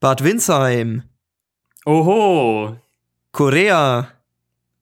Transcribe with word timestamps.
Bad 0.00 0.22
Windsheim, 0.22 1.02
Oho. 1.86 2.76
Korea, 3.32 4.08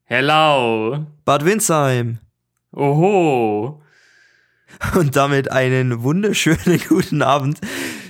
Hello. 0.05 1.07
Bad 1.25 1.45
Windsheim. 1.45 2.19
Oho. 2.73 3.81
Und 4.97 5.17
damit 5.17 5.51
einen 5.53 6.03
wunderschönen 6.03 6.81
guten 6.89 7.23
Abend 7.23 7.61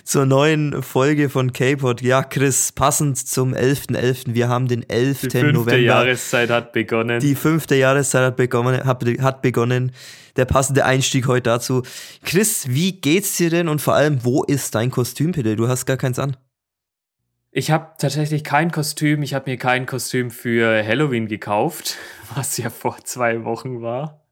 zur 0.04 0.26
neuen 0.26 0.82
Folge 0.82 1.28
von 1.28 1.52
K-Pod. 1.52 2.00
Ja, 2.02 2.22
Chris, 2.22 2.72
passend 2.72 3.18
zum 3.18 3.52
11.11. 3.54 4.34
Wir 4.34 4.48
haben 4.48 4.66
den 4.66 4.88
11. 4.88 5.20
Die 5.20 5.30
fünfte 5.30 5.52
November. 5.52 5.76
Jahreszeit 5.78 6.50
hat 6.50 6.72
begonnen. 6.72 7.20
Die 7.20 7.34
fünfte 7.34 7.74
Jahreszeit 7.76 8.22
hat 8.22 8.36
begonnen, 8.36 8.84
hat, 8.84 9.04
hat 9.20 9.42
begonnen. 9.42 9.92
Der 10.36 10.46
passende 10.46 10.84
Einstieg 10.84 11.26
heute 11.28 11.50
dazu. 11.50 11.82
Chris, 12.24 12.66
wie 12.68 12.92
geht's 12.92 13.36
dir 13.36 13.50
denn 13.50 13.68
und 13.68 13.80
vor 13.82 13.94
allem, 13.94 14.24
wo 14.24 14.42
ist 14.42 14.74
dein 14.74 14.90
Kostüm, 14.90 15.32
bitte? 15.32 15.54
Du 15.56 15.68
hast 15.68 15.84
gar 15.86 15.96
keins 15.96 16.18
an. 16.18 16.36
Ich 17.56 17.70
habe 17.70 17.92
tatsächlich 17.98 18.42
kein 18.42 18.72
Kostüm. 18.72 19.22
Ich 19.22 19.32
habe 19.32 19.48
mir 19.48 19.56
kein 19.56 19.86
Kostüm 19.86 20.32
für 20.32 20.84
Halloween 20.84 21.28
gekauft, 21.28 21.98
was 22.34 22.56
ja 22.56 22.68
vor 22.68 22.96
zwei 23.04 23.44
Wochen 23.44 23.80
war. 23.80 24.26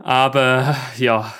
Aber 0.00 0.76
ja, 0.96 1.32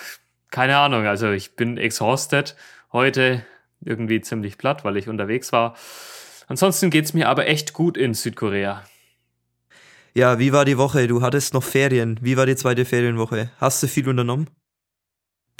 keine 0.52 0.78
Ahnung. 0.78 1.06
Also 1.06 1.32
ich 1.32 1.56
bin 1.56 1.76
exhausted 1.76 2.54
heute, 2.92 3.44
irgendwie 3.80 4.20
ziemlich 4.20 4.58
platt, 4.58 4.84
weil 4.84 4.96
ich 4.96 5.08
unterwegs 5.08 5.50
war. 5.50 5.74
Ansonsten 6.46 6.90
geht's 6.90 7.14
mir 7.14 7.28
aber 7.28 7.48
echt 7.48 7.72
gut 7.72 7.96
in 7.96 8.14
Südkorea. 8.14 8.84
Ja, 10.14 10.38
wie 10.38 10.52
war 10.52 10.64
die 10.64 10.78
Woche? 10.78 11.08
Du 11.08 11.20
hattest 11.20 11.52
noch 11.52 11.64
Ferien. 11.64 12.16
Wie 12.22 12.36
war 12.36 12.46
die 12.46 12.54
zweite 12.54 12.84
Ferienwoche? 12.84 13.50
Hast 13.58 13.82
du 13.82 13.88
viel 13.88 14.08
unternommen? 14.08 14.48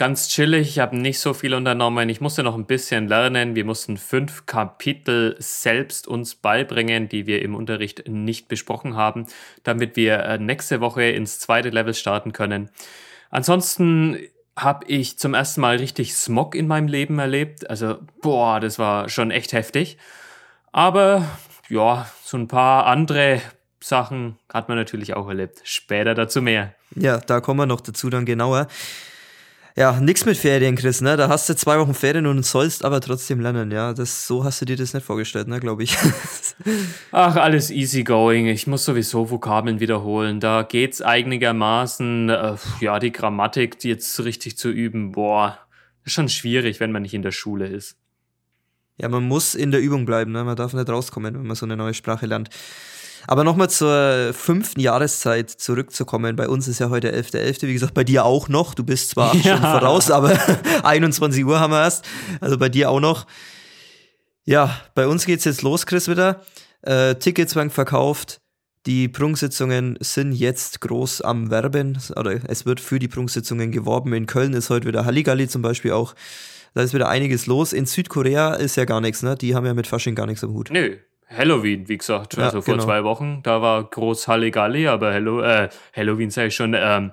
Ganz 0.00 0.28
chillig, 0.28 0.66
ich 0.66 0.78
habe 0.78 0.96
nicht 0.96 1.18
so 1.18 1.34
viel 1.34 1.52
unternommen. 1.52 2.08
Ich 2.08 2.22
musste 2.22 2.42
noch 2.42 2.54
ein 2.54 2.64
bisschen 2.64 3.06
lernen. 3.06 3.54
Wir 3.54 3.66
mussten 3.66 3.98
fünf 3.98 4.46
Kapitel 4.46 5.36
selbst 5.38 6.08
uns 6.08 6.36
beibringen, 6.36 7.10
die 7.10 7.26
wir 7.26 7.42
im 7.42 7.54
Unterricht 7.54 8.08
nicht 8.08 8.48
besprochen 8.48 8.96
haben, 8.96 9.26
damit 9.62 9.96
wir 9.96 10.20
äh, 10.20 10.38
nächste 10.38 10.80
Woche 10.80 11.02
ins 11.02 11.38
zweite 11.38 11.68
Level 11.68 11.92
starten 11.92 12.32
können. 12.32 12.70
Ansonsten 13.28 14.16
habe 14.56 14.86
ich 14.86 15.18
zum 15.18 15.34
ersten 15.34 15.60
Mal 15.60 15.76
richtig 15.76 16.14
Smog 16.14 16.54
in 16.54 16.66
meinem 16.66 16.88
Leben 16.88 17.18
erlebt. 17.18 17.68
Also, 17.68 17.98
boah, 18.22 18.58
das 18.58 18.78
war 18.78 19.10
schon 19.10 19.30
echt 19.30 19.52
heftig. 19.52 19.98
Aber 20.72 21.26
ja, 21.68 22.10
so 22.24 22.38
ein 22.38 22.48
paar 22.48 22.86
andere 22.86 23.42
Sachen 23.80 24.38
hat 24.50 24.70
man 24.70 24.78
natürlich 24.78 25.12
auch 25.12 25.28
erlebt. 25.28 25.60
Später 25.64 26.14
dazu 26.14 26.40
mehr. 26.40 26.74
Ja, 26.96 27.18
da 27.18 27.40
kommen 27.40 27.60
wir 27.60 27.66
noch 27.66 27.82
dazu 27.82 28.08
dann 28.08 28.24
genauer. 28.24 28.66
Ja, 29.76 30.00
nix 30.00 30.24
mit 30.24 30.36
Ferien, 30.36 30.74
Chris, 30.74 31.00
ne? 31.00 31.16
Da 31.16 31.28
hast 31.28 31.48
du 31.48 31.54
zwei 31.54 31.78
Wochen 31.78 31.94
Ferien 31.94 32.26
und 32.26 32.44
sollst 32.44 32.84
aber 32.84 33.00
trotzdem 33.00 33.40
lernen, 33.40 33.70
ja. 33.70 33.92
Das, 33.92 34.26
so 34.26 34.44
hast 34.44 34.60
du 34.60 34.64
dir 34.64 34.76
das 34.76 34.94
nicht 34.94 35.06
vorgestellt, 35.06 35.48
ne, 35.48 35.60
glaube 35.60 35.84
ich. 35.84 35.96
Ach, 37.12 37.36
alles 37.36 37.70
easy 37.70 38.02
going. 38.02 38.46
Ich 38.46 38.66
muss 38.66 38.84
sowieso 38.84 39.30
Vokabeln 39.30 39.80
wiederholen. 39.80 40.40
Da 40.40 40.62
geht's 40.62 41.00
einigermaßen, 41.00 42.28
äh, 42.28 42.56
ja, 42.80 42.98
die 42.98 43.12
Grammatik 43.12 43.78
die 43.78 43.88
jetzt 43.88 44.18
richtig 44.24 44.58
zu 44.58 44.70
üben. 44.70 45.12
Boah, 45.12 45.58
ist 46.04 46.14
schon 46.14 46.28
schwierig, 46.28 46.80
wenn 46.80 46.92
man 46.92 47.02
nicht 47.02 47.14
in 47.14 47.22
der 47.22 47.32
Schule 47.32 47.66
ist. 47.68 47.96
Ja, 48.98 49.08
man 49.08 49.26
muss 49.26 49.54
in 49.54 49.70
der 49.70 49.80
Übung 49.80 50.04
bleiben, 50.04 50.32
ne? 50.32 50.44
Man 50.44 50.56
darf 50.56 50.74
nicht 50.74 50.88
rauskommen, 50.88 51.34
wenn 51.34 51.46
man 51.46 51.56
so 51.56 51.64
eine 51.64 51.76
neue 51.76 51.94
Sprache 51.94 52.26
lernt. 52.26 52.50
Aber 53.26 53.44
nochmal 53.44 53.70
zur 53.70 54.32
fünften 54.32 54.80
Jahreszeit 54.80 55.50
zurückzukommen. 55.50 56.36
Bei 56.36 56.48
uns 56.48 56.68
ist 56.68 56.78
ja 56.78 56.90
heute 56.90 57.12
11.11., 57.12 57.60
.11., 57.60 57.66
wie 57.66 57.72
gesagt, 57.72 57.94
bei 57.94 58.04
dir 58.04 58.24
auch 58.24 58.48
noch. 58.48 58.74
Du 58.74 58.84
bist 58.84 59.10
zwar 59.10 59.30
acht 59.32 59.34
Ja. 59.44 59.56
Stunden 59.56 59.78
voraus, 59.78 60.10
aber 60.10 60.38
21 60.82 61.44
Uhr 61.44 61.60
haben 61.60 61.72
wir 61.72 61.82
erst. 61.82 62.04
Also 62.40 62.58
bei 62.58 62.68
dir 62.68 62.90
auch 62.90 63.00
noch. 63.00 63.26
Ja, 64.44 64.80
bei 64.94 65.06
uns 65.06 65.26
geht's 65.26 65.44
jetzt 65.44 65.62
los, 65.62 65.86
Chris, 65.86 66.08
wieder. 66.08 66.42
Äh, 66.82 67.14
Tickets 67.16 67.54
werden 67.56 67.70
verkauft. 67.70 68.40
Die 68.86 69.08
Prunksitzungen 69.08 69.98
sind 70.00 70.32
jetzt 70.32 70.80
groß 70.80 71.20
am 71.20 71.50
Werben. 71.50 71.98
Oder 72.16 72.40
es 72.48 72.64
wird 72.64 72.80
für 72.80 72.98
die 72.98 73.08
Prunksitzungen 73.08 73.72
geworben. 73.72 74.14
In 74.14 74.26
Köln 74.26 74.54
ist 74.54 74.70
heute 74.70 74.88
wieder 74.88 75.04
Halligalli 75.04 75.48
zum 75.48 75.60
Beispiel 75.60 75.92
auch. 75.92 76.14
Da 76.74 76.82
ist 76.82 76.94
wieder 76.94 77.08
einiges 77.08 77.46
los. 77.46 77.72
In 77.72 77.84
Südkorea 77.84 78.54
ist 78.54 78.76
ja 78.76 78.86
gar 78.86 79.00
nichts, 79.00 79.22
ne? 79.22 79.36
Die 79.36 79.54
haben 79.54 79.66
ja 79.66 79.74
mit 79.74 79.86
Fasching 79.86 80.14
gar 80.14 80.26
nichts 80.26 80.42
am 80.44 80.52
Hut. 80.54 80.70
Nö, 80.70 80.96
Halloween, 81.30 81.88
wie 81.88 81.98
gesagt, 81.98 82.36
Ja, 82.36 82.46
also 82.46 82.60
vor 82.60 82.74
genau. 82.74 82.84
zwei 82.84 83.04
Wochen, 83.04 83.40
da 83.42 83.62
war 83.62 83.84
groß 83.84 84.28
Halligalli, 84.28 84.88
aber 84.88 85.12
Hallo, 85.12 85.40
äh, 85.40 85.68
Halloween 85.94 86.30
sage 86.30 86.48
ich 86.48 86.56
schon, 86.56 86.74
ähm, 86.76 87.12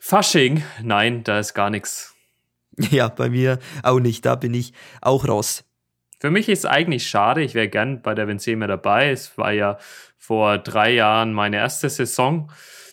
Fasching, 0.00 0.62
nein, 0.82 1.24
da 1.24 1.38
ist 1.38 1.54
gar 1.54 1.70
nichts. 1.70 2.14
Ja, 2.90 3.08
bei 3.08 3.28
mir 3.28 3.58
auch 3.82 4.00
nicht. 4.00 4.24
Da 4.24 4.36
bin 4.36 4.54
ich 4.54 4.72
auch 5.02 5.28
raus. 5.28 5.64
Für 6.18 6.30
mich 6.30 6.48
ist 6.48 6.66
eigentlich 6.66 7.06
schade, 7.06 7.42
ich 7.42 7.54
wäre 7.54 7.68
gern 7.68 8.00
bei 8.02 8.14
der 8.14 8.26
Vincentia 8.26 8.66
dabei. 8.66 9.10
Es 9.10 9.36
war 9.36 9.52
ja 9.52 9.78
vor 10.16 10.58
drei 10.58 10.92
Jahren 10.92 11.32
meine 11.32 11.56
erste 11.56 11.88
Saison. 11.90 12.50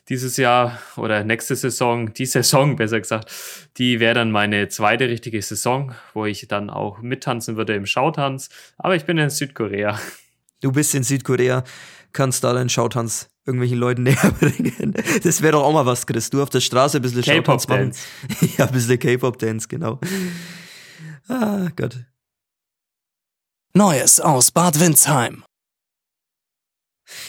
Dieses 0.09 0.37
Jahr 0.37 0.79
oder 0.95 1.23
nächste 1.23 1.55
Saison, 1.55 2.13
die 2.13 2.25
Saison 2.25 2.75
besser 2.75 2.99
gesagt, 2.99 3.31
die 3.77 3.99
wäre 3.99 4.15
dann 4.15 4.31
meine 4.31 4.69
zweite 4.69 5.09
richtige 5.09 5.41
Saison, 5.41 5.93
wo 6.13 6.25
ich 6.25 6.47
dann 6.47 6.69
auch 6.69 6.99
mittanzen 6.99 7.57
würde 7.57 7.75
im 7.75 7.85
Schautanz. 7.85 8.49
Aber 8.77 8.95
ich 8.95 9.05
bin 9.05 9.17
in 9.17 9.29
Südkorea. 9.29 9.99
Du 10.61 10.71
bist 10.71 10.95
in 10.95 11.03
Südkorea, 11.03 11.63
kannst 12.13 12.43
da 12.43 12.53
deinen 12.53 12.69
Schautanz 12.69 13.29
irgendwelchen 13.45 13.77
Leuten 13.77 14.03
näher 14.03 14.31
bringen. 14.39 14.93
Das 15.23 15.41
wäre 15.41 15.53
doch 15.53 15.63
auch 15.63 15.73
mal 15.73 15.85
was, 15.85 16.05
Chris. 16.05 16.29
Du 16.29 16.41
auf 16.41 16.49
der 16.49 16.61
Straße 16.61 16.97
ein 16.97 17.01
bisschen 17.01 17.23
Schautanz 17.23 17.67
machen. 17.67 17.93
Ja, 18.57 18.65
ein 18.65 18.73
bisschen 18.73 18.99
K-Pop-Dance, 18.99 19.67
genau. 19.67 19.99
Ah, 21.27 21.67
Gott. 21.75 22.05
Neues 23.73 24.19
aus 24.19 24.51
Bad 24.51 24.79
Windsheim. 24.79 25.43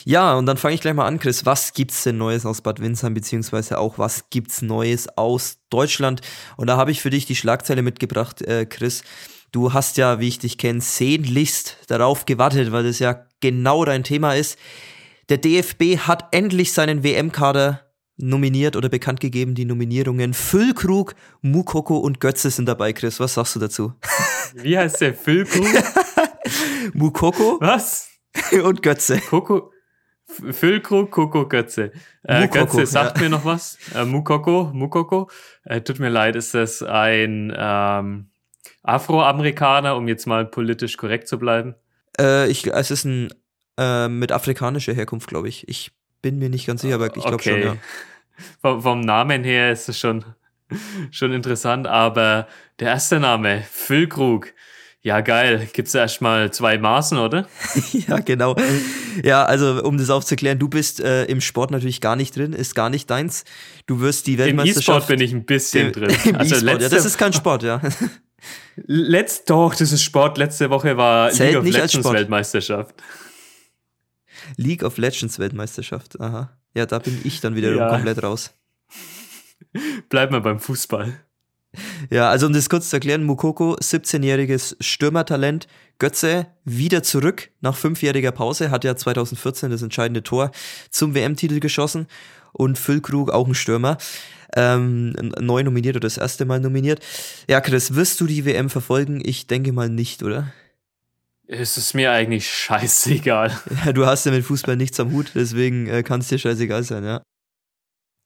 Ja, 0.05 0.35
und 0.35 0.47
dann 0.47 0.57
fange 0.57 0.75
ich 0.75 0.81
gleich 0.81 0.95
mal 0.95 1.07
an, 1.07 1.21
Chris. 1.21 1.47
Was 1.47 1.73
gibt's 1.73 2.03
denn 2.03 2.19
Neues 2.19 2.45
aus 2.47 2.63
Bad 2.63 2.81
Windsheim, 2.81 3.15
beziehungsweise 3.15 3.79
auch 3.79 3.99
was 3.99 4.29
gibt's 4.31 4.63
Neues 4.63 5.09
aus 5.17 5.59
Deutschland? 5.71 6.21
Und 6.57 6.67
da 6.67 6.77
habe 6.77 6.91
ich 6.91 7.01
für 7.01 7.11
dich 7.11 7.27
die 7.27 7.37
Schlagzeile 7.37 7.83
mitgebracht, 7.83 8.43
äh, 8.43 8.67
Chris. 8.67 9.03
Du 9.51 9.73
hast 9.73 9.97
ja, 9.97 10.21
wie 10.21 10.29
ich 10.29 10.39
dich 10.39 10.59
kenne, 10.59 10.81
sehnlichst 10.81 11.79
darauf 11.89 12.27
gewartet, 12.27 12.71
weil 12.73 12.85
das 12.85 12.99
ja 12.99 13.27
genau 13.41 13.85
dein 13.85 14.05
Thema 14.05 14.35
ist. 14.35 14.59
Der 15.29 15.39
DFB 15.39 15.99
hat 15.99 16.29
endlich 16.33 16.73
seinen 16.73 17.03
WM-Kader 17.03 17.89
nominiert 18.19 18.77
oder 18.77 18.89
bekannt 18.89 19.21
gegeben, 19.21 19.55
die 19.55 19.65
Nominierungen. 19.65 20.35
Füllkrug, 20.35 21.15
Mukoko 21.41 21.99
und 21.99 22.21
Götze 22.21 22.51
sind 22.51 22.67
dabei, 22.67 22.93
Chris. 22.93 23.21
Was 23.21 23.35
sagst 23.35 23.57
du 23.57 23.61
dazu? 23.61 23.93
Wie 24.55 24.77
heißt 24.77 25.01
der 25.01 25.15
Füllkrug? 25.15 25.67
Mukoko 26.95 27.59
Was? 27.61 28.09
und 28.63 28.83
Götze. 28.83 29.21
Koko. 29.21 29.73
Füllkrug, 30.27 31.11
Koko, 31.11 31.49
Götze. 31.49 31.93
Äh, 32.23 32.43
Mukoko, 32.43 32.77
Götze 32.77 32.87
sagt 32.87 33.17
ja. 33.17 33.23
mir 33.23 33.29
noch 33.31 33.45
was. 33.45 33.79
Äh, 33.95 34.05
Mukoko, 34.05 34.71
Mukoko. 34.75 35.31
Äh, 35.65 35.81
tut 35.81 36.01
mir 36.01 36.11
leid, 36.11 36.37
ist 36.37 36.55
das 36.55 36.83
ein 36.83 37.53
ähm, 37.57 38.28
Afroamerikaner, 38.83 39.97
um 39.97 40.09
jetzt 40.09 40.27
mal 40.27 40.47
politisch 40.47 40.97
korrekt 40.97 41.29
zu 41.29 41.39
bleiben? 41.39 41.75
Äh, 42.19 42.49
ich, 42.49 42.67
es 42.67 42.91
ist 42.91 43.05
ein 43.05 43.33
äh, 43.79 44.09
mit 44.09 44.33
afrikanischer 44.33 44.93
Herkunft, 44.93 45.29
glaube 45.29 45.49
ich. 45.49 45.67
Ich 45.69 45.93
bin 46.21 46.39
mir 46.39 46.51
nicht 46.51 46.67
ganz 46.67 46.83
sicher, 46.83 46.97
aber 46.97 47.17
ich 47.17 47.25
glaube 47.25 47.43
schon, 47.43 47.63
ja. 47.63 47.77
Vom, 48.63 48.83
vom 48.83 49.01
Namen 49.01 49.43
her 49.43 49.73
ist 49.73 49.89
es 49.89 49.99
schon, 49.99 50.25
schon 51.11 51.33
interessant, 51.33 51.89
aber 51.89 52.47
der 52.79 52.91
erste 52.91 53.19
Name, 53.19 53.65
Füllkrug. 53.69 54.55
Ja, 55.01 55.21
geil. 55.23 55.69
Gibt's 55.73 55.95
erstmal 55.95 56.53
zwei 56.53 56.79
Maßen, 56.79 57.19
oder? 57.19 57.49
ja, 57.93 58.19
genau. 58.19 58.57
Ja, 59.25 59.45
also 59.45 59.83
um 59.83 59.97
das 59.97 60.11
aufzuklären, 60.11 60.59
du 60.59 60.69
bist 60.69 61.01
äh, 61.01 61.25
im 61.25 61.41
Sport 61.41 61.71
natürlich 61.71 62.01
gar 62.01 62.15
nicht 62.15 62.37
drin, 62.37 62.53
ist 62.53 62.75
gar 62.75 62.91
nicht 62.91 63.09
deins. 63.11 63.45
Du 63.87 64.01
wirst 64.01 64.27
die 64.27 64.35
Im 64.35 64.41
E-Sport 64.41 64.47
Weltmeisterschaft. 64.47 65.09
bin 65.09 65.21
ich 65.21 65.33
ein 65.33 65.45
bisschen 65.45 65.93
drin. 65.93 66.17
Also 66.35 66.57
E-Sport, 66.57 66.83
ja, 66.83 66.89
das 66.89 67.05
ist 67.05 67.17
kein 67.17 67.33
Sport, 67.33 67.63
ja. 67.63 67.81
Letzt, 68.77 69.51
doch, 69.51 69.75
das 69.75 69.93
ist 69.93 70.03
Sport. 70.03 70.39
Letzte 70.39 70.71
Woche 70.71 70.97
war 70.97 71.31
Zählt 71.31 71.63
League 71.65 71.75
of 71.75 71.83
Legends. 71.93 72.13
Weltmeisterschaft. 72.13 72.95
League 74.57 74.83
of 74.83 74.99
Legends 74.99 75.39
Weltmeisterschaft, 75.39 76.21
aha. 76.21 76.57
Ja, 76.75 76.87
da 76.87 76.99
bin 76.99 77.21
ich 77.25 77.41
dann 77.41 77.57
wiederum 77.57 77.79
Ja. 77.79 77.89
komplett 77.89 78.23
raus. 78.23 78.53
Bleiben 80.09 80.33
wir 80.33 80.41
beim 80.41 80.61
Fußball. 80.61 81.13
Ja, 82.11 82.31
also 82.31 82.47
um 82.47 82.53
das 82.55 82.71
kurz 82.71 82.89
zu 82.89 82.97
erklären, 82.97 83.25
Mukoko, 83.25 83.75
17-jähriges 83.77 84.77
Stürmertalent, 84.81 85.69
Götze 85.99 86.47
wieder 86.65 87.03
zurück 87.03 87.51
nach 87.61 87.77
fünfjähriger 87.77 88.33
Pause, 88.33 88.71
hat 88.71 88.85
ja 88.85 88.97
2014 88.97 89.71
das 89.71 89.83
entscheidende 89.83 90.23
Tor 90.23 90.51
zum 90.91 91.15
WM-Titel 91.15 91.61
geschossen 91.61 92.07
und 92.53 92.79
Füllkrug 92.79 93.31
auch 93.31 93.47
ein 93.47 93.55
Stürmer, 93.55 93.99
ähm, 94.57 95.15
neu 95.41 95.63
nominiert 95.63 95.97
oder 95.97 96.07
das 96.07 96.19
erste 96.19 96.45
Mal 96.45 96.61
nominiert. 96.61 97.01
Ja, 97.49 97.61
Chris, 97.61 97.95
wirst 97.95 98.21
du 98.21 98.27
die 98.27 98.45
WM 98.45 98.71
verfolgen? 98.71 99.21
Ich 99.25 99.47
denke 99.47 99.73
mal 99.73 99.89
nicht, 99.89 100.23
oder? 100.23 100.53
Es 101.47 101.79
ist 101.79 101.95
mir 101.95 102.13
eigentlich 102.13 102.49
scheißegal. 102.51 103.59
Ja, 103.85 103.93
du 103.93 104.05
hast 104.05 104.27
ja 104.27 104.33
mit 104.33 104.45
Fußball 104.45 104.77
nichts 104.77 105.01
am 105.01 105.13
Hut, 105.13 105.33
deswegen 105.35 105.87
äh, 105.87 106.03
kann 106.03 106.21
es 106.21 106.29
dir 106.29 106.39
scheißegal 106.39 106.83
sein, 106.83 107.05
ja. 107.05 107.23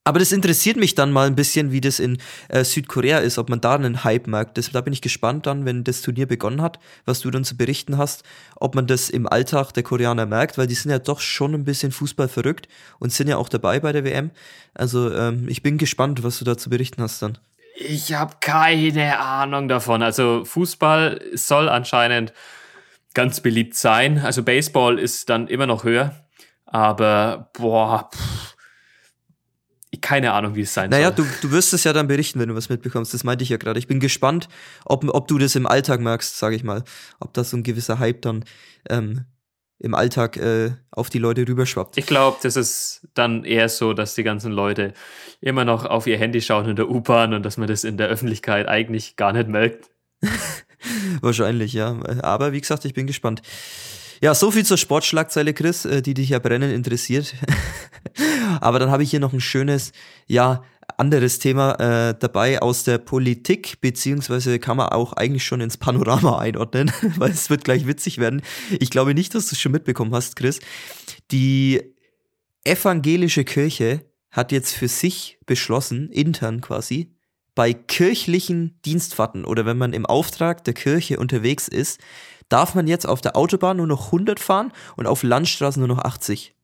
Aber 0.05 0.19
das 0.19 0.33
interessiert 0.33 0.77
mich 0.77 0.97
dann 0.97 1.13
mal 1.13 1.29
ein 1.29 1.37
bisschen, 1.37 1.71
wie 1.71 1.81
das 1.81 2.01
in 2.01 2.19
äh, 2.49 2.65
Südkorea 2.65 3.19
ist, 3.19 3.39
ob 3.39 3.49
man 3.49 3.61
da 3.61 3.77
einen 3.77 4.03
Hype 4.03 4.27
merkt. 4.27 4.59
Das, 4.59 4.71
da 4.71 4.81
bin 4.81 4.93
ich 4.93 5.01
gespannt 5.01 5.47
dann, 5.47 5.65
wenn 5.65 5.85
das 5.85 6.03
Turnier 6.03 6.27
begonnen 6.27 6.61
hat, 6.61 6.81
was 7.05 7.21
du 7.21 7.31
dann 7.31 7.45
zu 7.45 7.57
berichten 7.57 7.99
hast, 7.99 8.25
ob 8.57 8.75
man 8.75 8.89
das 8.89 9.11
im 9.11 9.29
Alltag 9.29 9.71
der 9.73 9.85
Koreaner 9.85 10.27
merkt, 10.27 10.59
weil 10.59 10.67
die 10.67 10.75
sind 10.75 10.91
ja 10.91 10.99
doch 10.99 11.21
schon 11.21 11.55
ein 11.55 11.65
bisschen 11.65 11.93
Fußball 11.93 12.29
verrückt 12.29 12.67
und 12.99 13.13
sind 13.13 13.29
ja 13.29 13.37
auch 13.37 13.49
dabei 13.49 13.79
bei 13.79 13.93
der 13.93 14.05
WM. 14.05 14.33
Also 14.75 15.15
ähm, 15.15 15.47
ich 15.49 15.63
bin 15.63 15.79
gespannt, 15.79 16.25
was 16.25 16.41
du 16.41 16.45
da 16.45 16.59
zu 16.59 16.69
berichten 16.69 17.01
hast 17.01 17.23
dann. 17.23 17.39
Ich 17.77 18.13
habe 18.13 18.35
keine 18.41 19.21
Ahnung 19.21 19.69
davon. 19.69 20.03
Also 20.03 20.45
Fußball 20.45 21.21
soll 21.35 21.69
anscheinend 21.69 22.33
ganz 23.15 23.41
beliebt 23.41 23.77
sein. 23.77 24.19
Also 24.19 24.43
Baseball 24.43 24.99
ist 24.99 25.31
dann 25.31 25.47
immer 25.47 25.67
noch 25.67 25.85
höher. 25.85 26.15
Aber 26.67 27.51
boah, 27.53 28.11
pff, 28.13 28.52
keine 30.01 30.33
Ahnung, 30.33 30.55
wie 30.55 30.63
es 30.63 30.73
sein 30.73 30.91
naja, 30.91 31.13
soll. 31.15 31.25
Naja, 31.25 31.37
du, 31.41 31.49
du 31.49 31.53
wirst 31.53 31.73
es 31.75 31.85
ja 31.85 31.93
dann 31.93 32.09
berichten, 32.09 32.41
wenn 32.41 32.49
du 32.49 32.55
was 32.55 32.69
mitbekommst. 32.69 33.13
Das 33.13 33.25
meinte 33.25 33.45
ich 33.45 33.51
ja 33.51 33.57
gerade. 33.59 33.79
Ich 33.79 33.87
bin 33.87 34.01
gespannt, 34.01 34.49
ob, 34.85 35.05
ob 35.09 35.29
du 35.29 35.39
das 35.39 35.55
im 35.55 35.67
Alltag 35.67 36.01
merkst, 36.01 36.39
sage 36.39 36.57
ich 36.57 36.65
mal. 36.65 36.83
Ob 37.21 37.35
das 37.35 37.51
so 37.51 37.57
ein 37.57 37.63
gewisser 37.63 37.99
Hype 37.99 38.23
dann 38.23 38.45
ähm, 38.89 39.27
im 39.79 39.95
Alltag 39.95 40.37
äh, 40.37 40.73
auf 40.93 41.11
die 41.11 41.19
Leute 41.19 41.47
rüberschwappt. 41.47 41.99
Ich 41.99 42.07
glaube, 42.07 42.39
das 42.43 42.57
ist 42.57 43.09
dann 43.15 43.45
eher 43.45 43.69
so, 43.69 43.93
dass 43.93 44.15
die 44.15 44.23
ganzen 44.23 44.53
Leute 44.53 44.95
immer 45.41 45.65
noch 45.65 45.85
auf 45.85 46.07
ihr 46.07 46.17
Handy 46.17 46.41
schauen 46.41 46.69
in 46.69 46.77
der 46.77 46.89
U-Bahn 46.89 47.35
und 47.35 47.43
dass 47.43 47.57
man 47.57 47.69
das 47.69 47.85
in 47.85 47.97
der 47.97 48.09
Öffentlichkeit 48.09 48.69
eigentlich 48.69 49.17
gar 49.17 49.33
nicht 49.33 49.49
merkt. 49.49 49.91
Wahrscheinlich, 51.21 51.73
ja. 51.73 51.99
Aber 52.23 52.53
wie 52.53 52.61
gesagt, 52.61 52.85
ich 52.85 52.95
bin 52.95 53.07
gespannt. 53.07 53.43
Ja, 54.23 54.37
so 54.37 54.53
viel 54.53 54.65
zur 54.65 54.77
Sportschlagzeile, 54.77 55.53
Chris, 55.53 55.85
äh, 55.85 56.01
die 56.01 56.15
dich 56.15 56.29
ja 56.29 56.39
brennend 56.39 56.73
interessiert. 56.73 57.35
Aber 58.61 58.79
dann 58.79 58.89
habe 58.89 59.03
ich 59.03 59.11
hier 59.11 59.19
noch 59.19 59.33
ein 59.33 59.41
schönes, 59.41 59.91
ja, 60.29 60.63
anderes 60.97 61.41
Thema 61.41 61.73
äh, 61.81 62.15
dabei 62.17 62.63
aus 62.63 62.85
der 62.85 62.99
Politik, 62.99 63.81
beziehungsweise 63.81 64.61
kann 64.61 64.77
man 64.77 64.91
auch 64.91 65.15
eigentlich 65.15 65.45
schon 65.45 65.61
ins 65.61 65.77
Panorama 65.77 66.39
einordnen, 66.41 66.93
weil 67.17 67.33
es 67.33 67.51
wird 67.51 67.65
gleich 67.65 67.89
witzig 67.89 68.19
werden. 68.19 68.43
Ich 68.79 68.91
glaube 68.91 69.13
nicht, 69.13 69.35
dass 69.35 69.49
du 69.49 69.57
es 69.57 69.61
schon 69.61 69.73
mitbekommen 69.73 70.15
hast, 70.15 70.37
Chris. 70.37 70.61
Die 71.33 71.83
evangelische 72.63 73.43
Kirche 73.43 74.05
hat 74.31 74.53
jetzt 74.53 74.73
für 74.73 74.87
sich 74.87 75.41
beschlossen, 75.47 76.11
intern 76.11 76.61
quasi, 76.61 77.13
bei 77.55 77.73
kirchlichen 77.73 78.81
Dienstfahrten 78.85 79.45
oder 79.45 79.67
wenn 79.67 79.79
man 79.79 79.93
im 79.93 80.07
Auftrag 80.07 80.65
der 80.65 80.75
Kirche 80.75 81.19
unterwegs 81.19 81.69
ist, 81.69 82.01
darf 82.49 82.75
man 82.75 82.87
jetzt 82.87 83.07
auf 83.07 83.21
der 83.21 83.37
Autobahn 83.37 83.77
nur 83.79 83.87
noch 83.87 84.07
100 84.07 84.41
fahren 84.41 84.73
und 84.97 85.07
auf 85.07 85.23
Landstraßen 85.23 85.81
nur 85.81 85.89
noch 85.89 86.05
80. 86.05 86.55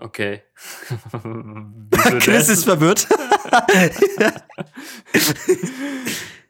Okay. 0.00 0.42
Chris 2.20 2.48
ist 2.48 2.64
verwirrt. 2.64 3.08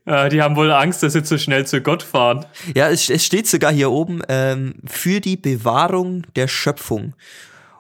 ja, 0.07 0.29
die 0.29 0.43
haben 0.43 0.55
wohl 0.57 0.71
Angst, 0.71 1.03
dass 1.03 1.15
sie 1.15 1.23
zu 1.23 1.39
schnell 1.39 1.67
zu 1.67 1.81
Gott 1.81 2.03
fahren. 2.03 2.45
Ja, 2.75 2.91
es, 2.91 3.09
es 3.09 3.25
steht 3.25 3.47
sogar 3.47 3.73
hier 3.73 3.91
oben 3.91 4.21
ähm, 4.29 4.75
für 4.85 5.21
die 5.21 5.39
Bewahrung 5.39 6.27
der 6.37 6.47
Schöpfung. 6.47 7.15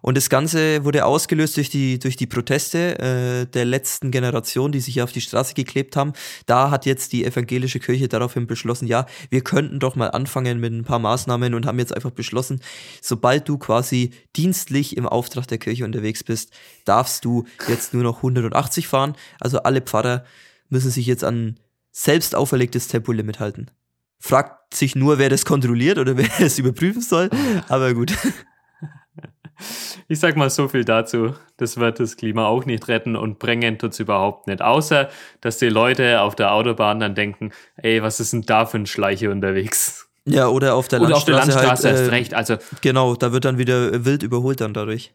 Und 0.03 0.17
das 0.17 0.31
Ganze 0.31 0.85
wurde 0.85 1.05
ausgelöst 1.05 1.56
durch 1.56 1.71
die, 1.71 1.99
durch 1.99 2.17
die 2.17 2.27
Proteste 2.27 2.99
äh, 2.99 3.47
der 3.47 3.65
letzten 3.65 4.11
Generation, 4.11 4.73
die 4.73 4.81
sich 4.81 5.03
auf 5.03 5.12
die 5.12 5.21
Straße 5.21 5.55
geklebt 5.55 5.97
haben. 5.97 6.12
Da 6.47 6.71
hat 6.71 6.87
jetzt 6.87 7.12
die 7.12 7.25
evangelische 7.25 7.81
Kirche 7.81 8.09
daraufhin 8.09 8.47
beschlossen, 8.47 8.87
ja, 8.87 9.06
wir 9.31 9.43
könnten 9.43 9.81
doch 9.81 9.97
mal 9.97 10.09
anfangen 10.09 10.61
mit 10.61 10.73
ein 10.73 10.85
paar 10.85 10.99
Maßnahmen 10.99 11.55
und 11.55 11.67
haben 11.67 11.79
jetzt 11.79 11.95
einfach 11.95 12.11
beschlossen, 12.11 12.61
sobald 13.03 13.49
du 13.49 13.59
quasi 13.59 14.11
dienstlich 14.37 14.97
im 14.97 15.06
Auftrag 15.06 15.47
der 15.49 15.59
Kirche 15.59 15.85
unterwegs 15.85 16.23
bist, 16.25 16.53
darfst 16.85 17.25
du 17.25 17.44
jetzt 17.69 17.94
nur 17.94 18.03
noch 18.03 18.19
180 18.19 18.87
fahren. 18.87 19.17
Also 19.41 19.62
alle 19.62 19.81
Pfarrer 19.81 20.25
müssen 20.69 20.91
sich 20.91 21.06
jetzt 21.06 21.25
an 21.25 21.59
selbst 21.91 22.35
auferlegtes 22.35 22.89
Tempolimit 22.89 23.41
halten. 23.41 23.67
Fragt 24.21 24.75
sich 24.75 24.94
nur, 24.97 25.19
wer 25.19 25.29
das 25.29 25.44
kontrolliert 25.44 25.99
oder 25.99 26.17
wer 26.17 26.29
es 26.41 26.59
überprüfen 26.59 27.03
soll, 27.03 27.31
aber 27.69 27.94
gut. 27.94 28.12
Ich 30.08 30.20
sag 30.20 30.37
mal 30.37 30.50
so 30.50 30.69
viel 30.69 30.84
dazu. 30.84 31.34
Das 31.56 31.76
wird 31.76 32.00
das 32.00 32.16
Klima 32.16 32.46
auch 32.46 32.64
nicht 32.64 32.88
retten 32.88 33.16
und 33.16 33.38
bringen 33.38 33.78
tut 33.78 33.93
es 33.93 34.00
überhaupt 34.00 34.46
nicht. 34.46 34.62
Außer, 34.62 35.08
dass 35.40 35.58
die 35.58 35.69
Leute 35.69 36.20
auf 36.20 36.37
der 36.37 36.52
Autobahn 36.52 37.00
dann 37.00 37.14
denken, 37.14 37.52
ey, 37.76 38.02
was 38.02 38.20
ist 38.20 38.32
denn 38.32 38.43
da 38.43 38.66
für 38.66 38.78
ein 38.78 38.87
Schleiche 38.87 39.31
unterwegs? 39.31 40.08
Ja, 40.25 40.49
oder 40.49 40.75
auf 40.75 40.88
der 40.88 41.00
oder 41.00 41.10
Landstraße. 41.10 41.40
Auf 41.40 41.46
der 41.46 41.55
Landstraße 41.55 41.88
halt, 41.88 42.08
äh, 42.08 42.10
recht. 42.10 42.34
Also, 42.34 42.56
genau, 42.81 43.14
da 43.14 43.32
wird 43.32 43.44
dann 43.44 43.58
wieder 43.58 44.05
wild 44.05 44.22
überholt 44.22 44.60
dann 44.60 44.75
dadurch. 44.75 45.12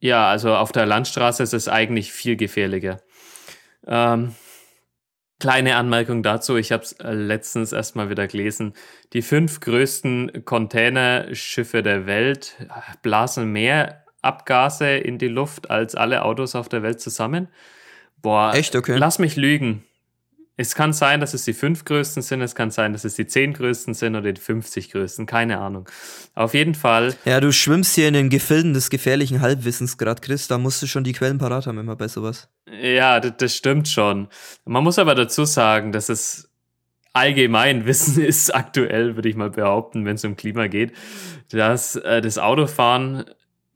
Ja, 0.00 0.28
also 0.28 0.54
auf 0.54 0.72
der 0.72 0.86
Landstraße 0.86 1.42
ist 1.42 1.54
es 1.54 1.68
eigentlich 1.68 2.12
viel 2.12 2.36
gefährlicher. 2.36 3.00
Ähm, 3.86 4.34
Kleine 5.44 5.76
Anmerkung 5.76 6.22
dazu, 6.22 6.56
ich 6.56 6.72
habe 6.72 6.84
es 6.84 6.92
äh, 6.92 7.12
letztens 7.12 7.72
erstmal 7.72 8.08
wieder 8.08 8.26
gelesen. 8.26 8.72
Die 9.12 9.20
fünf 9.20 9.60
größten 9.60 10.46
Containerschiffe 10.46 11.82
der 11.82 12.06
Welt 12.06 12.56
äh, 12.60 12.64
blasen 13.02 13.52
mehr 13.52 14.06
Abgase 14.22 14.96
in 14.96 15.18
die 15.18 15.28
Luft 15.28 15.68
als 15.68 15.96
alle 15.96 16.24
Autos 16.24 16.54
auf 16.54 16.70
der 16.70 16.82
Welt 16.82 16.98
zusammen. 16.98 17.48
Boah, 18.22 18.54
echt 18.54 18.74
okay. 18.74 18.96
Lass 18.96 19.18
mich 19.18 19.36
lügen. 19.36 19.84
Es 20.56 20.76
kann 20.76 20.92
sein, 20.92 21.18
dass 21.18 21.34
es 21.34 21.44
die 21.44 21.52
fünf 21.52 21.84
größten 21.84 22.22
sind, 22.22 22.40
es 22.40 22.54
kann 22.54 22.70
sein, 22.70 22.92
dass 22.92 23.04
es 23.04 23.14
die 23.14 23.26
zehn 23.26 23.52
größten 23.54 23.92
sind 23.92 24.14
oder 24.14 24.32
die 24.32 24.40
50 24.40 24.90
größten, 24.90 25.26
keine 25.26 25.58
Ahnung. 25.58 25.88
Auf 26.34 26.54
jeden 26.54 26.76
Fall. 26.76 27.14
Ja, 27.24 27.40
du 27.40 27.52
schwimmst 27.52 27.96
hier 27.96 28.06
in 28.06 28.14
den 28.14 28.30
Gefilden 28.30 28.72
des 28.72 28.88
gefährlichen 28.88 29.40
Halbwissens 29.40 29.98
gerade, 29.98 30.20
Chris, 30.20 30.46
da 30.46 30.58
musst 30.58 30.80
du 30.80 30.86
schon 30.86 31.02
die 31.02 31.12
Quellen 31.12 31.38
parat 31.38 31.66
haben 31.66 31.78
immer 31.78 31.96
bei 31.96 32.06
sowas. 32.06 32.48
Ja, 32.70 33.18
das, 33.18 33.32
das 33.38 33.56
stimmt 33.56 33.88
schon. 33.88 34.28
Man 34.64 34.84
muss 34.84 35.00
aber 35.00 35.16
dazu 35.16 35.44
sagen, 35.44 35.90
dass 35.90 36.08
es 36.08 36.48
allgemein 37.12 37.86
Wissen 37.86 38.22
ist 38.22 38.54
aktuell, 38.54 39.16
würde 39.16 39.28
ich 39.28 39.36
mal 39.36 39.50
behaupten, 39.50 40.04
wenn 40.04 40.14
es 40.14 40.24
um 40.24 40.36
Klima 40.36 40.68
geht, 40.68 40.92
dass 41.50 41.96
äh, 41.96 42.20
das 42.20 42.38
Autofahren 42.38 43.24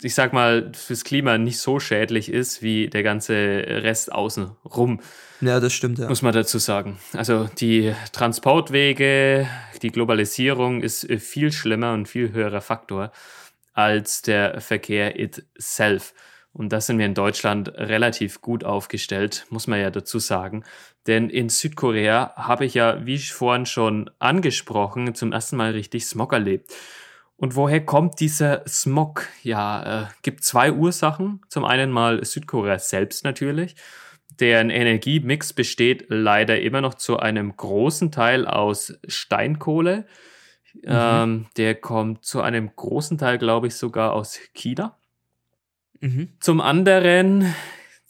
ich 0.03 0.15
sag 0.15 0.33
mal, 0.33 0.71
fürs 0.75 1.05
Klima 1.05 1.39
nicht 1.39 1.59
so 1.59 1.81
schädlich 1.81 2.31
ist 2.31 2.63
wie 2.63 2.89
der 2.89 3.03
ganze 3.03 3.35
Rest 3.35 4.13
außen 4.13 4.51
rum. 4.65 5.01
Ja, 5.41 5.61
das 5.61 5.73
stimmt, 5.73 5.99
ja. 5.99 6.09
Muss 6.09 6.23
man 6.23 6.33
dazu 6.33 6.59
sagen. 6.59 6.99
Also 7.13 7.49
die 7.59 7.95
Transportwege, 8.13 9.49
die 9.83 9.91
Globalisierung 9.91 10.83
ist 10.83 11.07
viel 11.21 11.53
schlimmer 11.53 11.93
und 11.93 12.07
viel 12.07 12.33
höherer 12.33 12.61
Faktor 12.61 13.13
als 13.73 14.23
der 14.23 14.61
Verkehr 14.61 15.19
itself. 15.19 16.15
Und 16.53 16.73
da 16.73 16.81
sind 16.81 16.99
wir 16.99 17.07
in 17.07 17.15
Deutschland 17.15 17.69
relativ 17.77 18.41
gut 18.41 18.65
aufgestellt, 18.65 19.47
muss 19.51 19.69
man 19.69 19.81
ja 19.81 19.91
dazu 19.91 20.19
sagen. 20.19 20.65
Denn 21.07 21.31
in 21.31 21.49
Südkorea 21.49 22.33
habe 22.35 22.65
ich 22.65 22.75
ja, 22.75 23.07
wie 23.07 23.15
ich 23.15 23.33
vorhin 23.33 23.67
schon 23.67 24.11
angesprochen, 24.19 25.15
zum 25.15 25.33
ersten 25.33 25.57
Mal 25.57 25.73
richtig 25.73 26.07
Smog 26.07 26.33
erlebt. 26.33 26.73
Und 27.39 27.55
woher 27.55 27.85
kommt 27.85 28.19
dieser 28.19 28.67
Smog? 28.67 29.29
Ja, 29.45 30.03
äh, 30.03 30.07
gibt 30.23 30.43
zwei 30.43 30.73
Ursachen. 30.73 31.41
Zum 31.49 31.65
einen 31.65 31.93
mal 31.93 32.25
Südkorea 32.25 32.81
selbst 32.81 33.23
natürlich. 33.23 33.77
Deren 34.41 34.71
Energiemix 34.71 35.53
besteht 35.53 36.07
leider 36.09 36.61
immer 36.61 36.81
noch 36.81 36.95
zu 36.95 37.19
einem 37.19 37.57
großen 37.57 38.11
Teil 38.11 38.45
aus 38.45 38.99
Steinkohle. 39.07 40.07
Mhm. 40.75 40.83
Ähm, 40.85 41.47
der 41.57 41.77
kommt 41.77 42.25
zu 42.25 42.43
einem 42.43 42.75
großen 42.75 43.19
Teil, 43.19 43.39
glaube 43.39 43.69
ich, 43.69 43.77
sogar 43.77 44.15
aus 44.15 44.41
China. 44.53 44.99
Mhm. 46.01 46.33
Zum 46.41 46.61
anderen 46.61 47.55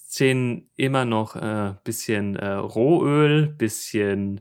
sind 0.06 0.70
immer 0.76 1.04
noch 1.04 1.36
ein 1.36 1.72
äh, 1.72 1.74
bisschen 1.84 2.36
äh, 2.36 2.52
Rohöl, 2.52 3.46
bisschen 3.46 4.40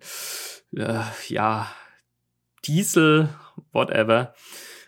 äh, 0.74 1.01
ja 1.27 1.70
Diesel, 2.63 3.27
whatever 3.74 4.34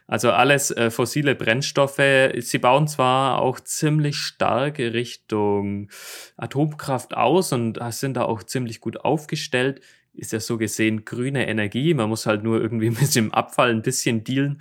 also 0.10 0.32
alles 0.32 0.72
äh, 0.72 0.90
fossile 0.90 1.36
Brennstoffe. 1.36 2.32
Sie 2.40 2.58
bauen 2.58 2.88
zwar 2.88 3.40
auch 3.40 3.60
ziemlich 3.60 4.18
stark 4.18 4.80
Richtung 4.80 5.90
Atomkraft 6.36 7.16
aus 7.16 7.54
und 7.54 7.80
sind 7.92 8.18
da 8.18 8.24
auch 8.24 8.42
ziemlich 8.42 8.82
gut 8.82 8.98
aufgestellt. 9.02 9.82
Ist 10.14 10.34
ja 10.34 10.40
so 10.40 10.58
gesehen 10.58 11.06
grüne 11.06 11.48
Energie. 11.48 11.94
Man 11.94 12.10
muss 12.10 12.26
halt 12.26 12.42
nur 12.44 12.60
irgendwie 12.60 12.90
mit 13.02 13.14
dem 13.14 13.32
Abfall 13.32 13.70
ein 13.70 13.84
bisschen 13.84 14.24
dealen. 14.24 14.60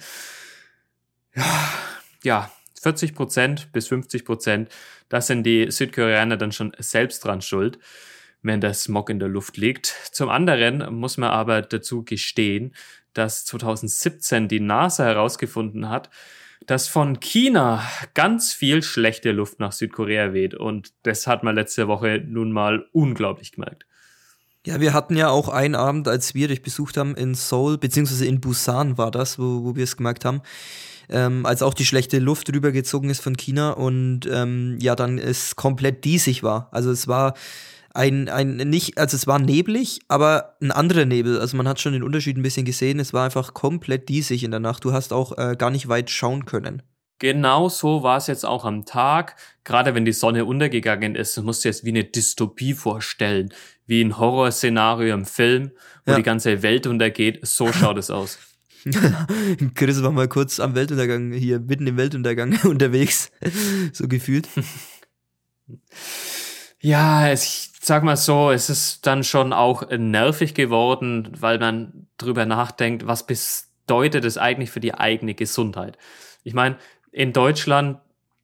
Ja, 1.35 1.71
ja 2.23 2.52
40 2.83 3.14
Prozent 3.14 3.73
bis 3.73 3.88
50 3.88 4.26
Prozent, 4.26 4.69
das 5.09 5.28
sind 5.28 5.45
die 5.45 5.71
Südkoreaner 5.71 6.37
dann 6.37 6.52
schon 6.52 6.73
selbst 6.78 7.25
dran 7.25 7.40
schuld 7.40 7.78
wenn 8.43 8.61
der 8.61 8.75
Smog 8.75 9.11
in 9.11 9.19
der 9.19 9.28
Luft 9.28 9.57
liegt. 9.57 9.87
Zum 10.12 10.28
anderen 10.28 10.95
muss 10.95 11.17
man 11.17 11.31
aber 11.31 11.62
dazu 11.62 12.05
gestehen, 12.05 12.75
dass 13.15 13.45
2017 13.47 14.49
die 14.49 14.61
NASA 14.61 15.05
herausgefunden 15.05 15.88
hat, 15.88 16.11
dass 16.67 16.88
von 16.88 17.21
China 17.21 17.83
ganz 18.15 18.53
viel 18.53 18.83
schlechte 18.83 19.33
Luft 19.33 19.61
nach 19.61 19.73
Südkorea 19.73 20.33
weht. 20.33 20.55
Und 20.55 20.93
das 21.03 21.27
hat 21.27 21.43
man 21.43 21.55
letzte 21.55 21.88
Woche 21.88 22.23
nun 22.27 22.53
mal 22.53 22.87
unglaublich 22.93 23.53
gemerkt. 23.53 23.87
Ja, 24.67 24.81
wir 24.81 24.93
hatten 24.93 25.17
ja 25.17 25.31
auch 25.31 25.49
einen 25.49 25.75
Abend, 25.75 26.09
als 26.09 26.35
wir 26.35 26.49
dich 26.49 26.62
besucht 26.62 26.97
haben 26.97 27.15
in 27.15 27.35
Seoul, 27.35 27.79
beziehungsweise 27.79 28.27
in 28.27 28.41
Busan 28.41 28.99
war 28.99 29.11
das, 29.11 29.38
wo, 29.38 29.65
wo 29.65 29.77
wir 29.77 29.85
es 29.85 29.97
gemerkt 29.97 30.25
haben. 30.25 30.43
ähm, 31.09 31.47
als 31.47 31.62
auch 31.62 31.75
die 31.75 31.87
schlechte 31.87 32.19
Luft 32.19 32.53
rübergezogen 32.53 33.11
ist 33.11 33.21
von 33.21 33.37
China 33.37 33.71
und 33.71 34.29
ähm, 34.31 34.77
ja, 34.81 34.95
dann 34.95 35.19
es 35.19 35.57
komplett 35.57 36.05
diesig 36.05 36.43
war. 36.43 36.69
Also 36.71 36.91
es 36.91 37.09
war 37.09 37.35
ein, 37.95 38.28
ein 38.28 38.57
nicht, 38.57 38.99
also 38.99 39.16
es 39.16 39.26
war 39.26 39.38
neblig, 39.38 40.00
aber 40.09 40.57
ein 40.61 40.71
anderer 40.71 41.04
Nebel. 41.04 41.40
Also 41.40 41.57
man 41.57 41.66
hat 41.68 41.80
schon 41.80 41.92
den 41.92 42.02
Unterschied 42.02 42.37
ein 42.37 42.42
bisschen 42.42 42.66
gesehen. 42.66 43.00
Es 43.00 43.12
war 43.12 43.25
einfach 43.25 43.54
komplett 43.54 44.09
diesig 44.09 44.45
in 44.45 44.50
der 44.50 44.61
Nacht. 44.61 44.85
Du 44.85 44.92
hast 44.92 45.12
auch 45.12 45.37
äh, 45.38 45.57
gar 45.57 45.71
nicht 45.71 45.88
weit 45.88 46.11
schauen 46.11 46.45
können. 46.45 46.83
Genau 47.18 47.68
so 47.68 48.04
war 48.04 48.16
es 48.18 48.28
jetzt 48.28 48.47
auch 48.47 48.64
am 48.64 48.85
Tag. 48.85 49.35
Gerade 49.64 49.95
wenn 49.95 50.04
die 50.04 50.12
Sonne 50.12 50.45
untergegangen 50.45 51.16
ist, 51.16 51.37
musst 51.42 51.64
du 51.64 51.68
jetzt 51.68 51.85
wie 51.85 51.88
eine 51.88 52.04
Dystopie 52.04 52.75
vorstellen. 52.75 53.52
Wie 53.87 54.02
ein 54.02 54.18
Horrorszenario 54.18 55.14
im 55.14 55.25
Film, 55.25 55.73
wo 56.07 56.12
ja. 56.12 56.18
die 56.18 56.23
ganze 56.23 56.62
Welt 56.62 56.87
untergeht. 56.87 57.40
So 57.42 57.73
schaut 57.73 57.99
es 57.99 58.11
aus. 58.11 58.38
Chris 59.75 60.02
war 60.02 60.12
mal 60.12 60.28
kurz 60.28 60.61
am 60.61 60.76
Weltuntergang, 60.76 61.33
hier 61.33 61.59
mitten 61.59 61.87
im 61.88 61.97
Weltuntergang 61.97 62.57
unterwegs. 62.64 63.33
so 63.92 64.07
gefühlt. 64.07 64.49
Ja, 66.80 67.32
ich 67.32 67.70
sag 67.80 68.04
mal 68.04 68.16
so, 68.16 68.50
es 68.50 68.70
ist 68.70 69.06
dann 69.06 69.25
schon 69.25 69.52
auch 69.52 69.88
nervig 69.90 70.54
geworden, 70.54 71.28
weil 71.38 71.58
man 71.58 72.06
drüber 72.18 72.47
nachdenkt, 72.47 73.06
was 73.06 73.26
bedeutet 73.26 74.25
es 74.25 74.38
eigentlich 74.38 74.70
für 74.70 74.80
die 74.80 74.94
eigene 74.94 75.35
Gesundheit. 75.35 75.99
Ich 76.44 76.54
meine, 76.54 76.78
in 77.11 77.32
Deutschland, 77.32 77.99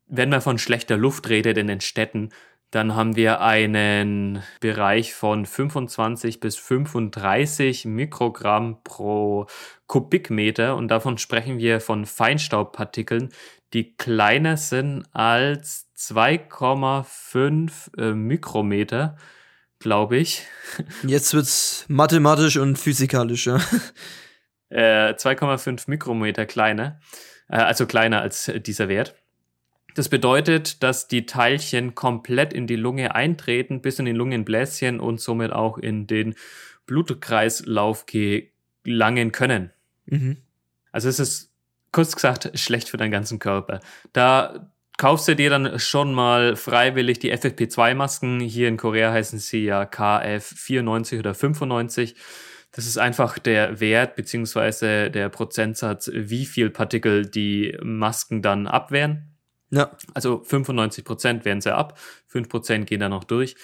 wenn 0.09 0.31
man 0.31 0.41
von 0.41 0.59
schlechter 0.59 0.97
Luft 0.97 1.29
redet 1.29 1.59
in 1.59 1.69
den 1.69 1.81
Städten, 1.81 2.31
dann 2.73 2.97
haben 2.97 3.15
wir 3.15 3.41
einen 3.41 4.43
Bereich 4.59 5.15
von 5.15 5.47
25 5.47 6.41
bis 6.41 6.57
35 6.57 7.85
Mikrogramm 7.85 8.83
pro 8.83 9.47
Kubikmeter 9.87 10.75
und 10.75 10.89
davon 10.89 11.19
sprechen 11.19 11.59
wir 11.59 11.81
von 11.81 12.05
Feinstaubpartikeln, 12.05 13.29
die 13.75 13.97
kleiner 13.97 14.57
sind 14.57 15.05
als 15.13 15.91
2,5 15.99 17.99
äh, 17.99 18.15
Mikrometer, 18.15 19.17
glaube 19.81 20.17
ich. 20.17 20.47
Jetzt 21.03 21.35
wird's 21.35 21.85
mathematisch 21.89 22.57
und 22.57 22.79
physikalisch, 22.79 23.47
ja. 23.47 23.61
Äh, 24.71 25.15
2,5 25.15 25.85
Mikrometer 25.89 26.47
kleiner, 26.47 26.99
äh, 27.49 27.59
also 27.59 27.87
kleiner 27.87 28.23
als 28.23 28.51
dieser 28.65 28.89
Wert. 28.89 29.15
Das 29.95 30.09
bedeutet, 30.09 30.83
dass 30.83 31.07
die 31.07 31.27
Teilchen 31.27 31.95
komplett 31.95 32.53
in 32.53 32.67
die 32.67 32.77
Lunge 32.77 33.15
eintreten, 33.15 33.83
bis 33.83 34.01
in 34.01 34.07
den 34.07 34.17
Lungenbläschen 34.17 34.99
und 34.99 35.21
somit 35.21 35.53
auch 35.53 35.79
in 35.79 36.09
den 36.09 36.35
Blutkreislauf 36.87 38.07
gelangen 38.07 39.31
können. 39.31 39.71
Mhm. 40.07 40.39
Also 40.91 41.09
es 41.09 41.21
ist 41.21 41.54
kurz 41.95 42.15
gesagt 42.15 42.51
schlecht 42.59 42.91
für 42.91 42.99
deinen 42.99 43.13
ganzen 43.13 43.39
Körper. 43.39 43.81
Da 44.13 44.69
kaufst 44.99 45.29
du 45.29 45.37
dir 45.37 45.49
dann 45.49 45.79
schon 45.79 46.13
mal 46.13 46.57
freiwillig 46.57 47.21
die 47.21 47.33
FFP2-Masken. 47.33 48.41
Hier 48.41 48.69
in 48.69 48.77
Korea 48.77 49.13
heißen 49.13 49.39
sie 49.39 49.65
ja 49.65 49.85
KF94 49.85 51.19
oder 51.21 51.35
95. 51.35 52.17
Das 52.73 52.87
ist 52.87 52.99
einfach 52.99 53.39
der 53.39 53.81
Wert 53.81 54.17
beziehungsweise 54.17 55.11
der 55.11 55.29
Prozentsatz, 55.29 56.11
wie 56.13 56.45
viel 56.45 56.71
Partikel 56.71 57.25
die 57.25 57.79
Masken 57.83 58.43
dann 58.43 58.67
abwehren. 58.67 59.39
Ja. 59.71 59.97
Also 60.13 60.43
95 60.43 61.05
Prozent 61.05 61.45
wehren 61.45 61.61
sie 61.61 61.75
ab, 61.75 61.99
5 62.27 62.49
Prozent 62.49 62.87
gehen 62.89 63.01
dann 63.01 63.11
noch 63.11 63.25
durch. 63.25 63.55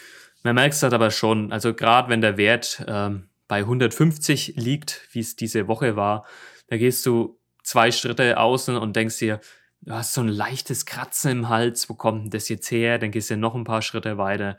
Man 0.43 0.55
merkt 0.55 0.75
es 0.75 0.83
halt 0.83 0.95
aber 0.95 1.11
schon, 1.11 1.53
also 1.53 1.75
gerade 1.75 2.09
wenn 2.09 2.21
der 2.21 2.37
Wert 2.37 2.85
ähm, 2.87 3.29
bei 3.49 3.59
150 3.59 4.55
liegt, 4.57 5.09
wie 5.13 5.21
es 5.21 5.37
diese 5.37 5.67
Woche 5.67 5.97
war, 5.97 6.25
da 6.69 6.77
gehst 6.77 7.05
du 7.05 7.40
zwei 7.71 7.93
Schritte 7.93 8.37
außen 8.39 8.77
und 8.77 8.97
denkst 8.97 9.19
dir, 9.19 9.41
du 9.83 9.95
hast 9.95 10.13
so 10.13 10.21
ein 10.21 10.29
leichtes 10.29 10.87
Kratzen 10.87 11.31
im 11.31 11.49
Hals, 11.49 11.89
wo 11.89 11.95
kommt 11.95 12.25
denn 12.25 12.31
das 12.31 12.49
jetzt 12.49 12.71
her? 12.71 12.99
Dann 12.99 13.13
gehst 13.13 13.31
du 13.31 13.37
noch 13.37 13.55
ein 13.55 13.65
paar 13.65 13.81
Schritte 13.81 14.19
weiter. 14.19 14.57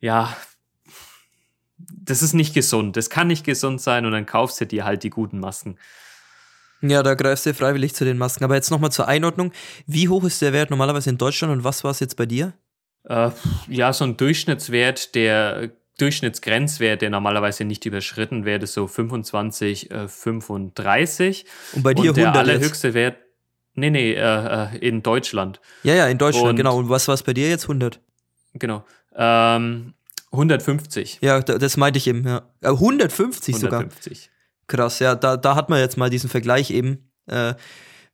Ja, 0.00 0.36
das 1.76 2.22
ist 2.22 2.32
nicht 2.32 2.54
gesund. 2.54 2.96
Das 2.96 3.10
kann 3.10 3.26
nicht 3.26 3.44
gesund 3.44 3.80
sein 3.80 4.06
und 4.06 4.12
dann 4.12 4.24
kaufst 4.24 4.60
du 4.60 4.66
dir 4.66 4.84
halt 4.84 5.02
die 5.02 5.10
guten 5.10 5.40
Masken. 5.40 5.78
Ja, 6.80 7.02
da 7.02 7.14
greifst 7.14 7.46
du 7.46 7.54
freiwillig 7.54 7.94
zu 7.94 8.04
den 8.04 8.18
Masken. 8.18 8.44
Aber 8.44 8.54
jetzt 8.54 8.70
nochmal 8.70 8.92
zur 8.92 9.08
Einordnung. 9.08 9.52
Wie 9.86 10.08
hoch 10.08 10.22
ist 10.22 10.40
der 10.40 10.52
Wert 10.52 10.70
normalerweise 10.70 11.10
in 11.10 11.18
Deutschland 11.18 11.52
und 11.52 11.64
was 11.64 11.82
war 11.82 11.90
es 11.90 11.98
jetzt 11.98 12.16
bei 12.16 12.26
dir? 12.26 12.52
Äh, 13.04 13.30
ja, 13.68 13.92
so 13.92 14.04
ein 14.04 14.16
Durchschnittswert, 14.16 15.14
der 15.14 15.72
Durchschnittsgrenzwert, 15.98 17.02
der 17.02 17.10
normalerweise 17.10 17.64
nicht 17.64 17.86
überschritten 17.86 18.44
wird, 18.44 18.62
ist 18.62 18.74
so 18.74 18.86
25, 18.86 19.90
äh, 19.90 20.08
35. 20.08 21.44
Und 21.72 21.82
bei 21.82 21.94
dir 21.94 22.10
und 22.10 22.16
der 22.16 22.28
100 22.28 22.48
allerhöchste 22.48 22.88
jetzt? 22.88 22.94
Wert, 22.94 23.18
nee, 23.74 23.90
nee, 23.90 24.12
äh, 24.12 24.74
äh, 24.74 24.78
in 24.78 25.02
Deutschland. 25.02 25.60
Ja, 25.84 25.94
ja, 25.94 26.08
in 26.08 26.18
Deutschland, 26.18 26.50
und, 26.50 26.56
genau. 26.56 26.78
Und 26.78 26.88
was 26.88 27.06
war 27.06 27.14
es 27.14 27.22
bei 27.22 27.32
dir 27.32 27.48
jetzt? 27.48 27.64
100? 27.64 28.00
Genau. 28.54 28.84
Ähm, 29.14 29.94
150. 30.32 31.18
Ja, 31.20 31.40
das 31.40 31.76
meinte 31.76 31.98
ich 31.98 32.08
eben, 32.08 32.26
ja. 32.26 32.42
150 32.62 33.54
äh, 33.54 33.58
sogar. 33.58 33.80
150. 33.80 34.30
Krass, 34.66 34.98
ja, 34.98 35.14
da, 35.14 35.36
da 35.36 35.54
hat 35.54 35.68
man 35.68 35.78
jetzt 35.78 35.96
mal 35.96 36.10
diesen 36.10 36.28
Vergleich 36.30 36.70
eben. 36.70 37.10
Äh, 37.26 37.54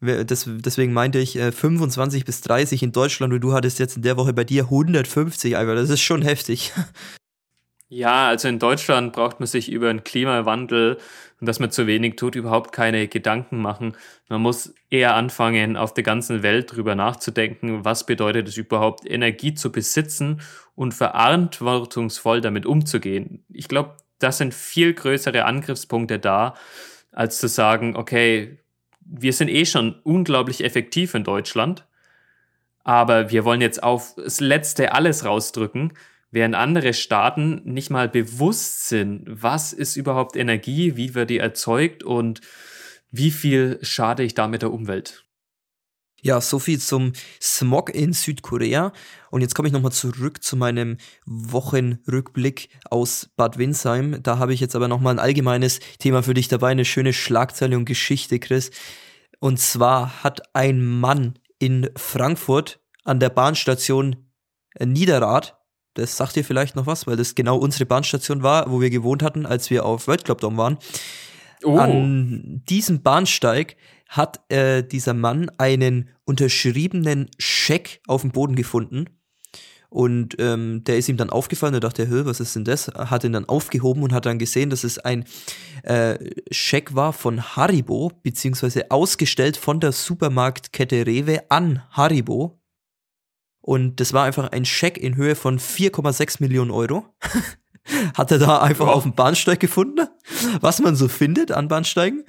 das, 0.01 0.47
deswegen 0.47 0.93
meinte 0.93 1.19
ich 1.19 1.37
äh, 1.37 1.53
25 1.53 2.25
bis 2.25 2.41
30 2.41 2.83
in 2.83 2.93
Deutschland 2.93 3.33
und 3.35 3.41
du 3.41 3.53
hattest 3.53 3.79
jetzt 3.79 3.97
in 3.97 4.03
der 4.03 4.17
Woche 4.17 4.33
bei 4.33 4.45
dir 4.45 4.65
150, 4.65 5.57
Alter. 5.57 5.75
Das 5.75 5.91
ist 5.91 6.01
schon 6.01 6.23
heftig. 6.23 6.73
Ja, 7.93 8.29
also 8.29 8.47
in 8.47 8.61
Deutschland 8.61 9.13
braucht 9.13 9.41
man 9.41 9.49
sich 9.49 9.69
über 9.69 9.89
den 9.93 10.05
Klimawandel 10.05 10.97
und 11.41 11.47
dass 11.49 11.59
man 11.59 11.73
zu 11.73 11.89
wenig 11.89 12.15
tut, 12.15 12.37
überhaupt 12.37 12.71
keine 12.71 13.09
Gedanken 13.09 13.59
machen. 13.61 13.97
Man 14.29 14.41
muss 14.43 14.73
eher 14.91 15.17
anfangen, 15.17 15.77
auf 15.77 15.93
der 15.93 16.05
ganzen 16.05 16.45
Welt 16.45 16.73
drüber 16.73 16.95
nachzudenken, 16.95 17.85
was 17.85 18.07
bedeutet 18.07 18.47
es 18.47 18.57
überhaupt, 18.57 19.11
Energie 19.11 19.55
zu 19.55 19.73
besitzen 19.73 20.41
und 20.77 20.95
verantwortungsvoll 20.95 22.41
damit 22.41 22.65
umzugehen. 22.65 23.45
Ich 23.49 23.67
glaube, 23.67 23.97
das 24.21 24.39
sind 24.39 24.55
viel 24.55 24.95
größere 24.95 25.45
Angriffspunkte 25.45 26.21
da, 26.21 26.55
als 27.11 27.41
zu 27.41 27.49
sagen, 27.49 27.97
okay, 27.97 28.61
wir 29.01 29.33
sind 29.33 29.49
eh 29.49 29.67
schon 29.67 29.97
unglaublich 30.05 30.63
effektiv 30.63 31.15
in 31.15 31.25
Deutschland, 31.25 31.89
aber 32.85 33.33
wir 33.33 33.45
wollen 33.45 33.61
jetzt 33.61 33.83
auf 33.83 34.15
das 34.15 34.39
Letzte 34.39 34.93
alles 34.93 35.25
rausdrücken 35.25 35.93
während 36.31 36.55
andere 36.55 36.95
Staaten 36.95 37.63
nicht 37.65 37.91
mal 37.91 38.09
bewusst 38.09 38.89
sind, 38.89 39.25
was 39.27 39.73
ist 39.73 39.97
überhaupt 39.97 40.37
Energie, 40.37 40.97
wie 40.97 41.15
wird 41.15 41.31
die 41.31 41.39
erzeugt 41.39 42.03
und 42.03 42.41
wie 43.11 43.31
viel 43.31 43.79
schade 43.83 44.23
ich 44.23 44.35
damit 44.35 44.63
der 44.63 44.73
Umwelt. 44.73 45.25
Ja, 46.23 46.41
so 46.41 46.59
viel 46.59 46.79
zum 46.79 47.13
Smog 47.41 47.95
in 47.95 48.13
Südkorea. 48.13 48.93
Und 49.31 49.41
jetzt 49.41 49.55
komme 49.55 49.69
ich 49.69 49.73
nochmal 49.73 49.93
zurück 49.93 50.43
zu 50.43 50.55
meinem 50.55 50.99
Wochenrückblick 51.25 52.69
aus 52.91 53.31
Bad 53.37 53.57
Windsheim. 53.57 54.23
Da 54.23 54.39
habe 54.39 54.53
ich 54.53 54.61
jetzt 54.61 54.77
aber 54.77 54.87
nochmal 54.87 55.15
ein 55.15 55.19
allgemeines 55.19 55.81
Thema 55.99 56.23
für 56.23 56.35
dich 56.35 56.49
dabei, 56.49 56.69
eine 56.69 56.85
schöne 56.85 57.15
Schlagzeile 57.15 57.77
und 57.77 57.87
Geschichte, 57.87 58.39
Chris. 58.39 58.71
Und 59.39 59.59
zwar 59.59 60.23
hat 60.23 60.43
ein 60.55 60.85
Mann 60.85 61.39
in 61.59 61.89
Frankfurt 61.97 62.81
an 63.05 63.19
der 63.19 63.31
Bahnstation 63.31 64.17
Niederrad 64.79 65.60
das 65.95 66.17
sagt 66.17 66.37
dir 66.37 66.45
vielleicht 66.45 66.77
noch 66.77 66.87
was, 66.87 67.07
weil 67.07 67.17
das 67.17 67.35
genau 67.35 67.57
unsere 67.57 67.87
Bahnstation 67.87 68.43
war, 68.43 68.71
wo 68.71 68.81
wir 68.81 68.91
gewohnt 68.91 69.23
hatten, 69.23 69.47
als 69.47 69.71
wir 69.71 69.85
auf 69.85 70.07
World 70.07 70.25
Club 70.25 70.41
Dome 70.41 70.57
waren. 70.57 70.79
Oh. 71.65 71.77
An 71.77 72.63
diesem 72.69 73.03
Bahnsteig 73.03 73.77
hat 74.09 74.41
äh, 74.51 74.83
dieser 74.83 75.15
Mann 75.15 75.51
einen 75.59 76.09
unterschriebenen 76.25 77.31
Scheck 77.39 78.01
auf 78.07 78.23
dem 78.23 78.33
Boden 78.33 78.57
gefunden. 78.57 79.07
Und 79.89 80.37
ähm, 80.39 80.85
der 80.85 80.99
ist 80.99 81.09
ihm 81.09 81.17
dann 81.17 81.31
aufgefallen, 81.31 81.75
er 81.75 81.81
dachte, 81.81 82.25
was 82.25 82.39
ist 82.39 82.55
denn 82.55 82.65
das? 82.65 82.87
Hat 82.89 83.25
ihn 83.25 83.33
dann 83.33 83.49
aufgehoben 83.49 84.05
und 84.05 84.13
hat 84.13 84.25
dann 84.25 84.39
gesehen, 84.39 84.71
dass 84.71 84.85
es 84.85 85.01
ein 85.01 85.25
äh, 85.83 86.17
Scheck 86.53 86.95
war 86.95 87.13
von 87.13 87.57
Haribo, 87.57 88.13
beziehungsweise 88.23 88.93
ausgestellt 88.93 89.57
von 89.57 89.81
der 89.81 89.91
Supermarktkette 89.91 91.07
Rewe 91.07 91.51
an 91.51 91.83
Haribo. 91.91 92.60
Und 93.71 94.01
das 94.01 94.13
war 94.13 94.25
einfach 94.25 94.51
ein 94.51 94.65
Scheck 94.65 94.99
in 94.99 95.15
Höhe 95.15 95.37
von 95.37 95.61
4,6 95.61 96.39
Millionen 96.41 96.73
Euro. 96.73 97.07
Hat 98.15 98.33
er 98.33 98.41
da 98.41 98.59
einfach 98.59 98.89
wow. 98.89 98.97
auf 98.97 99.05
dem 99.05 99.15
Bahnsteig 99.15 99.61
gefunden, 99.61 100.09
was 100.61 100.81
man 100.81 100.97
so 100.97 101.07
findet 101.07 101.53
an 101.53 101.69
Bahnsteigen. 101.69 102.25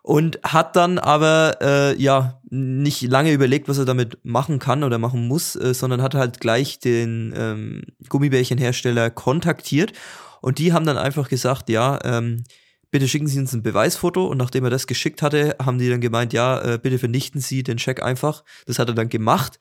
Und 0.00 0.38
hat 0.44 0.76
dann 0.76 1.00
aber 1.00 1.58
äh, 1.60 2.00
ja 2.00 2.40
nicht 2.50 3.02
lange 3.02 3.32
überlegt, 3.32 3.68
was 3.68 3.78
er 3.78 3.84
damit 3.84 4.24
machen 4.24 4.60
kann 4.60 4.84
oder 4.84 4.98
machen 4.98 5.26
muss, 5.26 5.56
äh, 5.56 5.74
sondern 5.74 6.02
hat 6.02 6.14
halt 6.14 6.38
gleich 6.38 6.78
den 6.78 7.34
ähm, 7.36 7.82
Gummibärchenhersteller 8.08 9.10
kontaktiert. 9.10 9.92
Und 10.40 10.58
die 10.58 10.72
haben 10.72 10.86
dann 10.86 10.98
einfach 10.98 11.28
gesagt, 11.28 11.68
ja, 11.68 11.98
ähm, 12.04 12.44
bitte 12.92 13.08
schicken 13.08 13.26
Sie 13.26 13.40
uns 13.40 13.52
ein 13.54 13.64
Beweisfoto. 13.64 14.28
Und 14.28 14.38
nachdem 14.38 14.62
er 14.62 14.70
das 14.70 14.86
geschickt 14.86 15.20
hatte, 15.20 15.56
haben 15.60 15.80
die 15.80 15.90
dann 15.90 16.00
gemeint, 16.00 16.32
ja, 16.32 16.60
äh, 16.60 16.78
bitte 16.80 17.00
vernichten 17.00 17.40
Sie 17.40 17.64
den 17.64 17.80
Scheck 17.80 18.00
einfach. 18.04 18.44
Das 18.66 18.78
hat 18.78 18.86
er 18.86 18.94
dann 18.94 19.08
gemacht 19.08 19.58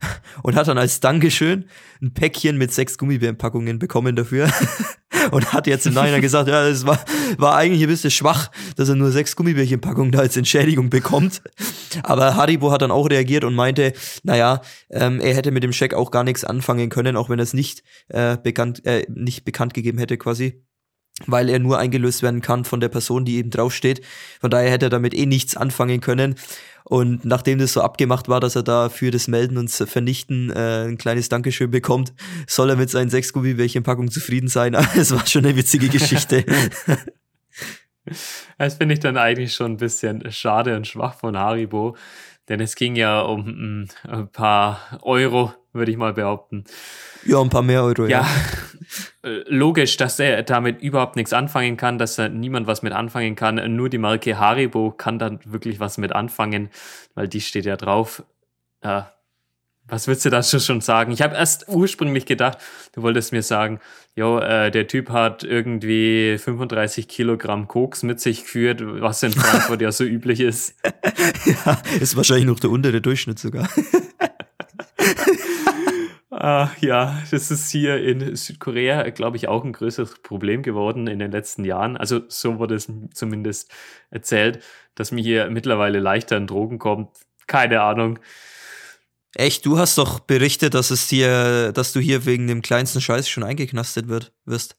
und 0.42 0.56
hat 0.56 0.68
dann 0.68 0.78
als 0.78 1.00
Dankeschön 1.00 1.64
ein 2.00 2.12
Päckchen 2.14 2.56
mit 2.58 2.72
sechs 2.72 2.98
Gummibärenpackungen 2.98 3.78
bekommen 3.78 4.16
dafür. 4.16 4.50
und 5.30 5.52
hat 5.52 5.66
jetzt 5.66 5.86
im 5.86 5.94
Nachhinein 5.94 6.20
gesagt, 6.20 6.48
ja, 6.48 6.68
das 6.68 6.86
war, 6.86 6.98
war 7.36 7.56
eigentlich 7.56 7.82
ein 7.82 7.88
bisschen 7.88 8.10
schwach, 8.10 8.50
dass 8.76 8.88
er 8.88 8.94
nur 8.94 9.10
sechs 9.10 9.36
Gummibärchenpackungen 9.36 10.12
da 10.12 10.20
als 10.20 10.36
Entschädigung 10.36 10.90
bekommt. 10.90 11.42
Aber 12.02 12.36
Haribo 12.36 12.70
hat 12.70 12.82
dann 12.82 12.90
auch 12.90 13.08
reagiert 13.10 13.44
und 13.44 13.54
meinte, 13.54 13.92
naja, 14.22 14.60
ähm, 14.90 15.20
er 15.20 15.34
hätte 15.34 15.50
mit 15.50 15.62
dem 15.62 15.72
Scheck 15.72 15.94
auch 15.94 16.10
gar 16.10 16.24
nichts 16.24 16.44
anfangen 16.44 16.88
können, 16.88 17.16
auch 17.16 17.28
wenn 17.28 17.38
er 17.38 17.44
es 17.44 17.54
nicht, 17.54 17.82
äh, 18.08 18.36
bekannt, 18.36 18.84
äh, 18.86 19.06
nicht 19.08 19.44
bekannt 19.44 19.74
gegeben 19.74 19.98
hätte 19.98 20.16
quasi 20.16 20.62
weil 21.26 21.48
er 21.48 21.58
nur 21.58 21.78
eingelöst 21.78 22.22
werden 22.22 22.42
kann 22.42 22.64
von 22.64 22.80
der 22.80 22.88
Person, 22.88 23.24
die 23.24 23.36
eben 23.36 23.50
draufsteht. 23.50 24.02
Von 24.40 24.50
daher 24.50 24.70
hätte 24.70 24.86
er 24.86 24.90
damit 24.90 25.14
eh 25.14 25.26
nichts 25.26 25.56
anfangen 25.56 26.00
können. 26.00 26.36
Und 26.88 27.24
nachdem 27.24 27.58
das 27.58 27.74
so 27.74 27.82
abgemacht 27.82 28.28
war, 28.28 28.40
dass 28.40 28.56
er 28.56 28.62
da 28.62 28.88
für 28.88 29.10
das 29.10 29.28
Melden 29.28 29.58
und 29.58 29.70
Vernichten 29.70 30.50
äh, 30.50 30.86
ein 30.88 30.96
kleines 30.96 31.28
Dankeschön 31.28 31.70
bekommt, 31.70 32.14
soll 32.46 32.70
er 32.70 32.76
mit 32.76 32.88
seinen 32.88 33.10
sechs 33.10 33.32
Gummibärchenpackungen 33.32 34.10
zufrieden 34.10 34.48
sein. 34.48 34.74
Es 34.96 35.14
war 35.14 35.26
schon 35.26 35.44
eine 35.44 35.56
witzige 35.56 35.88
Geschichte. 35.88 36.44
Das 38.56 38.76
finde 38.76 38.94
ich 38.94 39.00
dann 39.00 39.18
eigentlich 39.18 39.52
schon 39.52 39.72
ein 39.72 39.76
bisschen 39.76 40.32
schade 40.32 40.74
und 40.74 40.86
schwach 40.86 41.12
von 41.12 41.36
Haribo, 41.36 41.94
denn 42.48 42.58
es 42.58 42.74
ging 42.74 42.96
ja 42.96 43.20
um 43.20 43.82
mm, 43.82 43.88
ein 44.04 44.32
paar 44.32 44.98
Euro, 45.02 45.52
würde 45.74 45.90
ich 45.90 45.98
mal 45.98 46.14
behaupten. 46.14 46.64
Ja, 47.24 47.40
ein 47.40 47.50
paar 47.50 47.62
mehr 47.62 47.82
Euro, 47.82 48.06
ja. 48.06 48.20
ja. 48.22 48.26
Äh, 49.22 49.42
logisch, 49.48 49.96
dass 49.98 50.18
er 50.18 50.42
damit 50.44 50.80
überhaupt 50.80 51.16
nichts 51.16 51.34
anfangen 51.34 51.76
kann, 51.76 51.98
dass 51.98 52.16
da 52.16 52.28
niemand 52.28 52.66
was 52.66 52.82
mit 52.82 52.92
anfangen 52.92 53.36
kann. 53.36 53.76
Nur 53.76 53.90
die 53.90 53.98
Marke 53.98 54.38
Haribo 54.38 54.92
kann 54.92 55.18
dann 55.18 55.40
wirklich 55.44 55.78
was 55.78 55.98
mit 55.98 56.12
anfangen, 56.12 56.70
weil 57.14 57.28
die 57.28 57.40
steht 57.40 57.66
ja 57.66 57.76
drauf. 57.76 58.22
Äh, 58.80 59.02
was 59.88 60.06
würdest 60.06 60.26
du 60.26 60.30
dazu 60.30 60.60
schon 60.60 60.80
sagen? 60.82 61.12
Ich 61.12 61.22
habe 61.22 61.34
erst 61.34 61.66
ursprünglich 61.68 62.26
gedacht, 62.26 62.58
du 62.92 63.02
wolltest 63.02 63.32
mir 63.32 63.42
sagen, 63.42 63.80
jo, 64.14 64.38
äh, 64.38 64.70
der 64.70 64.86
Typ 64.86 65.08
hat 65.10 65.44
irgendwie 65.44 66.36
35 66.38 67.08
Kilogramm 67.08 67.68
Koks 67.68 68.02
mit 68.02 68.20
sich 68.20 68.42
geführt, 68.42 68.82
was 68.84 69.22
in 69.22 69.32
Frankfurt 69.32 69.80
ja 69.80 69.90
so 69.90 70.04
üblich 70.04 70.40
ist. 70.40 70.74
Ja, 71.46 71.80
ist 72.00 72.16
wahrscheinlich 72.16 72.46
noch 72.46 72.60
der 72.60 72.70
untere 72.70 73.00
Durchschnitt 73.00 73.38
sogar. 73.38 73.68
Ah, 76.40 76.70
ja, 76.80 77.20
das 77.32 77.50
ist 77.50 77.68
hier 77.68 78.00
in 78.00 78.36
Südkorea, 78.36 79.10
glaube 79.10 79.36
ich, 79.36 79.48
auch 79.48 79.64
ein 79.64 79.72
größeres 79.72 80.22
Problem 80.22 80.62
geworden 80.62 81.08
in 81.08 81.18
den 81.18 81.32
letzten 81.32 81.64
Jahren. 81.64 81.96
Also 81.96 82.20
so 82.28 82.60
wurde 82.60 82.76
es 82.76 82.88
zumindest 83.12 83.72
erzählt, 84.10 84.62
dass 84.94 85.10
mir 85.10 85.20
hier 85.20 85.50
mittlerweile 85.50 85.98
leichter 85.98 86.36
in 86.36 86.46
Drogen 86.46 86.78
kommt. 86.78 87.08
Keine 87.48 87.80
Ahnung. 87.80 88.20
Echt, 89.34 89.66
du 89.66 89.78
hast 89.78 89.98
doch 89.98 90.20
berichtet, 90.20 90.74
dass 90.74 90.92
es 90.92 91.08
dir, 91.08 91.72
dass 91.72 91.92
du 91.92 91.98
hier 91.98 92.24
wegen 92.24 92.46
dem 92.46 92.62
kleinsten 92.62 93.00
Scheiß 93.00 93.28
schon 93.28 93.42
eingeknastet 93.42 94.06
wird, 94.06 94.32
wirst. 94.44 94.76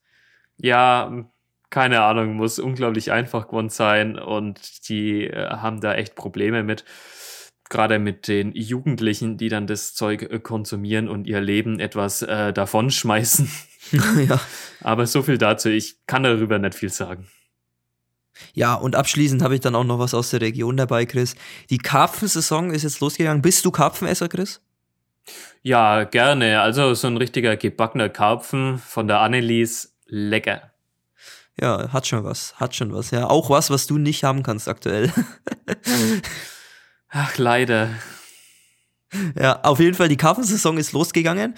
Ja, 0.55 1.25
keine 1.69 2.03
Ahnung, 2.03 2.35
muss 2.35 2.57
unglaublich 2.57 3.11
einfach 3.11 3.47
geworden 3.49 3.69
sein 3.69 4.17
und 4.17 4.87
die 4.87 5.25
äh, 5.25 5.49
haben 5.49 5.81
da 5.81 5.93
echt 5.93 6.15
Probleme 6.15 6.63
mit 6.63 6.85
gerade 7.69 7.99
mit 7.99 8.27
den 8.27 8.53
Jugendlichen, 8.53 9.37
die 9.37 9.49
dann 9.49 9.67
das 9.67 9.93
Zeug 9.93 10.23
äh, 10.23 10.39
konsumieren 10.39 11.07
und 11.07 11.27
ihr 11.27 11.39
Leben 11.39 11.79
etwas 11.79 12.21
äh, 12.21 12.51
davonschmeißen. 12.51 13.49
ja. 14.27 14.39
Aber 14.81 15.05
so 15.05 15.21
viel 15.21 15.37
dazu, 15.37 15.69
ich 15.69 16.05
kann 16.05 16.23
darüber 16.23 16.59
nicht 16.59 16.75
viel 16.75 16.89
sagen. 16.89 17.27
Ja, 18.53 18.73
und 18.73 18.95
abschließend 18.95 19.41
habe 19.41 19.55
ich 19.55 19.61
dann 19.61 19.75
auch 19.75 19.83
noch 19.83 19.99
was 19.99 20.13
aus 20.13 20.29
der 20.31 20.41
Region 20.41 20.77
dabei, 20.77 21.05
Chris. 21.05 21.35
Die 21.69 21.77
Karpfensaison 21.77 22.71
ist 22.71 22.83
jetzt 22.83 22.99
losgegangen. 22.99 23.41
Bist 23.41 23.65
du 23.65 23.71
Karpfenesser, 23.71 24.29
Chris? 24.29 24.61
Ja, 25.61 26.05
gerne. 26.05 26.61
Also 26.61 26.93
so 26.93 27.07
ein 27.07 27.17
richtiger 27.17 27.57
gebackener 27.57 28.09
Karpfen 28.09 28.77
von 28.77 29.07
der 29.07 29.19
Annelies, 29.19 29.93
lecker. 30.05 30.71
Ja, 31.59 31.91
hat 31.91 32.07
schon 32.07 32.23
was, 32.23 32.55
hat 32.55 32.75
schon 32.75 32.93
was. 32.93 33.11
Ja, 33.11 33.29
auch 33.29 33.49
was, 33.49 33.69
was 33.69 33.85
du 33.85 33.97
nicht 33.97 34.23
haben 34.23 34.43
kannst 34.43 34.69
aktuell. 34.69 35.11
Ach, 37.09 37.37
leider. 37.37 37.89
Ja, 39.35 39.61
auf 39.63 39.79
jeden 39.79 39.95
Fall, 39.95 40.07
die 40.07 40.17
Karpfensaison 40.17 40.77
ist 40.77 40.91
losgegangen 40.91 41.55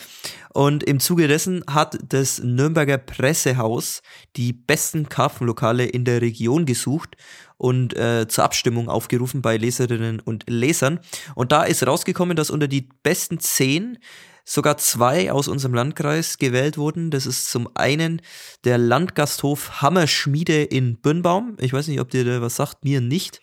und 0.53 0.84
im 0.84 1.01
Zuge 1.01 1.27
dessen 1.27 1.65
hat 1.70 1.98
das 2.08 2.39
Nürnberger 2.39 2.98
Pressehaus 2.98 4.01
die 4.38 4.53
besten 4.53 5.10
Karpfenlokale 5.10 5.86
in 5.86 6.05
der 6.05 6.22
Region 6.22 6.65
gesucht 6.65 7.17
und 7.58 7.93
äh, 7.98 8.27
zur 8.29 8.46
Abstimmung 8.46 8.88
aufgerufen 8.88 9.41
bei 9.41 9.58
Leserinnen 9.58 10.22
und 10.22 10.46
Lesern. 10.50 11.01
Und 11.36 11.51
da 11.51 11.63
ist 11.63 11.86
rausgekommen, 11.86 12.38
dass 12.38 12.51
unter 12.51 12.70
die 12.70 12.87
besten 13.03 13.42
zehn 13.42 13.98
sogar 14.46 14.77
zwei 14.77 15.31
aus 15.31 15.50
unserem 15.50 15.74
Landkreis 15.74 16.37
gewählt 16.37 16.77
wurden. 16.77 17.11
Das 17.11 17.25
ist 17.25 17.51
zum 17.51 17.70
einen 17.75 18.22
der 18.64 18.77
Landgasthof 18.77 19.81
Hammerschmiede 19.81 20.64
in 20.64 21.01
Birnbaum. 21.01 21.57
Ich 21.59 21.74
weiß 21.74 21.90
nicht, 21.90 22.00
ob 22.00 22.09
dir 22.09 22.24
der 22.24 22.42
was 22.42 22.55
sagt, 22.55 22.85
mir 22.85 23.01
nicht. 23.01 23.42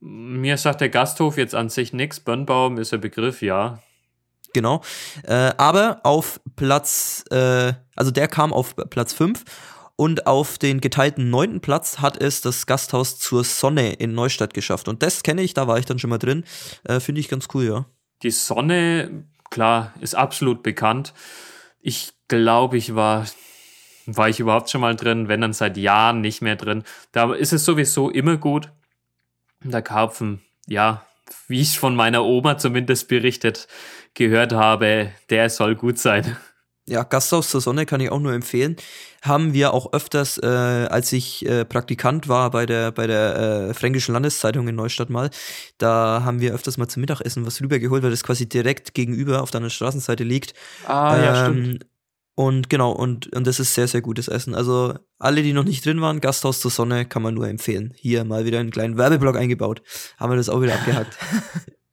Mir 0.00 0.56
sagt 0.56 0.80
der 0.80 0.88
Gasthof 0.88 1.36
jetzt 1.36 1.54
an 1.54 1.68
sich 1.68 1.92
nichts. 1.92 2.20
Birnbaum 2.20 2.78
ist 2.78 2.94
ein 2.94 3.00
Begriff, 3.00 3.42
ja. 3.42 3.82
Genau. 4.52 4.82
Äh, 5.24 5.52
aber 5.58 6.00
auf 6.04 6.40
Platz, 6.56 7.24
äh, 7.30 7.72
also 7.96 8.10
der 8.10 8.28
kam 8.28 8.52
auf 8.52 8.76
Platz 8.76 9.12
5 9.12 9.44
und 9.96 10.26
auf 10.26 10.58
den 10.58 10.80
geteilten 10.80 11.28
neunten 11.30 11.60
Platz 11.60 11.98
hat 11.98 12.20
es 12.20 12.40
das 12.40 12.66
Gasthaus 12.66 13.18
zur 13.18 13.44
Sonne 13.44 13.94
in 13.94 14.14
Neustadt 14.14 14.54
geschafft. 14.54 14.88
Und 14.88 15.02
das 15.02 15.22
kenne 15.22 15.42
ich, 15.42 15.54
da 15.54 15.66
war 15.66 15.78
ich 15.78 15.86
dann 15.86 15.98
schon 15.98 16.10
mal 16.10 16.18
drin. 16.18 16.44
Äh, 16.84 17.00
Finde 17.00 17.20
ich 17.20 17.28
ganz 17.28 17.48
cool, 17.52 17.64
ja. 17.64 17.86
Die 18.22 18.30
Sonne, 18.30 19.24
klar, 19.50 19.92
ist 20.00 20.14
absolut 20.14 20.62
bekannt. 20.62 21.14
Ich 21.80 22.12
glaube, 22.28 22.76
ich 22.76 22.94
war 22.94 23.26
war 24.10 24.28
ich 24.28 24.40
überhaupt 24.40 24.70
schon 24.70 24.80
mal 24.80 24.96
drin, 24.96 25.28
wenn 25.28 25.42
dann 25.42 25.52
seit 25.52 25.76
Jahren 25.76 26.22
nicht 26.22 26.40
mehr 26.40 26.56
drin. 26.56 26.82
Da 27.12 27.34
ist 27.34 27.52
es 27.52 27.64
sowieso 27.64 28.08
immer 28.08 28.38
gut, 28.38 28.70
der 29.62 29.82
Karpfen, 29.82 30.40
ja, 30.66 31.04
wie 31.46 31.60
ich 31.60 31.78
von 31.78 31.94
meiner 31.94 32.24
Oma 32.24 32.58
zumindest 32.58 33.08
berichtet 33.08 33.68
gehört 34.14 34.52
habe, 34.52 35.12
der 35.30 35.50
soll 35.50 35.76
gut 35.76 35.98
sein. 35.98 36.36
Ja, 36.88 37.02
Gasthaus 37.02 37.50
zur 37.50 37.60
Sonne 37.60 37.84
kann 37.84 38.00
ich 38.00 38.10
auch 38.10 38.18
nur 38.18 38.32
empfehlen. 38.32 38.76
Haben 39.20 39.52
wir 39.52 39.74
auch 39.74 39.92
öfters, 39.92 40.38
äh, 40.38 40.46
als 40.46 41.12
ich 41.12 41.44
äh, 41.46 41.66
Praktikant 41.66 42.28
war 42.28 42.50
bei 42.50 42.64
der, 42.64 42.92
bei 42.92 43.06
der 43.06 43.36
äh, 43.36 43.74
Fränkischen 43.74 44.14
Landeszeitung 44.14 44.66
in 44.68 44.74
Neustadt 44.74 45.10
mal, 45.10 45.28
da 45.76 46.22
haben 46.24 46.40
wir 46.40 46.54
öfters 46.54 46.78
mal 46.78 46.88
zum 46.88 47.02
Mittagessen 47.02 47.44
was 47.44 47.60
rübergeholt, 47.60 48.02
weil 48.02 48.10
das 48.10 48.24
quasi 48.24 48.48
direkt 48.48 48.94
gegenüber 48.94 49.42
auf 49.42 49.50
deiner 49.50 49.68
Straßenseite 49.68 50.24
liegt. 50.24 50.54
Ah, 50.86 51.16
ähm, 51.16 51.24
ja, 51.24 51.44
stimmt. 51.44 51.86
Und 52.38 52.70
genau, 52.70 52.92
und, 52.92 53.34
und 53.34 53.48
das 53.48 53.58
ist 53.58 53.74
sehr, 53.74 53.88
sehr 53.88 54.00
gutes 54.00 54.28
Essen. 54.28 54.54
Also 54.54 54.94
alle, 55.18 55.42
die 55.42 55.52
noch 55.52 55.64
nicht 55.64 55.84
drin 55.84 56.00
waren, 56.00 56.20
Gasthaus 56.20 56.60
zur 56.60 56.70
Sonne, 56.70 57.04
kann 57.04 57.20
man 57.20 57.34
nur 57.34 57.48
empfehlen. 57.48 57.92
Hier 57.96 58.22
mal 58.22 58.44
wieder 58.44 58.60
einen 58.60 58.70
kleinen 58.70 58.96
Werbeblock 58.96 59.34
eingebaut. 59.34 59.82
Haben 60.18 60.30
wir 60.30 60.36
das 60.36 60.48
auch 60.48 60.62
wieder 60.62 60.76
abgehakt. 60.76 61.18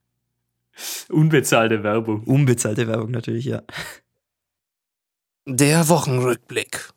Unbezahlte 1.10 1.82
Werbung. 1.82 2.22
Unbezahlte 2.26 2.88
Werbung 2.88 3.10
natürlich, 3.10 3.46
ja. 3.46 3.64
Der 5.48 5.90
Wochenrückblick. 5.90 6.94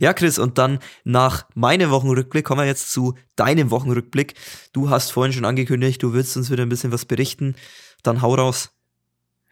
Ja, 0.00 0.14
Chris, 0.14 0.38
und 0.38 0.56
dann 0.56 0.78
nach 1.04 1.46
meinem 1.54 1.90
Wochenrückblick 1.90 2.46
kommen 2.46 2.62
wir 2.62 2.66
jetzt 2.66 2.92
zu 2.92 3.14
deinem 3.36 3.70
Wochenrückblick. 3.70 4.32
Du 4.72 4.88
hast 4.88 5.10
vorhin 5.10 5.34
schon 5.34 5.44
angekündigt, 5.44 6.02
du 6.02 6.14
willst 6.14 6.34
uns 6.38 6.50
wieder 6.50 6.62
ein 6.62 6.70
bisschen 6.70 6.92
was 6.92 7.04
berichten. 7.04 7.56
Dann 8.02 8.22
hau 8.22 8.34
raus. 8.34 8.73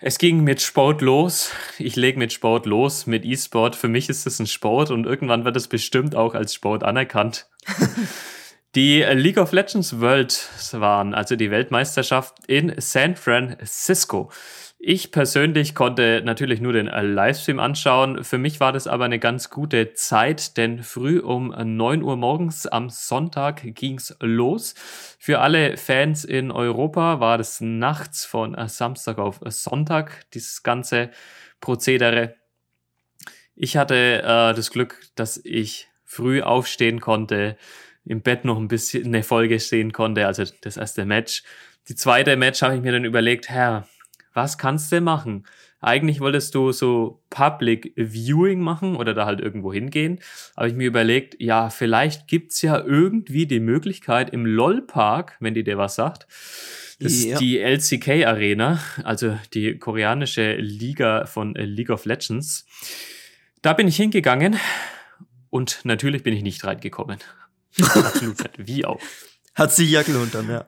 Es 0.04 0.18
ging 0.18 0.42
mit 0.42 0.60
Sport 0.60 1.00
los. 1.00 1.52
Ich 1.78 1.94
lege 1.94 2.18
mit 2.18 2.32
Sport 2.32 2.66
los, 2.66 3.06
mit 3.06 3.24
E-Sport. 3.24 3.76
Für 3.76 3.86
mich 3.86 4.08
ist 4.08 4.26
es 4.26 4.40
ein 4.40 4.48
Sport 4.48 4.90
und 4.90 5.06
irgendwann 5.06 5.44
wird 5.44 5.56
es 5.56 5.68
bestimmt 5.68 6.16
auch 6.16 6.34
als 6.34 6.54
Sport 6.54 6.82
anerkannt. 6.82 7.46
die 8.74 9.02
League 9.02 9.38
of 9.38 9.52
Legends 9.52 10.00
World 10.00 10.48
waren, 10.72 11.14
also 11.14 11.36
die 11.36 11.52
Weltmeisterschaft 11.52 12.34
in 12.48 12.74
San 12.78 13.14
Francisco. 13.14 14.32
Ich 14.84 15.12
persönlich 15.12 15.76
konnte 15.76 16.22
natürlich 16.24 16.60
nur 16.60 16.72
den 16.72 16.88
äh, 16.88 17.02
Livestream 17.02 17.60
anschauen. 17.60 18.24
Für 18.24 18.36
mich 18.36 18.58
war 18.58 18.72
das 18.72 18.88
aber 18.88 19.04
eine 19.04 19.20
ganz 19.20 19.48
gute 19.48 19.92
Zeit, 19.92 20.56
denn 20.56 20.82
früh 20.82 21.20
um 21.20 21.54
9 21.56 22.02
Uhr 22.02 22.16
morgens 22.16 22.66
am 22.66 22.90
Sonntag 22.90 23.62
ging's 23.76 24.16
los. 24.18 24.74
Für 25.20 25.38
alle 25.38 25.76
Fans 25.76 26.24
in 26.24 26.50
Europa 26.50 27.20
war 27.20 27.38
das 27.38 27.60
nachts 27.60 28.24
von 28.24 28.56
äh, 28.56 28.68
Samstag 28.68 29.18
auf 29.18 29.38
Sonntag, 29.44 30.28
dieses 30.34 30.64
ganze 30.64 31.12
Prozedere. 31.60 32.34
Ich 33.54 33.76
hatte 33.76 33.94
äh, 33.94 34.52
das 34.52 34.72
Glück, 34.72 34.98
dass 35.14 35.40
ich 35.44 35.86
früh 36.04 36.42
aufstehen 36.42 37.00
konnte, 37.00 37.56
im 38.04 38.20
Bett 38.20 38.44
noch 38.44 38.58
ein 38.58 38.66
bisschen 38.66 39.06
eine 39.06 39.22
Folge 39.22 39.60
sehen 39.60 39.92
konnte, 39.92 40.26
also 40.26 40.42
das 40.62 40.76
erste 40.76 41.04
Match. 41.04 41.44
Die 41.88 41.94
zweite 41.94 42.36
Match 42.36 42.62
habe 42.62 42.74
ich 42.74 42.82
mir 42.82 42.90
dann 42.90 43.04
überlegt, 43.04 43.48
Herr, 43.48 43.86
was 44.32 44.58
kannst 44.58 44.92
du 44.92 45.00
machen? 45.00 45.46
Eigentlich 45.80 46.20
wolltest 46.20 46.54
du 46.54 46.70
so 46.70 47.24
Public 47.28 47.92
Viewing 47.96 48.60
machen 48.60 48.94
oder 48.94 49.14
da 49.14 49.26
halt 49.26 49.40
irgendwo 49.40 49.72
hingehen. 49.72 50.20
Habe 50.56 50.68
ich 50.68 50.74
mir 50.74 50.86
überlegt, 50.86 51.36
ja, 51.40 51.70
vielleicht 51.70 52.28
gibt's 52.28 52.62
ja 52.62 52.78
irgendwie 52.78 53.46
die 53.46 53.58
Möglichkeit 53.58 54.30
im 54.30 54.46
LOL-Park, 54.46 55.36
wenn 55.40 55.54
die 55.54 55.64
dir 55.64 55.78
was 55.78 55.96
sagt, 55.96 56.28
das 57.00 57.24
ja. 57.24 57.32
ist 57.32 57.40
die 57.40 57.58
LCK 57.58 58.26
Arena, 58.26 58.78
also 59.02 59.36
die 59.54 59.76
koreanische 59.76 60.54
Liga 60.54 61.26
von 61.26 61.54
League 61.54 61.90
of 61.90 62.04
Legends. 62.04 62.64
Da 63.60 63.72
bin 63.72 63.88
ich 63.88 63.96
hingegangen 63.96 64.56
und 65.50 65.80
natürlich 65.82 66.22
bin 66.22 66.32
ich 66.32 66.42
nicht 66.42 66.64
reingekommen. 66.64 67.18
Absolut 67.80 68.38
nicht. 68.38 68.68
Wie 68.68 68.84
auch. 68.84 69.00
Hat 69.54 69.72
sich 69.72 69.90
ja 69.90 70.02
gelohnt 70.02 70.34
dann, 70.34 70.48
ja. 70.48 70.66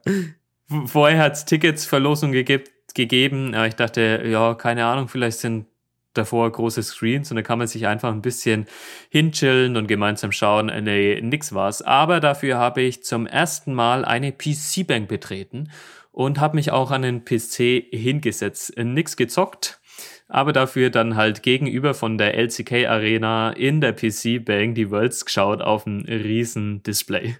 Vorher 0.86 1.22
hat 1.22 1.34
es 1.34 1.44
Tickets, 1.44 1.86
Verlosung 1.86 2.32
gegeben, 2.32 2.64
gegeben. 2.94 3.54
Aber 3.54 3.66
ich 3.66 3.76
dachte, 3.76 4.22
ja, 4.26 4.54
keine 4.54 4.84
Ahnung, 4.86 5.08
vielleicht 5.08 5.38
sind 5.38 5.66
davor 6.14 6.50
große 6.50 6.82
Screens 6.82 7.30
und 7.30 7.36
da 7.36 7.42
kann 7.42 7.58
man 7.58 7.66
sich 7.66 7.86
einfach 7.86 8.12
ein 8.12 8.22
bisschen 8.22 8.66
hinchillen 9.10 9.76
und 9.76 9.86
gemeinsam 9.86 10.32
schauen. 10.32 10.66
Nee, 10.82 11.20
nix 11.20 11.52
war's. 11.52 11.82
Aber 11.82 12.20
dafür 12.20 12.58
habe 12.58 12.82
ich 12.82 13.02
zum 13.02 13.26
ersten 13.26 13.74
Mal 13.74 14.04
eine 14.04 14.32
PC-Bank 14.32 15.08
betreten 15.08 15.70
und 16.12 16.40
habe 16.40 16.56
mich 16.56 16.70
auch 16.70 16.90
an 16.90 17.02
den 17.02 17.24
PC 17.24 17.86
hingesetzt. 17.90 18.78
Nix 18.78 19.16
gezockt, 19.16 19.80
aber 20.28 20.52
dafür 20.52 20.90
dann 20.90 21.16
halt 21.16 21.42
gegenüber 21.42 21.94
von 21.94 22.16
der 22.16 22.34
LCK 22.38 22.86
Arena 22.86 23.50
in 23.50 23.80
der 23.80 23.92
PC 23.92 24.44
Bank 24.44 24.76
die 24.76 24.90
Worlds 24.90 25.24
geschaut 25.24 25.60
auf 25.60 25.86
einem 25.86 26.04
riesen 26.04 26.82
Display. 26.84 27.36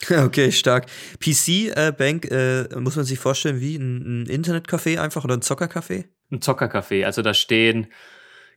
Okay, 0.10 0.52
stark. 0.52 0.86
PC 1.20 1.76
äh, 1.76 1.92
Bank 1.96 2.30
äh, 2.30 2.68
muss 2.76 2.96
man 2.96 3.04
sich 3.04 3.18
vorstellen 3.18 3.60
wie 3.60 3.76
ein, 3.76 4.22
ein 4.22 4.26
Internetcafé 4.26 4.98
einfach 4.98 5.24
oder 5.24 5.34
ein 5.34 5.42
Zockercafé? 5.42 6.06
Ein 6.30 6.40
Zockercafé. 6.40 7.04
Also 7.04 7.22
da 7.22 7.34
stehen 7.34 7.88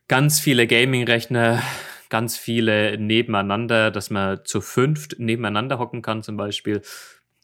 ganz 0.08 0.40
viele 0.40 0.66
Gaming-Rechner, 0.66 1.62
ganz 2.08 2.36
viele 2.36 2.98
nebeneinander, 2.98 3.90
dass 3.90 4.10
man 4.10 4.44
zu 4.44 4.60
fünft 4.60 5.18
nebeneinander 5.18 5.78
hocken 5.78 6.02
kann 6.02 6.22
zum 6.22 6.36
Beispiel. 6.36 6.82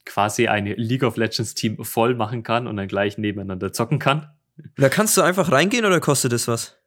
Quasi 0.05 0.47
ein 0.47 0.65
League 0.65 1.03
of 1.03 1.15
Legends 1.15 1.53
Team 1.53 1.83
voll 1.83 2.15
machen 2.15 2.43
kann 2.43 2.67
und 2.67 2.77
dann 2.77 2.87
gleich 2.87 3.17
nebeneinander 3.17 3.71
zocken 3.71 3.99
kann. 3.99 4.31
Da 4.77 4.89
kannst 4.89 5.15
du 5.15 5.21
einfach 5.21 5.51
reingehen 5.51 5.85
oder 5.85 5.99
kostet 5.99 6.33
es 6.33 6.47
was? 6.47 6.77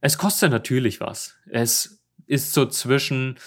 Es 0.00 0.18
kostet 0.18 0.50
natürlich 0.50 1.00
was. 1.00 1.36
Es 1.50 2.04
ist 2.26 2.52
so 2.52 2.66
zwischen 2.66 3.38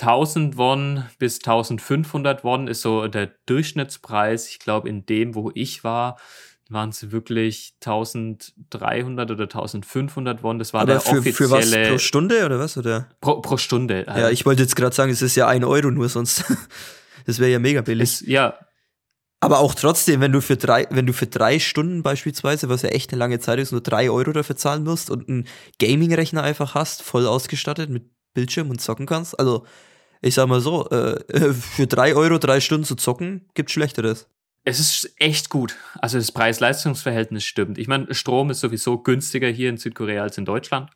1000 0.00 0.56
Won 0.56 1.04
bis 1.18 1.38
1500 1.38 2.44
Won 2.44 2.68
ist 2.68 2.82
so 2.82 3.08
der 3.08 3.32
Durchschnittspreis. 3.46 4.48
Ich 4.48 4.58
glaube, 4.58 4.88
in 4.88 5.06
dem, 5.06 5.34
wo 5.34 5.50
ich 5.54 5.84
war, 5.84 6.18
waren 6.70 6.90
es 6.90 7.10
wirklich 7.10 7.74
1300 7.82 9.30
oder 9.30 9.44
1500 9.44 10.42
Won. 10.42 10.58
Das 10.58 10.72
war 10.72 10.82
Aber 10.82 10.92
der 10.92 11.00
für, 11.00 11.18
offizielle. 11.18 11.34
für 11.34 11.50
was? 11.50 11.88
Pro 11.88 11.98
Stunde 11.98 12.44
oder 12.44 12.58
was? 12.58 12.76
Oder? 12.76 13.08
Pro, 13.20 13.40
pro 13.40 13.56
Stunde. 13.56 14.04
Ja, 14.06 14.30
ich 14.30 14.44
wollte 14.46 14.62
jetzt 14.62 14.76
gerade 14.76 14.94
sagen, 14.94 15.10
es 15.10 15.22
ist 15.22 15.34
ja 15.34 15.48
ein 15.48 15.64
Euro 15.64 15.90
nur, 15.90 16.08
sonst. 16.08 16.44
das 17.26 17.38
wäre 17.38 17.50
ja 17.50 17.58
mega 17.58 17.80
billig. 17.80 18.20
Es, 18.20 18.26
ja, 18.26 18.58
Aber 19.40 19.60
auch 19.60 19.74
trotzdem, 19.74 20.20
wenn 20.20 20.32
du 20.32 20.40
für 20.40 20.56
drei, 20.56 20.86
wenn 20.90 21.06
du 21.06 21.12
für 21.12 21.26
drei 21.26 21.58
Stunden 21.58 22.02
beispielsweise, 22.02 22.68
was 22.68 22.82
ja 22.82 22.90
echt 22.90 23.12
eine 23.12 23.18
lange 23.18 23.40
Zeit 23.40 23.58
ist, 23.58 23.72
nur 23.72 23.80
drei 23.80 24.10
Euro 24.10 24.32
dafür 24.32 24.56
zahlen 24.56 24.84
musst 24.84 25.10
und 25.10 25.28
einen 25.28 25.46
Gaming-Rechner 25.80 26.42
einfach 26.42 26.74
hast, 26.74 27.02
voll 27.02 27.26
ausgestattet 27.26 27.88
mit 27.88 28.10
Bildschirm 28.38 28.70
und 28.70 28.80
zocken 28.80 29.06
kannst. 29.06 29.38
Also, 29.40 29.66
ich 30.22 30.34
sag 30.34 30.46
mal 30.46 30.60
so, 30.60 30.88
äh, 30.90 31.52
für 31.52 31.88
drei 31.88 32.14
Euro 32.14 32.38
drei 32.38 32.60
Stunden 32.60 32.84
zu 32.84 32.94
zocken, 32.94 33.48
gibt 33.54 33.72
Schlechteres. 33.72 34.28
Es 34.62 34.78
ist 34.78 35.12
echt 35.16 35.48
gut. 35.48 35.74
Also 35.98 36.18
das 36.18 36.30
Preis-Leistungs-Verhältnis 36.30 37.44
stimmt. 37.44 37.78
Ich 37.78 37.88
meine, 37.88 38.14
Strom 38.14 38.50
ist 38.50 38.60
sowieso 38.60 38.98
günstiger 38.98 39.48
hier 39.48 39.70
in 39.70 39.76
Südkorea 39.76 40.22
als 40.22 40.38
in 40.38 40.44
Deutschland. 40.44 40.90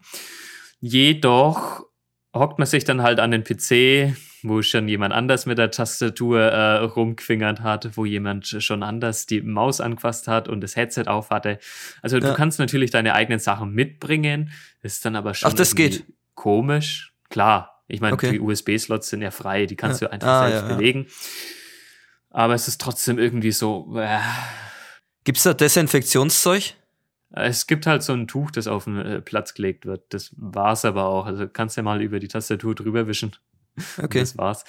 Jedoch 0.81 1.85
hockt 2.33 2.59
man 2.59 2.67
sich 2.67 2.85
dann 2.85 3.03
halt 3.03 3.19
an 3.19 3.33
den 3.33 3.43
PC, 3.43 4.17
wo 4.43 4.63
schon 4.63 4.89
jemand 4.89 5.13
anders 5.13 5.47
mit 5.47 5.59
der 5.59 5.71
Tastatur 5.71 6.41
äh, 6.41 6.79
rumgefingert 6.85 7.61
hat, 7.61 7.97
wo 7.97 8.05
jemand 8.05 8.47
schon 8.47 8.83
anders 8.83 9.27
die 9.27 9.41
Maus 9.41 9.81
angefasst 9.81 10.29
hat 10.29 10.49
und 10.49 10.61
das 10.61 10.77
Headset 10.77 11.05
auf 11.07 11.31
hatte. 11.31 11.59
Also 12.03 12.19
ja. 12.19 12.29
du 12.29 12.35
kannst 12.35 12.59
natürlich 12.59 12.91
deine 12.91 13.15
eigenen 13.15 13.41
Sachen 13.41 13.73
mitbringen, 13.73 14.53
ist 14.83 15.05
dann 15.05 15.17
aber 15.17 15.35
schon 15.35 15.51
Ach, 15.51 15.55
das 15.55 15.75
geht. 15.75 16.05
komisch. 16.35 17.12
Klar, 17.33 17.83
ich 17.89 18.01
meine, 18.01 18.15
Okay. 18.15 18.31
die 18.33 18.41
USB-Slots 18.41 19.09
sind 19.09 19.23
ja 19.23 19.31
frei, 19.31 19.67
die 19.67 19.75
kannst 19.77 20.01
Ja. 20.01 20.09
du 20.09 20.13
einfach 20.13 20.29
Ah, 20.29 20.49
selbst 20.49 20.69
ja, 20.69 20.77
belegen. 20.77 21.07
Aber 22.31 22.55
es 22.55 22.69
ist 22.69 22.81
trotzdem 22.81 23.19
irgendwie 23.19 23.53
so, 23.53 23.95
äh, 23.99 24.19
Gibt's 25.25 25.43
da 25.43 25.55
Desinfektionszeug? 25.55 26.75
es 27.35 27.67
gibt 27.67 27.87
halt 27.87 28.03
so 28.03 28.13
ein 28.13 28.29
Tuch, 28.29 28.51
das 28.51 28.67
auf 28.69 28.85
den 28.85 28.99
äh, 28.99 29.21
Platz 29.23 29.55
gelegt 29.55 29.87
wird. 29.87 30.03
Das 30.11 30.35
war's 30.37 30.85
aber 30.85 31.07
auch. 31.07 31.25
Also 31.25 31.49
kannst 31.49 31.79
ja 31.79 31.83
mal 31.83 32.03
über 32.03 32.21
die 32.21 32.29
Tastatur 32.29 32.75
drüber 32.75 33.07
wischen. 33.07 33.35
Okay. 33.97 34.21
Das 34.21 34.37
war's. 34.37 34.65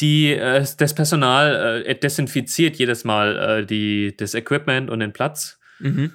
Die, 0.00 0.32
äh, 0.32 0.66
das 0.78 0.92
Personal 0.96 1.84
äh, 1.86 1.94
desinfiziert 1.94 2.76
jedes 2.76 3.04
Mal 3.04 3.36
äh, 3.60 3.64
die, 3.66 4.16
das 4.16 4.34
Equipment 4.34 4.90
und 4.90 4.98
den 4.98 5.12
Platz. 5.12 5.60
Mhm. 5.78 6.12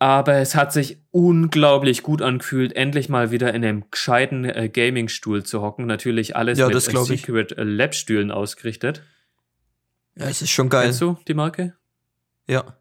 Aber 0.00 0.34
es 0.34 0.54
hat 0.54 0.72
sich 0.72 0.98
unglaublich 1.10 2.02
gut 2.02 2.22
angefühlt, 2.22 2.74
endlich 2.76 3.08
mal 3.08 3.32
wieder 3.32 3.52
in 3.52 3.64
einem 3.64 3.84
gescheiten 3.90 4.44
äh, 4.44 4.68
Gaming-Stuhl 4.68 5.42
zu 5.42 5.60
hocken. 5.60 5.86
Natürlich 5.86 6.36
alles 6.36 6.58
Ja, 6.58 6.68
mit 6.68 6.76
äh. 6.76 7.04
Secret 7.04 7.54
Lab-Stühlen 7.56 8.30
ausgerichtet. 8.30 9.02
Ja, 10.16 10.26
es 10.28 10.42
ist 10.42 10.50
schon 10.50 10.68
geil. 10.68 10.84
Kennst 10.84 11.00
du 11.00 11.18
die 11.26 11.34
Marke? 11.34 11.74
Ja. 12.46 12.76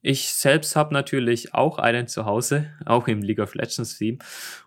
Ich 0.00 0.28
selbst 0.28 0.76
habe 0.76 0.92
natürlich 0.92 1.54
auch 1.54 1.78
einen 1.78 2.08
zu 2.08 2.26
Hause, 2.26 2.70
auch 2.84 3.08
im 3.08 3.22
League 3.22 3.38
of 3.38 3.54
Legends 3.54 3.96
Theme. 3.96 4.18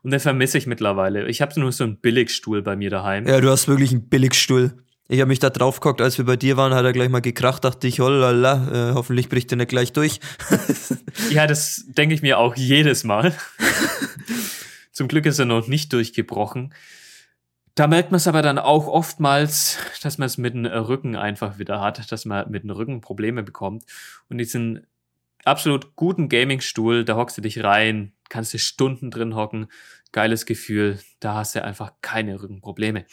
Und 0.02 0.12
den 0.12 0.20
vermisse 0.20 0.58
ich 0.58 0.66
mittlerweile. 0.66 1.28
Ich 1.28 1.42
habe 1.42 1.60
nur 1.60 1.72
so 1.72 1.84
einen 1.84 1.98
Billigstuhl 1.98 2.64
bei 2.64 2.76
mir 2.76 2.90
daheim. 2.90 3.28
Ja, 3.28 3.40
du 3.40 3.50
hast 3.50 3.68
wirklich 3.68 3.92
einen 3.92 4.10
Billigstuhl. 4.10 4.84
Ich 5.10 5.22
habe 5.22 5.30
mich 5.30 5.40
da 5.40 5.50
drauf 5.50 5.80
gehockt, 5.80 6.02
als 6.02 6.18
wir 6.18 6.26
bei 6.26 6.36
dir 6.36 6.58
waren, 6.58 6.74
hat 6.74 6.84
er 6.84 6.92
gleich 6.92 7.10
mal 7.10 7.22
gekracht, 7.22 7.64
dachte 7.64 7.88
ich, 7.88 8.02
hollala, 8.02 8.90
äh, 8.92 8.94
hoffentlich 8.94 9.30
bricht 9.30 9.52
er 9.52 9.58
nicht 9.58 9.70
gleich 9.70 9.94
durch. 9.94 10.20
Ja, 11.32 11.48
das 11.48 11.84
denke 11.88 12.14
ich 12.16 12.22
mir 12.22 12.38
auch 12.38 12.56
jedes 12.56 13.04
Mal. 13.04 13.36
Zum 14.92 15.08
Glück 15.08 15.26
ist 15.26 15.40
er 15.40 15.46
noch 15.46 15.68
nicht 15.68 15.92
durchgebrochen. 15.92 16.74
Da 17.76 17.88
merkt 17.88 18.12
man 18.12 18.18
es 18.18 18.28
aber 18.28 18.42
dann 18.42 18.60
auch 18.60 18.88
oftmals, 18.88 19.78
dass 20.02 20.18
man 20.18 20.28
es 20.28 20.38
mit 20.38 20.54
dem 20.54 20.66
Rücken 20.66 21.16
einfach 21.16 21.58
wieder 21.58 21.82
hat, 21.82 22.12
dass 22.12 22.26
man 22.26 22.50
mit 22.50 22.64
dem 22.64 22.70
Rücken 22.70 23.02
Probleme 23.02 23.44
bekommt. 23.44 23.84
Und 24.30 24.38
diesen 24.38 24.86
absolut 25.44 25.96
guten 25.96 26.30
Gaming-Stuhl, 26.30 27.04
da 27.04 27.16
hockst 27.16 27.38
du 27.38 27.42
dich 27.42 27.64
rein, 27.64 28.14
kannst 28.30 28.54
du 28.54 28.60
Stunden 28.60 29.12
drin 29.12 29.36
hocken, 29.36 29.68
geiles 30.12 30.46
Gefühl, 30.46 31.00
da 31.20 31.36
hast 31.36 31.56
du 31.56 31.64
einfach 31.64 31.94
keine 32.02 32.42
Rückenprobleme. 32.42 33.06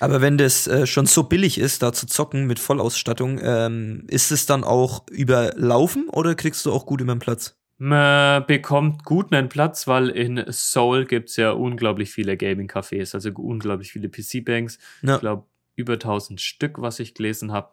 Aber 0.00 0.20
wenn 0.20 0.38
das 0.38 0.66
äh, 0.66 0.86
schon 0.86 1.06
so 1.06 1.24
billig 1.24 1.58
ist, 1.58 1.82
da 1.82 1.92
zu 1.92 2.06
zocken 2.06 2.46
mit 2.46 2.58
Vollausstattung, 2.58 3.40
ähm, 3.42 4.04
ist 4.08 4.30
es 4.30 4.46
dann 4.46 4.64
auch 4.64 5.06
überlaufen 5.10 6.08
oder 6.08 6.34
kriegst 6.34 6.64
du 6.66 6.72
auch 6.72 6.86
gut 6.86 7.00
über 7.00 7.14
den 7.14 7.18
Platz? 7.18 7.56
Man 7.80 8.44
bekommt 8.46 9.04
gut 9.04 9.32
einen 9.32 9.48
Platz, 9.48 9.86
weil 9.86 10.08
in 10.08 10.44
Seoul 10.48 11.04
gibt's 11.04 11.36
ja 11.36 11.52
unglaublich 11.52 12.10
viele 12.10 12.36
Gaming-Cafés, 12.36 13.14
also 13.14 13.30
unglaublich 13.30 13.92
viele 13.92 14.08
PC-Banks. 14.08 14.78
Ja. 15.02 15.14
Ich 15.14 15.20
glaube, 15.20 15.46
über 15.76 15.92
1000 15.92 16.40
Stück, 16.40 16.82
was 16.82 16.98
ich 16.98 17.14
gelesen 17.14 17.52
habe. 17.52 17.70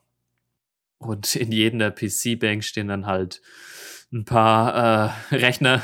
Und 0.99 1.35
in 1.35 1.51
jeder 1.51 1.89
PC-Bank 1.89 2.63
stehen 2.63 2.87
dann 2.87 3.07
halt 3.07 3.41
ein 4.13 4.25
paar 4.25 5.11
äh, 5.31 5.35
Rechner. 5.35 5.81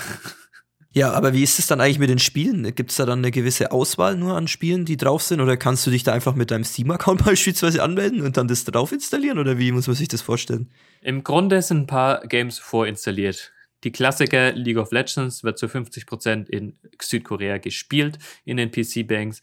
Ja, 0.93 1.13
aber 1.13 1.33
wie 1.33 1.43
ist 1.43 1.57
es 1.57 1.67
dann 1.67 1.79
eigentlich 1.79 1.99
mit 1.99 2.09
den 2.09 2.19
Spielen? 2.19 2.75
Gibt 2.75 2.91
es 2.91 2.97
da 2.97 3.05
dann 3.05 3.19
eine 3.19 3.31
gewisse 3.31 3.71
Auswahl 3.71 4.17
nur 4.17 4.35
an 4.35 4.49
Spielen, 4.49 4.83
die 4.83 4.97
drauf 4.97 5.23
sind? 5.23 5.39
Oder 5.39 5.55
kannst 5.55 5.87
du 5.87 5.91
dich 5.91 6.03
da 6.03 6.11
einfach 6.11 6.35
mit 6.35 6.51
deinem 6.51 6.65
Steam-Account 6.65 7.23
beispielsweise 7.25 7.81
anmelden 7.81 8.21
und 8.21 8.35
dann 8.35 8.49
das 8.49 8.65
drauf 8.65 8.91
installieren? 8.91 9.39
Oder 9.39 9.57
wie 9.57 9.71
muss 9.71 9.87
man 9.87 9.95
sich 9.95 10.09
das 10.09 10.21
vorstellen? 10.21 10.69
Im 11.01 11.23
Grunde 11.23 11.61
sind 11.61 11.83
ein 11.83 11.87
paar 11.87 12.27
Games 12.27 12.59
vorinstalliert. 12.59 13.53
Die 13.85 13.91
Klassiker 13.91 14.51
League 14.51 14.77
of 14.77 14.91
Legends 14.91 15.43
wird 15.43 15.57
zu 15.57 15.67
50% 15.67 16.49
in 16.49 16.77
Südkorea 17.01 17.57
gespielt, 17.57 18.19
in 18.43 18.57
den 18.57 18.69
PC-Banks. 18.69 19.41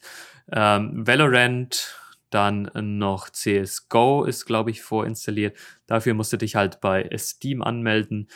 Ähm, 0.51 1.05
Valorant, 1.05 1.95
dann 2.29 2.69
noch 2.75 3.29
CSGO 3.31 4.23
ist, 4.23 4.45
glaube 4.45 4.69
ich, 4.69 4.83
vorinstalliert. 4.83 5.57
Dafür 5.87 6.13
musst 6.13 6.31
du 6.31 6.37
dich 6.37 6.55
halt 6.55 6.79
bei 6.79 7.09
Steam 7.17 7.63
anmelden. 7.63 8.29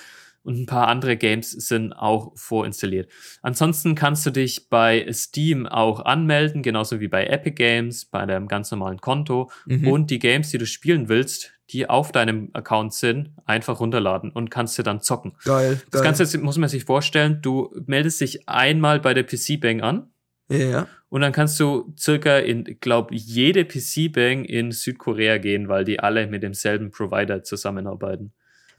Und 0.44 0.60
ein 0.60 0.66
paar 0.66 0.90
andere 0.90 1.16
Games 1.16 1.52
sind 1.52 1.94
auch 1.94 2.34
vorinstalliert. 2.36 3.10
Ansonsten 3.42 3.96
kannst 3.96 4.26
du 4.26 4.30
dich 4.30 4.70
bei 4.70 5.08
Steam 5.12 5.66
auch 5.66 6.04
anmelden, 6.04 6.64
genauso 6.64 7.00
wie 7.00 7.08
bei 7.08 7.26
Epic 7.26 7.56
Games, 7.56 8.06
bei 8.06 8.26
deinem 8.26 8.50
ganz 8.50 8.70
normalen 8.70 9.00
Konto. 9.00 9.50
Mhm. 9.66 9.88
Und 9.88 10.12
die 10.12 10.20
Games, 10.20 10.52
die 10.52 10.58
du 10.58 10.66
spielen 10.66 11.08
willst, 11.08 11.54
die 11.70 11.90
auf 11.90 12.12
deinem 12.12 12.50
Account 12.54 12.94
sind, 12.94 13.32
einfach 13.46 13.80
runterladen 13.80 14.32
und 14.32 14.52
kannst 14.52 14.78
du 14.78 14.84
dann 14.84 15.00
zocken. 15.00 15.34
Geil, 15.46 15.82
Das 15.92 16.04
Ganze 16.04 16.38
muss 16.40 16.58
man 16.58 16.68
sich 16.70 16.84
vorstellen, 16.84 17.40
du 17.42 17.74
meldest 17.86 18.20
dich 18.20 18.48
einmal 18.50 19.00
bei 19.00 19.14
der 19.14 19.24
PC-Bank 19.24 19.82
an 19.82 20.12
Ja, 20.50 20.58
ja. 20.58 20.88
und 21.08 21.22
dann 21.22 21.32
kannst 21.32 21.58
du 21.62 21.94
circa 21.98 22.38
in, 22.38 22.66
glaub, 22.82 23.12
jede 23.12 23.64
PC-Bank 23.64 24.46
in 24.46 24.72
Südkorea 24.72 25.38
gehen, 25.38 25.70
weil 25.70 25.86
die 25.86 26.02
alle 26.02 26.28
mit 26.28 26.44
demselben 26.44 26.92
Provider 26.92 27.44
zusammenarbeiten. 27.44 28.34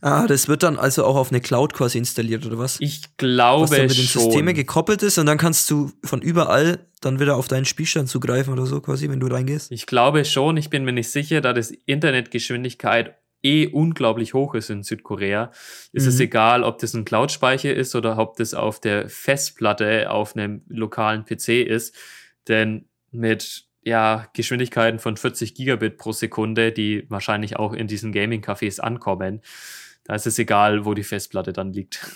Ah, 0.05 0.27
das 0.27 0.49
wird 0.49 0.63
dann 0.63 0.79
also 0.79 1.03
auch 1.07 1.17
auf 1.17 1.31
eine 1.31 1.41
Cloud 1.41 1.73
quasi 1.73 1.97
installiert, 1.97 2.45
oder 2.45 2.59
was? 2.59 2.77
Ich 2.79 3.17
glaube 3.17 3.63
was 3.63 3.71
dann 3.71 3.87
mit 3.87 3.97
den 3.97 4.05
schon. 4.05 4.21
Systemen 4.25 4.55
gekoppelt 4.55 5.03
ist 5.03 5.17
und 5.17 5.25
dann 5.25 5.39
kannst 5.39 5.71
du 5.71 5.93
von 6.05 6.21
überall 6.21 6.87
dann 7.01 7.21
wieder 7.21 7.37
auf 7.37 7.49
deinen 7.49 7.65
Spielstand 7.65 8.11
zugreifen 8.11 8.53
oder 8.53 8.67
so 8.67 8.83
quasi, 8.83 9.09
wenn 9.09 9.19
du 9.19 9.29
reingehst. 9.29 9.73
Ich 9.73 9.87
glaube 9.87 10.27
schon, 10.27 10.59
ich 10.59 10.69
bin 10.69 10.85
mir 10.85 10.93
nicht 10.93 11.11
sicher, 11.11 11.41
da 11.41 11.55
das 11.55 11.71
Internetgeschwindigkeit 11.71 13.15
eh 13.43 13.69
unglaublich 13.69 14.35
hoch 14.35 14.55
ist 14.55 14.69
in 14.69 14.83
Südkorea, 14.83 15.51
ist 15.93 16.03
mhm. 16.03 16.09
es 16.11 16.21
egal, 16.21 16.65
ob 16.65 16.81
das 16.81 16.93
ein 16.93 17.07
Cloud-Speicher 17.07 17.73
ist 17.73 17.95
oder 17.95 18.19
ob 18.19 18.37
das 18.37 18.53
auf 18.53 18.83
der 18.83 19.09
Festplatte 19.09 20.11
auf 20.11 20.37
einem 20.37 20.61
lokalen 20.69 21.25
PC 21.25 21.67
ist. 21.67 21.97
Denn 22.47 22.85
mit 23.11 23.65
ja, 23.83 24.29
Geschwindigkeiten 24.35 24.99
von 24.99 25.17
40 25.17 25.55
Gigabit 25.55 25.97
pro 25.97 26.13
Sekunde, 26.13 26.73
die 26.73 27.07
wahrscheinlich 27.09 27.57
auch 27.57 27.73
in 27.73 27.87
diesen 27.87 28.13
Gaming-Cafés 28.13 28.81
ankommen, 28.81 29.41
da 30.05 30.15
ist 30.15 30.27
es 30.27 30.39
egal, 30.39 30.85
wo 30.85 30.95
die 30.95 31.05
Festplatte 31.05 31.53
dann 31.53 31.73
liegt. 31.73 32.07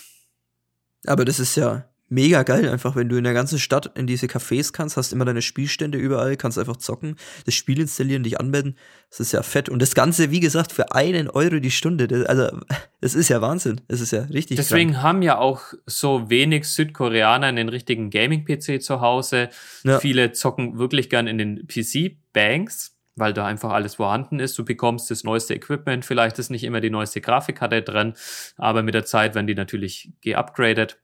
Aber 1.05 1.25
das 1.25 1.39
ist 1.39 1.55
ja 1.55 1.85
mega 2.09 2.43
geil, 2.43 2.67
einfach 2.67 2.95
wenn 2.95 3.07
du 3.07 3.17
in 3.17 3.23
der 3.23 3.33
ganzen 3.33 3.59
Stadt 3.59 3.91
in 3.95 4.07
diese 4.07 4.25
Cafés 4.25 4.73
kannst, 4.73 4.97
hast 4.97 5.13
immer 5.13 5.25
deine 5.25 5.41
Spielstände 5.41 5.97
überall, 5.97 6.35
kannst 6.37 6.57
einfach 6.57 6.77
zocken, 6.77 7.15
das 7.45 7.53
Spiel 7.53 7.79
installieren, 7.79 8.23
dich 8.23 8.39
anmelden. 8.39 8.75
Das 9.09 9.19
ist 9.19 9.31
ja 9.31 9.43
fett. 9.43 9.69
Und 9.69 9.81
das 9.81 9.95
Ganze, 9.95 10.31
wie 10.31 10.39
gesagt, 10.39 10.71
für 10.71 10.93
einen 10.93 11.29
Euro 11.29 11.59
die 11.59 11.71
Stunde. 11.71 12.07
Das, 12.07 12.25
also, 12.25 12.49
das 13.01 13.15
ist 13.15 13.29
ja 13.29 13.41
Wahnsinn. 13.41 13.81
Das 13.87 14.01
ist 14.01 14.11
ja 14.11 14.23
richtig. 14.23 14.57
Deswegen 14.57 14.91
krank. 14.91 15.03
haben 15.03 15.21
ja 15.21 15.37
auch 15.37 15.61
so 15.85 16.29
wenig 16.29 16.65
Südkoreaner 16.65 17.47
einen 17.47 17.69
richtigen 17.69 18.09
Gaming-PC 18.09 18.81
zu 18.81 19.01
Hause. 19.01 19.49
Ja. 19.83 19.99
Viele 19.99 20.31
zocken 20.31 20.77
wirklich 20.79 21.09
gern 21.09 21.27
in 21.27 21.37
den 21.37 21.67
PC-Banks 21.67 22.98
weil 23.19 23.33
da 23.33 23.45
einfach 23.45 23.71
alles 23.71 23.95
vorhanden 23.95 24.39
ist. 24.39 24.57
Du 24.57 24.65
bekommst 24.65 25.11
das 25.11 25.23
neueste 25.23 25.53
Equipment, 25.53 26.05
vielleicht 26.05 26.39
ist 26.39 26.49
nicht 26.49 26.63
immer 26.63 26.81
die 26.81 26.89
neueste 26.89 27.21
Grafikkarte 27.21 27.81
drin, 27.81 28.13
aber 28.57 28.83
mit 28.83 28.93
der 28.93 29.05
Zeit 29.05 29.35
werden 29.35 29.47
die 29.47 29.55
natürlich 29.55 30.11
geupgradet. 30.21 30.99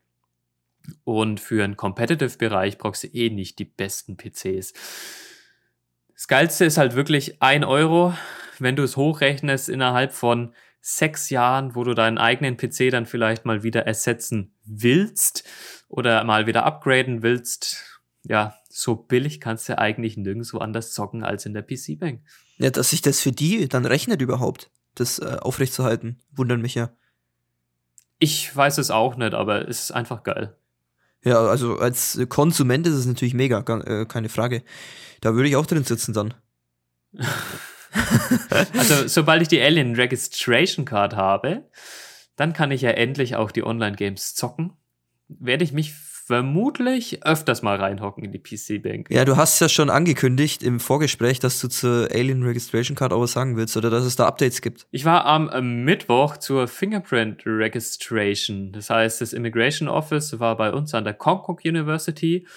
Und 1.03 1.39
für 1.39 1.63
einen 1.63 1.77
Competitive-Bereich 1.77 2.77
brauchst 2.77 3.03
du 3.03 3.07
eh 3.07 3.29
nicht 3.29 3.57
die 3.59 3.65
besten 3.65 4.17
PCs. 4.17 4.73
Das 6.13 6.27
Geilste 6.27 6.65
ist 6.65 6.77
halt 6.77 6.95
wirklich 6.95 7.41
ein 7.41 7.63
Euro, 7.63 8.13
wenn 8.59 8.75
du 8.75 8.83
es 8.83 8.95
hochrechnest 8.95 9.67
innerhalb 9.67 10.13
von 10.13 10.53
sechs 10.79 11.31
Jahren, 11.31 11.75
wo 11.75 11.83
du 11.83 11.95
deinen 11.95 12.19
eigenen 12.19 12.57
PC 12.57 12.91
dann 12.91 13.07
vielleicht 13.07 13.43
mal 13.43 13.63
wieder 13.63 13.87
ersetzen 13.87 14.53
willst 14.63 15.43
oder 15.89 16.23
mal 16.23 16.45
wieder 16.45 16.63
upgraden 16.63 17.23
willst. 17.23 18.01
Ja, 18.23 18.55
so 18.77 18.95
billig 18.95 19.39
kannst 19.39 19.69
du 19.69 19.77
eigentlich 19.79 20.17
nirgendwo 20.17 20.57
anders 20.57 20.91
zocken 20.91 21.23
als 21.23 21.45
in 21.45 21.53
der 21.53 21.61
PC-Bank. 21.61 22.19
Ja, 22.57 22.69
dass 22.69 22.89
sich 22.89 23.01
das 23.01 23.21
für 23.21 23.31
die 23.31 23.69
dann 23.69 23.85
rechnet 23.85 24.21
überhaupt, 24.21 24.69
das 24.95 25.19
äh, 25.19 25.37
aufrechtzuerhalten, 25.39 26.19
wundern 26.31 26.61
mich 26.61 26.75
ja. 26.75 26.89
Ich 28.19 28.53
weiß 28.53 28.77
es 28.79 28.91
auch 28.91 29.15
nicht, 29.15 29.33
aber 29.33 29.69
es 29.69 29.83
ist 29.83 29.91
einfach 29.91 30.23
geil. 30.23 30.57
Ja, 31.23 31.39
also 31.47 31.79
als 31.79 32.19
Konsument 32.27 32.85
ist 32.85 32.95
es 32.95 33.05
natürlich 33.05 33.33
mega, 33.33 33.59
äh, 33.85 34.05
keine 34.05 34.27
Frage. 34.27 34.61
Da 35.21 35.35
würde 35.35 35.47
ich 35.47 35.55
auch 35.55 35.65
drin 35.65 35.85
sitzen 35.85 36.13
dann. 36.13 36.33
also, 38.73 39.07
sobald 39.07 39.41
ich 39.41 39.47
die 39.47 39.61
Alien 39.61 39.95
Registration 39.95 40.83
Card 40.83 41.15
habe, 41.15 41.69
dann 42.35 42.51
kann 42.51 42.71
ich 42.71 42.81
ja 42.81 42.91
endlich 42.91 43.37
auch 43.37 43.51
die 43.51 43.63
Online-Games 43.63 44.35
zocken. 44.35 44.73
Werde 45.29 45.63
ich 45.63 45.71
mich 45.71 45.93
vermutlich 46.25 47.23
öfters 47.23 47.61
mal 47.61 47.75
reinhocken 47.75 48.23
in 48.23 48.31
die 48.31 48.39
PC-Bank. 48.39 49.09
Ja, 49.11 49.25
du 49.25 49.37
hast 49.37 49.59
ja 49.59 49.69
schon 49.69 49.91
angekündigt 49.91 50.63
im 50.63 50.79
Vorgespräch, 50.79 51.37
dass 51.39 51.61
du 51.61 51.67
zur 51.67 52.09
Alien 52.11 52.41
Registration 52.41 52.95
Card 52.95 53.13
auch 53.13 53.21
was 53.21 53.33
sagen 53.33 53.57
willst 53.57 53.77
oder 53.77 53.91
dass 53.91 54.05
es 54.05 54.15
da 54.15 54.25
Updates 54.25 54.61
gibt. 54.61 54.87
Ich 54.89 55.05
war 55.05 55.25
am 55.25 55.83
Mittwoch 55.85 56.37
zur 56.37 56.67
Fingerprint 56.67 57.43
Registration. 57.45 58.71
Das 58.71 58.89
heißt, 58.89 59.21
das 59.21 59.33
Immigration 59.33 59.87
Office 59.87 60.39
war 60.39 60.57
bei 60.57 60.73
uns 60.73 60.95
an 60.95 61.03
der 61.03 61.13
Konkuk 61.13 61.61
University 61.63 62.47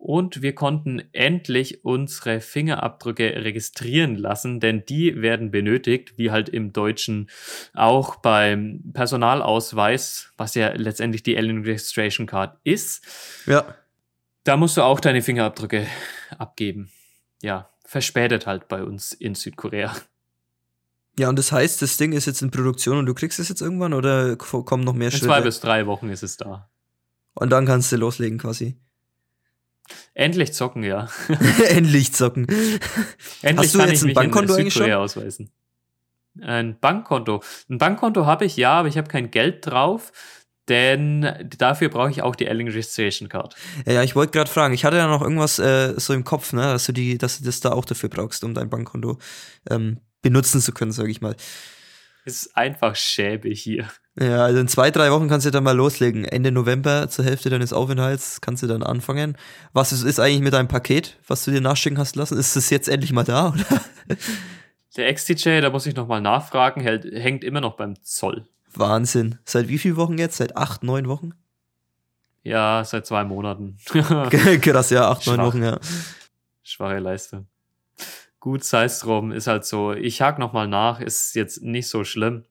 und 0.00 0.40
wir 0.40 0.54
konnten 0.54 1.02
endlich 1.12 1.84
unsere 1.84 2.40
Fingerabdrücke 2.40 3.44
registrieren 3.44 4.16
lassen, 4.16 4.58
denn 4.58 4.82
die 4.86 5.20
werden 5.20 5.50
benötigt, 5.50 6.16
wie 6.16 6.30
halt 6.30 6.48
im 6.48 6.72
Deutschen 6.72 7.28
auch 7.74 8.16
beim 8.16 8.80
Personalausweis, 8.94 10.32
was 10.38 10.54
ja 10.54 10.72
letztendlich 10.72 11.22
die 11.22 11.36
Alien 11.36 11.64
Registration 11.64 12.26
Card 12.26 12.56
ist. 12.64 13.04
Ja. 13.44 13.74
Da 14.44 14.56
musst 14.56 14.78
du 14.78 14.82
auch 14.82 15.00
deine 15.00 15.20
Fingerabdrücke 15.20 15.86
abgeben. 16.38 16.90
Ja, 17.42 17.68
verspätet 17.84 18.46
halt 18.46 18.68
bei 18.68 18.82
uns 18.82 19.12
in 19.12 19.34
Südkorea. 19.34 19.94
Ja, 21.18 21.28
und 21.28 21.38
das 21.38 21.52
heißt, 21.52 21.82
das 21.82 21.98
Ding 21.98 22.12
ist 22.12 22.24
jetzt 22.24 22.40
in 22.40 22.50
Produktion 22.50 22.96
und 22.96 23.04
du 23.04 23.12
kriegst 23.12 23.38
es 23.38 23.50
jetzt 23.50 23.60
irgendwann 23.60 23.92
oder 23.92 24.36
kommen 24.36 24.82
noch 24.82 24.94
mehr 24.94 25.08
in 25.08 25.12
Schritte? 25.12 25.26
In 25.26 25.30
zwei 25.30 25.42
bis 25.42 25.60
drei 25.60 25.86
Wochen 25.86 26.08
ist 26.08 26.22
es 26.22 26.38
da. 26.38 26.70
Und 27.34 27.50
dann 27.50 27.66
kannst 27.66 27.92
du 27.92 27.96
loslegen 27.96 28.38
quasi. 28.38 28.78
Endlich 30.14 30.52
zocken, 30.52 30.82
ja. 30.82 31.08
Endlich 31.68 32.12
zocken. 32.12 32.46
Endlich 33.42 33.56
Hast 33.56 33.74
du 33.74 33.80
jetzt 33.80 34.04
ein 34.04 34.14
Bankkonto 34.14 34.54
eigentlich 34.54 34.74
schon? 34.74 34.92
Ausweisen. 34.92 35.50
Ein 36.40 36.78
Bankkonto. 36.78 37.42
Ein 37.68 37.78
Bankkonto 37.78 38.26
habe 38.26 38.44
ich 38.44 38.56
ja, 38.56 38.72
aber 38.72 38.88
ich 38.88 38.96
habe 38.96 39.08
kein 39.08 39.30
Geld 39.30 39.66
drauf, 39.66 40.12
denn 40.68 41.48
dafür 41.58 41.88
brauche 41.88 42.10
ich 42.10 42.22
auch 42.22 42.36
die 42.36 42.48
Alien 42.48 42.68
Registration 42.68 43.28
Card. 43.28 43.56
Ja, 43.86 43.94
ja 43.94 44.02
ich 44.02 44.14
wollte 44.14 44.32
gerade 44.32 44.50
fragen, 44.50 44.74
ich 44.74 44.84
hatte 44.84 44.96
ja 44.96 45.08
noch 45.08 45.22
irgendwas 45.22 45.58
äh, 45.58 45.94
so 45.96 46.12
im 46.12 46.24
Kopf, 46.24 46.52
ne, 46.52 46.62
dass 46.62 46.86
du 46.86 46.92
die, 46.92 47.18
dass 47.18 47.38
du 47.38 47.44
das 47.44 47.60
da 47.60 47.72
auch 47.72 47.84
dafür 47.84 48.08
brauchst, 48.08 48.44
um 48.44 48.54
dein 48.54 48.70
Bankkonto 48.70 49.18
ähm, 49.68 50.00
benutzen 50.22 50.60
zu 50.60 50.72
können, 50.72 50.92
sage 50.92 51.10
ich 51.10 51.20
mal. 51.20 51.34
Es 52.24 52.42
ist 52.42 52.56
einfach 52.56 52.94
schäbig 52.94 53.60
hier. 53.60 53.88
Ja, 54.18 54.44
also 54.44 54.58
in 54.58 54.68
zwei, 54.68 54.90
drei 54.90 55.10
Wochen 55.12 55.28
kannst 55.28 55.46
du 55.46 55.50
dann 55.50 55.64
mal 55.64 55.76
loslegen. 55.76 56.24
Ende 56.24 56.50
November 56.50 57.08
zur 57.08 57.24
Hälfte 57.24 57.48
deines 57.48 57.72
Aufenthalts 57.72 58.40
kannst 58.40 58.62
du 58.62 58.66
dann 58.66 58.82
anfangen. 58.82 59.36
Was 59.72 59.92
ist, 59.92 60.02
ist 60.02 60.18
eigentlich 60.18 60.42
mit 60.42 60.52
deinem 60.52 60.68
Paket, 60.68 61.18
was 61.26 61.44
du 61.44 61.52
dir 61.52 61.60
nachschicken 61.60 61.98
hast 61.98 62.16
lassen? 62.16 62.36
Ist 62.36 62.56
es 62.56 62.70
jetzt 62.70 62.88
endlich 62.88 63.12
mal 63.12 63.24
da? 63.24 63.48
Oder? 63.54 63.82
Der 64.96 65.14
XTJ, 65.14 65.60
da 65.60 65.70
muss 65.70 65.86
ich 65.86 65.94
nochmal 65.94 66.20
nachfragen, 66.20 66.80
hält, 66.80 67.04
hängt 67.04 67.44
immer 67.44 67.60
noch 67.60 67.76
beim 67.76 67.94
Zoll. 68.02 68.46
Wahnsinn. 68.74 69.38
Seit 69.44 69.68
wie 69.68 69.78
vielen 69.78 69.96
Wochen 69.96 70.18
jetzt? 70.18 70.36
Seit 70.38 70.56
acht, 70.56 70.82
neun 70.82 71.08
Wochen? 71.08 71.32
Ja, 72.42 72.82
seit 72.84 73.06
zwei 73.06 73.24
Monaten. 73.24 73.76
Krass, 73.86 74.90
ja, 74.90 75.08
acht, 75.08 75.22
Schwach. 75.22 75.36
neun 75.36 75.46
Wochen, 75.46 75.62
ja. 75.62 75.78
Schwache 76.62 76.98
Leistung. 76.98 77.46
Gut, 78.40 78.64
sei 78.64 78.84
es 78.84 79.00
drum, 79.00 79.32
ist 79.32 79.46
halt 79.46 79.64
so. 79.64 79.92
Ich 79.92 80.22
hake 80.22 80.40
nochmal 80.40 80.66
nach, 80.66 81.00
ist 81.00 81.34
jetzt 81.34 81.62
nicht 81.62 81.88
so 81.88 82.04
schlimm. 82.04 82.44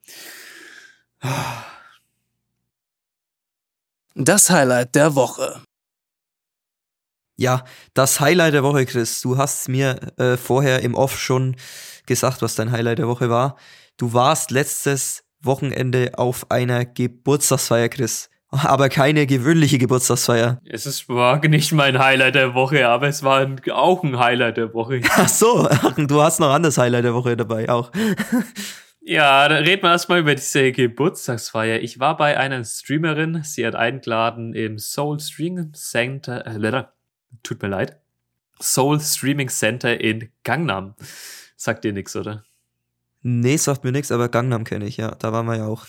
Das 4.15 4.49
Highlight 4.49 4.95
der 4.95 5.15
Woche. 5.15 5.62
Ja, 7.38 7.63
das 7.93 8.19
Highlight 8.19 8.53
der 8.53 8.63
Woche, 8.63 8.86
Chris. 8.86 9.21
Du 9.21 9.38
hast 9.38 9.69
mir 9.69 9.97
äh, 10.17 10.36
vorher 10.36 10.82
im 10.82 10.93
Off 10.93 11.17
schon 11.17 11.55
gesagt, 12.05 12.41
was 12.41 12.55
dein 12.55 12.71
Highlight 12.71 12.99
der 12.99 13.08
Woche 13.08 13.29
war. 13.29 13.55
Du 13.97 14.13
warst 14.13 14.51
letztes 14.51 15.23
Wochenende 15.41 16.12
auf 16.17 16.51
einer 16.51 16.84
Geburtstagsfeier, 16.86 17.88
Chris. 17.88 18.29
Aber 18.51 18.89
keine 18.89 19.25
gewöhnliche 19.25 19.77
Geburtstagsfeier. 19.77 20.60
Es 20.65 20.86
ist, 20.86 21.08
war 21.08 21.39
nicht 21.47 21.71
mein 21.71 21.99
Highlight 21.99 22.36
der 22.36 22.55
Woche, 22.55 22.88
aber 22.88 23.08
es 23.08 23.21
war 23.21 23.47
auch 23.71 24.03
ein 24.03 24.17
Highlight 24.17 24.58
der 24.58 24.73
Woche. 24.73 25.01
Ach 25.12 25.29
so, 25.29 25.69
du 25.97 26.21
hast 26.21 26.39
noch 26.39 26.49
anderes 26.49 26.77
Highlight 26.77 27.05
der 27.05 27.13
Woche 27.13 27.38
dabei 27.38 27.69
auch. 27.69 27.91
Ja, 29.10 29.50
dann 29.50 29.63
reden 29.63 29.82
wir 29.82 29.89
erstmal 29.89 30.19
über 30.19 30.36
diese 30.36 30.72
Geburtstagsfeier. 30.72 31.80
Ich 31.80 32.00
war 32.00 32.15
bei 32.15 32.38
einer 32.38 32.63
Streamerin, 32.63 33.41
sie 33.43 33.65
hat 33.65 33.74
eingeladen 33.74 34.54
im 34.54 34.78
Soul 34.78 35.19
Streaming 35.19 35.74
Center, 35.74 36.45
äh, 36.45 36.84
tut 37.41 37.60
mir 37.60 37.69
leid, 37.69 38.00
Soul 38.62 39.00
Streaming 39.00 39.50
Center 39.50 40.00
in 40.00 40.30
Gangnam. 40.43 40.93
Sagt 41.56 41.86
dir 41.86 41.91
nichts, 41.91 42.15
oder? 42.15 42.43
Nee, 43.24 43.58
sagt 43.58 43.84
mir 43.84 43.91
nichts, 43.91 44.12
aber 44.12 44.30
Gangnam 44.30 44.63
kenne 44.63 44.86
ich, 44.86 44.98
ja. 44.98 45.15
Da 45.15 45.34
waren 45.34 45.48
wir 45.48 45.58
ja 45.58 45.65
auch. 45.65 45.88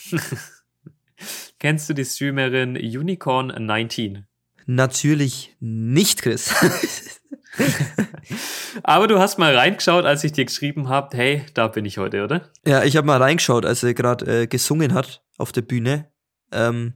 Kennst 1.58 1.90
du 1.90 1.92
die 1.92 2.06
Streamerin 2.06 2.74
Unicorn 2.74 3.48
19? 3.48 4.26
Natürlich 4.64 5.54
nicht, 5.60 6.22
Chris. 6.22 6.54
Aber 8.82 9.08
du 9.08 9.18
hast 9.18 9.38
mal 9.38 9.56
reingeschaut, 9.56 10.04
als 10.04 10.24
ich 10.24 10.32
dir 10.32 10.44
geschrieben 10.44 10.88
habe, 10.88 11.16
hey, 11.16 11.44
da 11.54 11.68
bin 11.68 11.84
ich 11.84 11.98
heute, 11.98 12.24
oder? 12.24 12.50
Ja, 12.66 12.84
ich 12.84 12.96
habe 12.96 13.06
mal 13.06 13.20
reingeschaut, 13.20 13.64
als 13.64 13.82
er 13.82 13.94
gerade 13.94 14.42
äh, 14.42 14.46
gesungen 14.46 14.94
hat 14.94 15.22
auf 15.38 15.52
der 15.52 15.62
Bühne. 15.62 16.10
Ähm, 16.52 16.94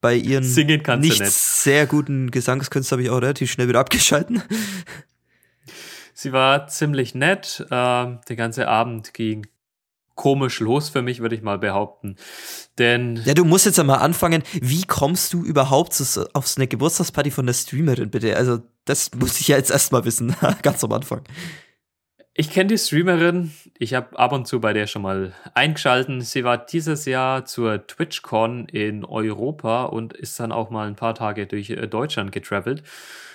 bei 0.00 0.14
ihren 0.14 0.44
Singen 0.44 0.82
nicht, 1.00 1.20
nicht 1.20 1.26
sehr 1.26 1.86
guten 1.86 2.30
Gesangskünsten 2.30 2.96
habe 2.96 3.02
ich 3.02 3.10
auch 3.10 3.20
relativ 3.20 3.50
schnell 3.50 3.68
wieder 3.68 3.80
abgeschalten. 3.80 4.42
Sie 6.14 6.32
war 6.32 6.66
ziemlich 6.68 7.14
nett. 7.14 7.66
Ähm, 7.70 8.20
der 8.28 8.36
ganze 8.36 8.68
Abend 8.68 9.14
ging 9.14 9.46
komisch 10.20 10.60
los 10.60 10.90
für 10.90 11.00
mich, 11.00 11.20
würde 11.20 11.34
ich 11.34 11.40
mal 11.40 11.58
behaupten. 11.58 12.16
Denn. 12.76 13.22
Ja, 13.24 13.32
du 13.32 13.46
musst 13.46 13.64
jetzt 13.64 13.80
einmal 13.80 14.00
anfangen. 14.00 14.42
Wie 14.52 14.82
kommst 14.82 15.32
du 15.32 15.42
überhaupt 15.42 15.94
zu, 15.94 16.28
auf 16.34 16.46
so 16.46 16.58
eine 16.58 16.68
Geburtstagsparty 16.68 17.30
von 17.30 17.46
der 17.46 17.54
Streamerin, 17.54 18.10
bitte? 18.10 18.36
Also, 18.36 18.58
das 18.84 19.14
muss 19.14 19.40
ich 19.40 19.48
ja 19.48 19.56
jetzt 19.56 19.70
erstmal 19.70 20.04
wissen, 20.04 20.36
ganz 20.62 20.84
am 20.84 20.92
Anfang. 20.92 21.22
Ich 22.34 22.50
kenne 22.50 22.68
die 22.68 22.76
Streamerin. 22.76 23.50
Ich 23.78 23.94
habe 23.94 24.18
ab 24.18 24.32
und 24.32 24.46
zu 24.46 24.60
bei 24.60 24.74
der 24.74 24.86
schon 24.86 25.00
mal 25.00 25.32
eingeschalten. 25.54 26.20
Sie 26.20 26.44
war 26.44 26.58
dieses 26.58 27.06
Jahr 27.06 27.46
zur 27.46 27.86
TwitchCon 27.86 28.66
in 28.66 29.06
Europa 29.06 29.84
und 29.84 30.12
ist 30.12 30.38
dann 30.38 30.52
auch 30.52 30.68
mal 30.68 30.86
ein 30.86 30.96
paar 30.96 31.14
Tage 31.14 31.46
durch 31.46 31.70
äh, 31.70 31.88
Deutschland 31.88 32.30
getravelt. 32.30 32.82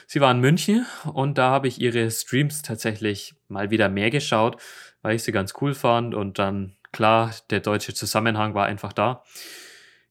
Sie 0.06 0.22
war 0.22 0.30
in 0.30 0.40
München 0.40 0.86
und 1.12 1.40
da 1.40 1.50
habe 1.50 1.68
ich 1.68 1.82
ihre 1.82 2.12
Streams 2.12 2.62
tatsächlich 2.62 3.34
mal 3.48 3.72
wieder 3.72 3.90
mehr 3.90 4.12
geschaut, 4.12 4.62
weil 5.06 5.16
ich 5.18 5.24
sie 5.24 5.32
ganz 5.32 5.54
cool 5.62 5.76
fand 5.76 6.16
und 6.16 6.40
dann 6.40 6.74
klar, 6.92 7.32
der 7.52 7.60
deutsche 7.60 7.94
Zusammenhang 7.94 8.56
war 8.56 8.66
einfach 8.66 8.92
da. 8.92 9.22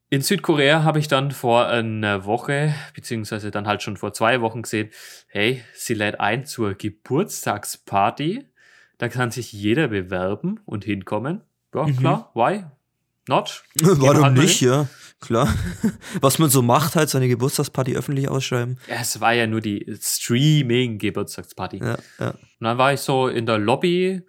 In 0.08 0.22
Südkorea 0.22 0.84
habe 0.84 1.00
ich 1.00 1.08
dann 1.08 1.32
vor 1.32 1.66
einer 1.66 2.24
Woche, 2.26 2.72
beziehungsweise 2.94 3.50
dann 3.50 3.66
halt 3.66 3.82
schon 3.82 3.96
vor 3.96 4.12
zwei 4.12 4.40
Wochen 4.40 4.62
gesehen, 4.62 4.90
hey, 5.26 5.64
sie 5.74 5.94
lädt 5.94 6.20
ein 6.20 6.46
zur 6.46 6.74
Geburtstagsparty. 6.74 8.46
Da 8.98 9.08
kann 9.08 9.32
sich 9.32 9.52
jeder 9.52 9.88
bewerben 9.88 10.60
und 10.64 10.84
hinkommen. 10.84 11.40
Ja, 11.74 11.82
Mhm. 11.88 11.96
klar, 11.96 12.30
why? 12.34 12.64
Not? 13.26 13.64
Warum 13.80 14.22
halt 14.22 14.34
nicht, 14.38 14.60
hin. 14.60 14.68
ja, 14.68 14.88
klar. 15.20 15.52
Was 16.20 16.38
man 16.38 16.50
so 16.50 16.62
macht, 16.62 16.94
halt 16.94 17.08
seine 17.10 17.26
Geburtstagsparty 17.26 17.96
öffentlich 17.96 18.28
ausschreiben. 18.28 18.78
Ja, 18.88 18.96
es 19.00 19.20
war 19.20 19.32
ja 19.32 19.48
nur 19.48 19.60
die 19.60 19.84
Streaming-Geburtstagsparty. 20.00 21.78
Ja, 21.78 21.98
ja. 22.20 22.30
Und 22.30 22.38
dann 22.60 22.78
war 22.78 22.92
ich 22.92 23.00
so 23.00 23.26
in 23.26 23.46
der 23.46 23.58
Lobby, 23.58 24.22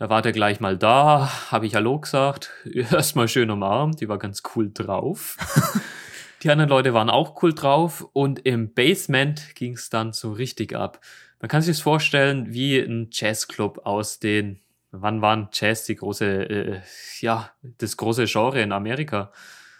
da 0.00 0.08
war 0.08 0.22
der 0.22 0.32
gleich 0.32 0.60
mal 0.60 0.78
da, 0.78 1.30
habe 1.50 1.66
ich 1.66 1.74
Hallo 1.74 2.00
gesagt, 2.00 2.50
erstmal 2.64 3.28
schön 3.28 3.50
umarmt, 3.50 4.00
die 4.00 4.08
war 4.08 4.18
ganz 4.18 4.42
cool 4.56 4.70
drauf. 4.72 5.36
die 6.42 6.50
anderen 6.50 6.70
Leute 6.70 6.94
waren 6.94 7.10
auch 7.10 7.42
cool 7.42 7.52
drauf 7.52 8.08
und 8.14 8.38
im 8.46 8.72
Basement 8.72 9.54
ging 9.54 9.74
es 9.74 9.90
dann 9.90 10.14
so 10.14 10.32
richtig 10.32 10.74
ab. 10.74 11.00
Man 11.38 11.50
kann 11.50 11.60
sich 11.60 11.76
das 11.76 11.82
vorstellen 11.82 12.46
wie 12.50 12.78
ein 12.78 13.08
Jazzclub 13.12 13.84
aus 13.84 14.18
den, 14.18 14.60
wann 14.90 15.20
waren 15.20 15.50
Jazz 15.52 15.84
die 15.84 15.96
große, 15.96 16.24
äh, 16.24 16.80
ja, 17.20 17.50
das 17.76 17.98
große 17.98 18.24
Genre 18.24 18.62
in 18.62 18.72
Amerika? 18.72 19.30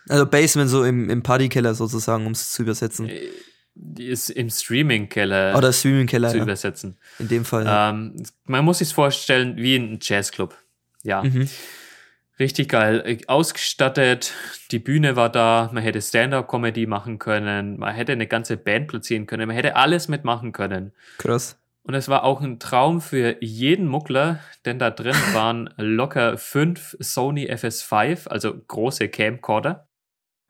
Also 0.06 0.26
Basement 0.26 0.68
so 0.68 0.84
im, 0.84 1.08
im 1.08 1.22
Partykeller 1.22 1.72
sozusagen, 1.74 2.26
um 2.26 2.32
es 2.32 2.50
zu 2.50 2.60
übersetzen. 2.60 3.08
Die 3.82 4.06
ist 4.06 4.28
im 4.28 4.50
Streaming-Keller 4.50 5.56
Oder 5.56 5.72
Streaming-Keller, 5.72 6.28
zu 6.30 6.36
ja. 6.36 6.42
übersetzen. 6.42 6.98
in 7.18 7.28
dem 7.28 7.44
Fall. 7.46 7.64
Ja. 7.64 7.90
Ähm, 7.90 8.14
man 8.44 8.64
muss 8.64 8.78
sich 8.78 8.92
vorstellen 8.92 9.56
wie 9.56 9.76
ein 9.76 9.98
Jazzclub. 10.02 10.54
Ja, 11.02 11.22
Mhm. 11.22 11.48
richtig 12.38 12.68
geil. 12.68 13.02
Äh, 13.06 13.18
Ausgestattet, 13.26 14.32
die 14.70 14.78
Bühne 14.78 15.16
war 15.16 15.30
da, 15.30 15.70
man 15.72 15.82
hätte 15.82 16.02
Stand-up-Comedy 16.02 16.86
machen 16.86 17.18
können, 17.18 17.78
man 17.78 17.94
hätte 17.94 18.12
eine 18.12 18.26
ganze 18.26 18.56
Band 18.58 18.88
platzieren 18.88 19.26
können, 19.26 19.46
man 19.46 19.56
hätte 19.56 19.76
alles 19.76 20.08
mitmachen 20.08 20.52
können. 20.52 20.92
Krass. 21.18 21.56
Und 21.82 21.94
es 21.94 22.08
war 22.08 22.24
auch 22.24 22.42
ein 22.42 22.58
Traum 22.58 23.00
für 23.00 23.42
jeden 23.42 23.86
Muckler, 23.86 24.40
denn 24.66 24.78
da 24.78 24.90
drin 24.90 25.14
waren 25.32 25.70
locker 25.78 26.36
fünf 26.36 26.96
Sony 27.00 27.50
FS5, 27.50 28.28
also 28.28 28.54
große 28.68 29.08
Camcorder. 29.08 29.88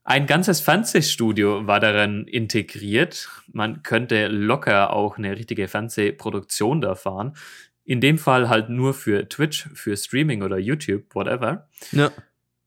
Ein 0.02 0.26
ganzes 0.26 0.60
Fernsehstudio 0.60 1.66
war 1.66 1.78
darin 1.78 2.26
integriert. 2.26 3.28
Man 3.52 3.82
könnte 3.82 4.28
locker 4.28 4.92
auch 4.92 5.18
eine 5.18 5.36
richtige 5.36 5.68
Fernsehproduktion 5.68 6.80
da 6.80 6.94
fahren. 6.94 7.36
In 7.84 8.00
dem 8.00 8.18
Fall 8.18 8.48
halt 8.48 8.70
nur 8.70 8.94
für 8.94 9.28
Twitch, 9.28 9.68
für 9.74 9.96
Streaming 9.96 10.42
oder 10.42 10.58
YouTube, 10.58 11.14
whatever. 11.14 11.68
Ja. 11.92 12.10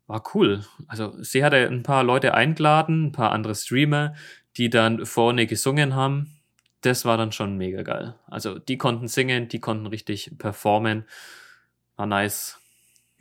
War 0.05 0.23
cool. 0.35 0.63
Also 0.87 1.15
sie 1.23 1.43
hatte 1.43 1.67
ein 1.67 1.81
paar 1.81 2.03
Leute 2.03 2.33
eingeladen, 2.33 3.05
ein 3.07 3.11
paar 3.13 3.31
andere 3.31 3.55
Streamer, 3.55 4.13
die 4.57 4.69
dann 4.69 5.05
vorne 5.05 5.47
gesungen 5.47 5.95
haben. 5.95 6.39
Das 6.81 7.05
war 7.05 7.17
dann 7.17 7.31
schon 7.31 7.57
mega 7.57 7.81
geil. 7.81 8.15
Also 8.27 8.59
die 8.59 8.77
konnten 8.77 9.07
singen, 9.07 9.47
die 9.47 9.59
konnten 9.59 9.87
richtig 9.87 10.37
performen. 10.37 11.05
War 11.95 12.05
nice. 12.05 12.59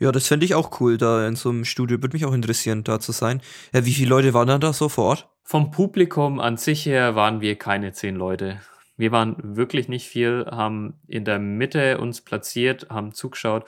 Ja, 0.03 0.11
das 0.11 0.27
fände 0.27 0.45
ich 0.45 0.53
auch 0.53 0.81
cool, 0.81 0.97
da 0.97 1.25
in 1.25 1.37
so 1.37 1.47
einem 1.47 1.63
Studio. 1.63 2.01
Würde 2.01 2.13
mich 2.13 2.25
auch 2.25 2.33
interessieren, 2.33 2.83
da 2.83 2.99
zu 2.99 3.13
sein. 3.13 3.41
Ja, 3.71 3.85
wie 3.85 3.93
viele 3.93 4.09
Leute 4.09 4.33
waren 4.33 4.59
da 4.59 4.73
so 4.73 4.89
vor 4.89 5.05
Ort? 5.05 5.29
Vom 5.43 5.71
Publikum 5.71 6.41
an 6.41 6.57
sich 6.57 6.85
her 6.85 7.15
waren 7.15 7.39
wir 7.39 7.55
keine 7.57 7.93
zehn 7.93 8.17
Leute. 8.17 8.59
Wir 8.97 9.13
waren 9.13 9.37
wirklich 9.55 9.87
nicht 9.87 10.09
viel, 10.09 10.45
haben 10.51 10.99
in 11.07 11.23
der 11.23 11.39
Mitte 11.39 11.99
uns 11.99 12.19
platziert, 12.19 12.87
haben 12.89 13.13
zugeschaut. 13.13 13.63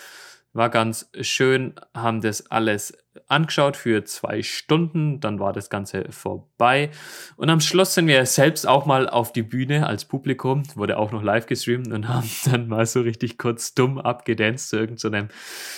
War 0.52 0.70
ganz 0.70 1.10
schön, 1.22 1.76
haben 1.94 2.20
das 2.20 2.52
alles 2.52 2.98
angeschaut 3.28 3.78
für 3.78 4.04
zwei 4.06 4.42
Stunden, 4.44 5.20
dann 5.20 5.40
war 5.40 5.54
das 5.54 5.70
Ganze 5.70 6.06
vorbei. 6.12 6.90
Und 7.38 7.50
am 7.50 7.60
Schluss 7.60 7.94
sind 7.94 8.08
wir 8.08 8.26
selbst 8.26 8.68
auch 8.68 8.86
mal 8.86 9.10
auf 9.10 9.34
die 9.34 9.44
Bühne 9.44 9.88
als 9.88 10.06
Publikum, 10.06 10.64
wurde 10.76 10.98
auch 10.98 11.12
noch 11.12 11.24
live 11.24 11.46
gestreamt 11.46 11.92
und 11.92 12.08
haben 12.10 12.30
dann 12.46 12.68
mal 12.68 12.86
so 12.86 13.02
richtig 13.02 13.38
kurz 13.38 13.74
dumm 13.74 13.98
abgedanced 13.98 14.70
zu 14.70 14.78
irgendeinem 14.78 15.30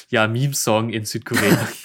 ja, 0.10 0.28
Meme-Song 0.28 0.89
in 0.89 1.06
Südkorea. 1.06 1.67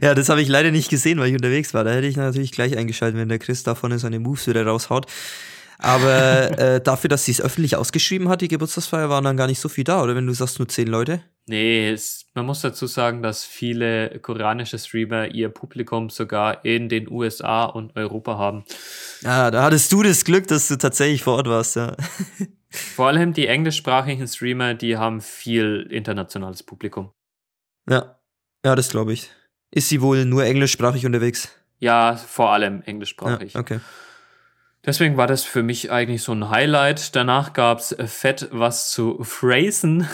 Ja, 0.00 0.14
das 0.14 0.28
habe 0.28 0.40
ich 0.40 0.48
leider 0.48 0.70
nicht 0.70 0.88
gesehen, 0.88 1.18
weil 1.18 1.28
ich 1.28 1.34
unterwegs 1.34 1.74
war. 1.74 1.82
Da 1.82 1.90
hätte 1.90 2.06
ich 2.06 2.16
natürlich 2.16 2.52
gleich 2.52 2.76
eingeschaltet, 2.76 3.18
wenn 3.18 3.28
der 3.28 3.40
Chris 3.40 3.64
da 3.64 3.74
vorne 3.74 3.98
seine 3.98 4.20
Moves 4.20 4.46
wieder 4.46 4.64
raushaut. 4.64 5.06
Aber 5.82 6.58
äh, 6.58 6.80
dafür, 6.80 7.08
dass 7.08 7.24
sie 7.24 7.32
es 7.32 7.40
öffentlich 7.40 7.76
ausgeschrieben 7.76 8.28
hat, 8.28 8.40
die 8.40 8.48
Geburtstagsfeier, 8.48 9.08
waren 9.10 9.24
dann 9.24 9.36
gar 9.36 9.48
nicht 9.48 9.58
so 9.58 9.68
viel 9.68 9.82
da, 9.82 10.02
oder 10.02 10.14
wenn 10.14 10.26
du 10.26 10.32
sagst 10.32 10.60
nur 10.60 10.68
zehn 10.68 10.86
Leute? 10.86 11.22
Nee, 11.46 11.90
es, 11.90 12.26
man 12.34 12.46
muss 12.46 12.60
dazu 12.60 12.86
sagen, 12.86 13.20
dass 13.20 13.44
viele 13.44 14.20
koreanische 14.20 14.78
Streamer 14.78 15.26
ihr 15.34 15.48
Publikum 15.48 16.08
sogar 16.08 16.64
in 16.64 16.88
den 16.88 17.10
USA 17.10 17.64
und 17.64 17.96
Europa 17.96 18.38
haben. 18.38 18.64
Ja, 19.22 19.50
da 19.50 19.64
hattest 19.64 19.90
du 19.90 20.04
das 20.04 20.24
Glück, 20.24 20.46
dass 20.46 20.68
du 20.68 20.78
tatsächlich 20.78 21.24
vor 21.24 21.34
Ort 21.34 21.48
warst, 21.48 21.76
ja. 21.76 21.96
Vor 22.74 23.08
allem 23.08 23.34
die 23.34 23.48
englischsprachigen 23.48 24.26
Streamer, 24.26 24.72
die 24.72 24.96
haben 24.96 25.20
viel 25.20 25.86
internationales 25.90 26.62
Publikum. 26.62 27.12
Ja, 27.86 28.18
ja 28.64 28.74
das 28.74 28.88
glaube 28.88 29.12
ich. 29.12 29.30
Ist 29.70 29.90
sie 29.90 30.00
wohl 30.00 30.24
nur 30.24 30.44
englischsprachig 30.46 31.04
unterwegs? 31.04 31.50
Ja, 31.80 32.16
vor 32.16 32.50
allem 32.52 32.76
Ja, 32.76 32.86
englischsprachig. 32.86 33.56
okay. 33.56 33.80
Deswegen 34.84 35.16
war 35.16 35.28
das 35.28 35.44
für 35.44 35.62
mich 35.62 35.92
eigentlich 35.92 36.22
so 36.22 36.32
ein 36.32 36.50
Highlight. 36.50 37.14
Danach 37.14 37.52
gab's 37.52 37.94
fett 38.06 38.48
was 38.50 38.90
zu 38.90 39.22
phrasen, 39.22 40.08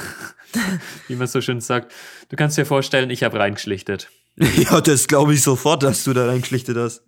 wie 1.09 1.17
man 1.17 1.27
so 1.27 1.41
schön 1.41 1.61
sagt. 1.61 1.93
Du 2.29 2.37
kannst 2.37 2.59
dir 2.59 2.67
vorstellen, 2.67 3.09
ich 3.11 3.23
habe 3.23 3.39
reingeschlichtet. 3.39 4.11
Ja, 4.57 4.81
das 4.81 5.09
glaube 5.09 5.35
ich 5.35 5.43
sofort, 5.43 5.83
dass 5.83 6.05
du 6.05 6.13
da 6.13 6.27
reingeschlichtet 6.27 6.77
hast. 6.77 7.03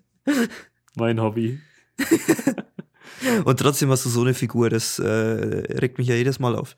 Mein 0.96 1.20
Hobby. 1.20 1.60
Und 3.44 3.60
trotzdem 3.60 3.88
hast 3.90 4.04
du 4.04 4.08
so 4.08 4.22
eine 4.22 4.34
Figur, 4.34 4.68
das 4.68 4.98
äh, 4.98 5.06
regt 5.06 5.98
mich 5.98 6.08
ja 6.08 6.16
jedes 6.16 6.40
Mal 6.40 6.56
auf. 6.56 6.76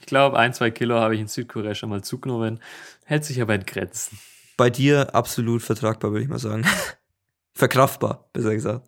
Ich 0.00 0.06
glaube, 0.06 0.38
ein, 0.38 0.52
zwei 0.52 0.70
Kilo 0.70 0.96
habe 0.96 1.14
ich 1.14 1.20
in 1.22 1.28
Südkorea 1.28 1.74
schon 1.74 1.88
mal 1.88 2.02
zugenommen. 2.02 2.60
Hält 3.04 3.24
sich 3.24 3.40
aber 3.40 3.54
in 3.54 3.64
Grenzen. 3.64 4.18
Bei 4.58 4.68
dir 4.68 5.14
absolut 5.14 5.62
vertragbar, 5.62 6.10
würde 6.10 6.24
ich 6.24 6.28
mal 6.28 6.38
sagen. 6.38 6.66
Verkraftbar, 7.58 8.28
besser 8.32 8.54
gesagt. 8.54 8.86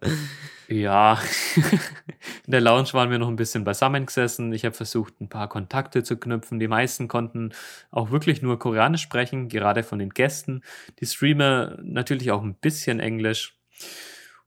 Ja, 0.69 1.19
in 1.57 2.53
der 2.53 2.61
Lounge 2.61 2.91
waren 2.93 3.11
wir 3.11 3.19
noch 3.19 3.27
ein 3.27 3.35
bisschen 3.35 3.65
beisammen 3.65 4.07
gesessen. 4.07 4.53
Ich 4.53 4.65
habe 4.65 4.77
versucht, 4.77 5.21
ein 5.21 5.29
paar 5.29 5.49
Kontakte 5.49 6.05
zu 6.05 6.17
knüpfen. 6.17 6.61
Die 6.61 6.69
meisten 6.69 7.09
konnten 7.09 7.51
auch 7.91 8.13
wirklich 8.13 8.43
nur 8.43 8.61
Koreanisch 8.61 9.03
sprechen, 9.03 9.49
gerade 9.49 9.83
von 9.83 9.99
den 9.99 10.11
Gästen. 10.11 10.63
Die 11.01 11.07
Streamer 11.07 11.79
natürlich 11.83 12.31
auch 12.31 12.45
ein 12.45 12.55
bisschen 12.55 13.01
Englisch. 13.01 13.59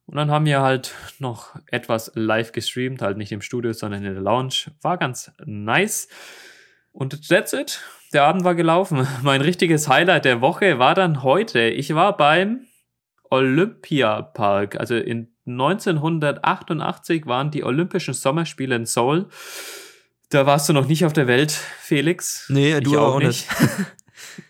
Und 0.06 0.16
dann 0.16 0.32
haben 0.32 0.46
wir 0.46 0.62
halt 0.62 0.96
noch 1.20 1.58
etwas 1.68 2.10
live 2.16 2.54
gestreamt, 2.54 3.02
halt 3.02 3.18
nicht 3.18 3.34
im 3.34 3.42
Studio, 3.42 3.74
sondern 3.74 4.06
in 4.06 4.14
der 4.14 4.24
Lounge. 4.24 4.72
War 4.82 4.98
ganz 4.98 5.34
nice. 5.44 6.08
Und 6.94 7.28
that's 7.28 7.52
it. 7.52 7.82
Der 8.14 8.24
Abend 8.24 8.46
war 8.46 8.56
gelaufen. 8.56 9.06
Mein 9.22 9.42
richtiges 9.42 9.90
Highlight 9.90 10.24
der 10.24 10.40
Woche 10.40 10.80
war 10.80 10.96
dann 10.96 11.24
heute. 11.24 11.68
Ich 11.68 11.94
war 11.94 12.16
beim 12.16 12.68
Olympiapark. 13.34 14.80
Also 14.80 14.96
in 14.96 15.34
1988 15.48 17.26
waren 17.26 17.50
die 17.50 17.64
Olympischen 17.64 18.14
Sommerspiele 18.14 18.76
in 18.76 18.86
Seoul. 18.86 19.28
Da 20.30 20.46
warst 20.46 20.70
du 20.70 20.74
noch 20.74 20.88
nicht 20.88 21.04
auf 21.04 21.14
der 21.14 21.28
Welt, 21.28 21.52
Felix. 21.52 22.46
Nee, 22.50 22.78
Ich 22.78 22.84
du 22.84 23.00
auch 23.00 23.20
nicht. 23.20 23.48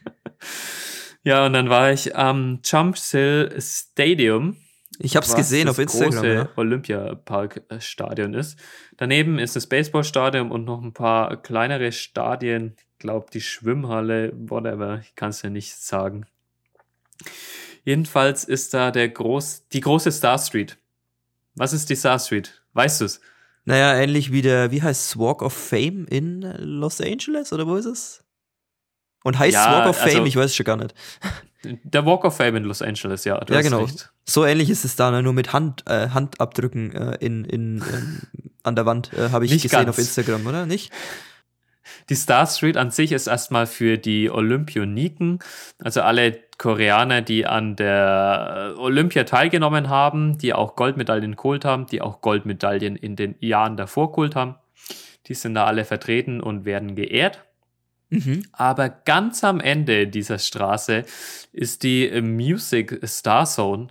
ja, 1.23 1.45
und 1.45 1.53
dann 1.53 1.69
war 1.69 1.91
ich 1.91 2.15
am 2.15 2.59
Jumpsill 2.63 3.55
Stadium. 3.59 4.57
Ich 4.99 5.15
hab's 5.15 5.29
was 5.29 5.37
gesehen 5.37 5.67
das 5.67 5.75
auf 5.75 5.79
Instagram. 5.79 6.11
große 6.11 6.33
Ja. 6.33 6.49
Olympiapark-Stadion 6.55 8.33
ist. 8.33 8.59
Daneben 8.97 9.39
ist 9.39 9.55
das 9.55 9.67
Baseballstadion 9.67 10.51
und 10.51 10.65
noch 10.65 10.81
ein 10.81 10.93
paar 10.93 11.41
kleinere 11.41 11.91
Stadien. 11.91 12.75
Ich 12.77 12.99
glaube, 12.99 13.27
die 13.33 13.41
Schwimmhalle, 13.41 14.33
whatever, 14.35 14.99
ich 15.01 15.15
kann 15.15 15.29
es 15.29 15.41
ja 15.41 15.49
nicht 15.49 15.75
sagen. 15.75 16.25
Jedenfalls 17.85 18.43
ist 18.43 18.73
da 18.73 18.91
der 18.91 19.09
groß, 19.09 19.63
die 19.73 19.81
große 19.81 20.11
Star 20.11 20.37
Street. 20.39 20.77
Was 21.55 21.73
ist 21.73 21.89
die 21.89 21.95
Star 21.95 22.17
Street? 22.19 22.61
Weißt 22.73 23.01
du's? 23.01 23.19
Naja, 23.65 23.95
ähnlich 23.95 24.31
wie 24.31 24.41
der, 24.41 24.71
wie 24.71 24.81
heißt 24.81 25.17
Walk 25.17 25.41
of 25.41 25.53
Fame 25.53 26.05
in 26.09 26.41
Los 26.59 26.99
Angeles 27.01 27.53
oder 27.53 27.67
wo 27.67 27.75
ist 27.75 27.85
es? 27.85 28.23
Und 29.23 29.39
heißt 29.39 29.53
Ja, 29.53 29.71
Walk 29.79 29.89
of 29.89 29.97
Fame? 29.97 30.07
also- 30.17 30.25
ich 30.25 30.35
weiß 30.35 30.45
es 30.45 30.55
schon 30.55 30.65
gar 30.65 30.77
nicht. 30.77 30.93
Der 31.65 32.05
Walk 32.05 32.25
of 32.25 32.35
Fame 32.35 32.57
in 32.57 32.63
Los 32.65 32.81
Angeles, 32.81 33.23
ja. 33.23 33.39
Du 33.39 33.53
Ja, 33.53 33.61
genau. 33.61 33.83
recht. 33.85 34.11
So 34.25 34.43
ähnlich 34.45 34.69
ist 34.69 34.83
es 34.83 34.97
da, 34.97 35.11
ne? 35.11 35.23
nur 35.23 35.31
mit 35.31 35.53
Hand, 35.53 35.83
äh, 35.87 36.09
Handabdrücken 36.09 36.91
äh, 36.93 37.15
in, 37.21 37.45
in, 37.45 37.77
ähm, 37.77 38.19
an 38.63 38.75
der 38.75 38.85
Wand, 38.85 39.13
äh, 39.13 39.29
habe 39.29 39.45
ich 39.45 39.51
Nicht 39.51 39.63
gesehen 39.63 39.77
ganz. 39.85 39.89
auf 39.91 39.97
Instagram, 39.97 40.45
oder? 40.45 40.65
Nicht? 40.65 40.91
Die 42.09 42.15
Star 42.15 42.47
Street 42.47 42.75
an 42.75 42.91
sich 42.91 43.13
ist 43.13 43.27
erstmal 43.27 43.65
für 43.65 43.97
die 43.97 44.29
Olympioniken, 44.29 45.39
also 45.79 46.01
alle 46.01 46.37
Koreaner, 46.57 47.21
die 47.21 47.45
an 47.45 47.75
der 47.75 48.75
Olympia 48.77 49.23
teilgenommen 49.23 49.89
haben, 49.89 50.37
die 50.37 50.53
auch 50.53 50.75
Goldmedaillen 50.75 51.35
geholt 51.35 51.65
haben, 51.65 51.87
die 51.87 52.01
auch 52.01 52.21
Goldmedaillen 52.21 52.95
in 52.95 53.15
den 53.15 53.35
Jahren 53.39 53.77
davor 53.77 54.11
geholt 54.11 54.35
haben. 54.35 54.55
Die 55.27 55.33
sind 55.33 55.55
da 55.55 55.65
alle 55.65 55.85
vertreten 55.85 56.41
und 56.41 56.65
werden 56.65 56.95
geehrt. 56.95 57.43
Mhm. 58.09 58.43
Aber 58.51 58.89
ganz 58.89 59.43
am 59.43 59.59
Ende 59.59 60.07
dieser 60.07 60.37
Straße 60.37 61.03
ist 61.51 61.83
die 61.83 62.21
Music 62.21 62.99
Star 63.05 63.45
Zone. 63.45 63.87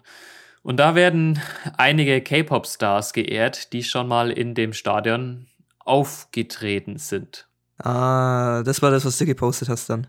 Und 0.63 0.77
da 0.77 0.95
werden 0.95 1.41
einige 1.77 2.21
K-Pop-Stars 2.21 3.13
geehrt, 3.13 3.73
die 3.73 3.83
schon 3.83 4.07
mal 4.07 4.31
in 4.31 4.55
dem 4.55 4.73
Stadion 4.73 5.49
aufgetreten 5.81 6.99
sind. 6.99 7.49
Ah, 7.79 8.63
das 8.65 8.81
war 8.81 8.93
das, 8.93 9.05
was 9.05 9.19
du 9.19 9.27
gepostet 9.27 9.69
hast 9.69 9.91
dann. 9.91 10.07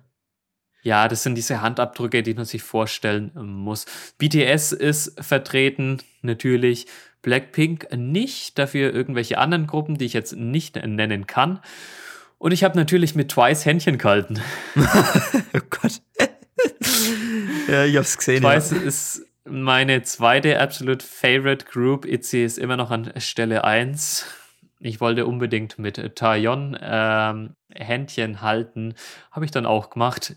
Ja, 0.83 1.07
das 1.07 1.23
sind 1.23 1.35
diese 1.35 1.61
Handabdrücke, 1.61 2.23
die 2.23 2.33
man 2.33 2.45
sich 2.45 2.61
vorstellen 2.61 3.31
muss. 3.35 3.85
BTS 4.17 4.73
ist 4.73 5.19
vertreten, 5.23 5.99
natürlich. 6.21 6.87
Blackpink 7.21 7.87
nicht, 7.95 8.59
dafür 8.59 8.93
irgendwelche 8.93 9.37
anderen 9.37 9.65
Gruppen, 9.65 9.97
die 9.97 10.05
ich 10.05 10.13
jetzt 10.13 10.35
nicht 10.35 10.75
nennen 10.75 11.25
kann. 11.25 11.61
Und 12.37 12.51
ich 12.51 12.65
habe 12.65 12.77
natürlich 12.77 13.15
mit 13.15 13.31
Twice 13.31 13.65
Händchen 13.65 13.97
gehalten. 13.97 14.41
oh 14.75 15.59
Gott. 15.69 16.01
ja, 17.69 17.85
ich 17.85 17.95
hab's 17.95 18.17
gesehen. 18.17 18.41
Twice 18.41 18.71
ja. 18.71 18.77
ist 18.79 19.25
meine 19.45 20.03
zweite 20.03 20.59
absolute 20.59 21.05
Favorite 21.05 21.65
Group. 21.65 22.05
ITZY 22.05 22.43
ist 22.43 22.57
immer 22.57 22.75
noch 22.75 22.91
an 22.91 23.13
Stelle 23.17 23.63
1. 23.63 24.25
Ich 24.79 24.99
wollte 24.99 25.25
unbedingt 25.25 25.79
mit 25.79 26.17
Taeyeon 26.17 26.77
ähm, 26.81 27.55
Händchen 27.73 28.41
halten. 28.41 28.95
Habe 29.31 29.45
ich 29.45 29.51
dann 29.51 29.65
auch 29.65 29.89
gemacht. 29.89 30.35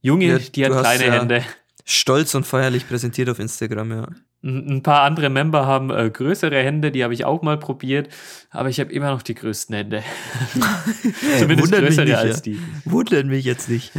Junge, 0.00 0.26
ja, 0.26 0.38
die 0.38 0.64
hat 0.64 0.72
kleine 0.72 1.06
ja 1.06 1.12
Hände. 1.12 1.44
Stolz 1.84 2.34
und 2.34 2.44
feierlich 2.46 2.86
präsentiert 2.86 3.28
auf 3.30 3.38
Instagram, 3.38 3.90
ja. 3.90 4.08
Ein 4.42 4.82
paar 4.84 5.02
andere 5.02 5.30
Member 5.30 5.66
haben 5.66 5.90
äh, 5.90 6.10
größere 6.10 6.62
Hände, 6.62 6.92
die 6.92 7.02
habe 7.02 7.12
ich 7.12 7.24
auch 7.24 7.42
mal 7.42 7.58
probiert, 7.58 8.08
aber 8.50 8.68
ich 8.68 8.78
habe 8.78 8.92
immer 8.92 9.10
noch 9.10 9.22
die 9.22 9.34
größten 9.34 9.74
Hände. 9.74 10.04
Zumindest 11.38 11.72
Wundert 11.72 11.86
größere 11.86 12.04
nicht, 12.04 12.14
als 12.14 12.36
ja. 12.36 12.42
die. 12.42 12.60
Wundert 12.84 13.26
mich 13.26 13.44
jetzt 13.44 13.68
nicht. 13.68 13.92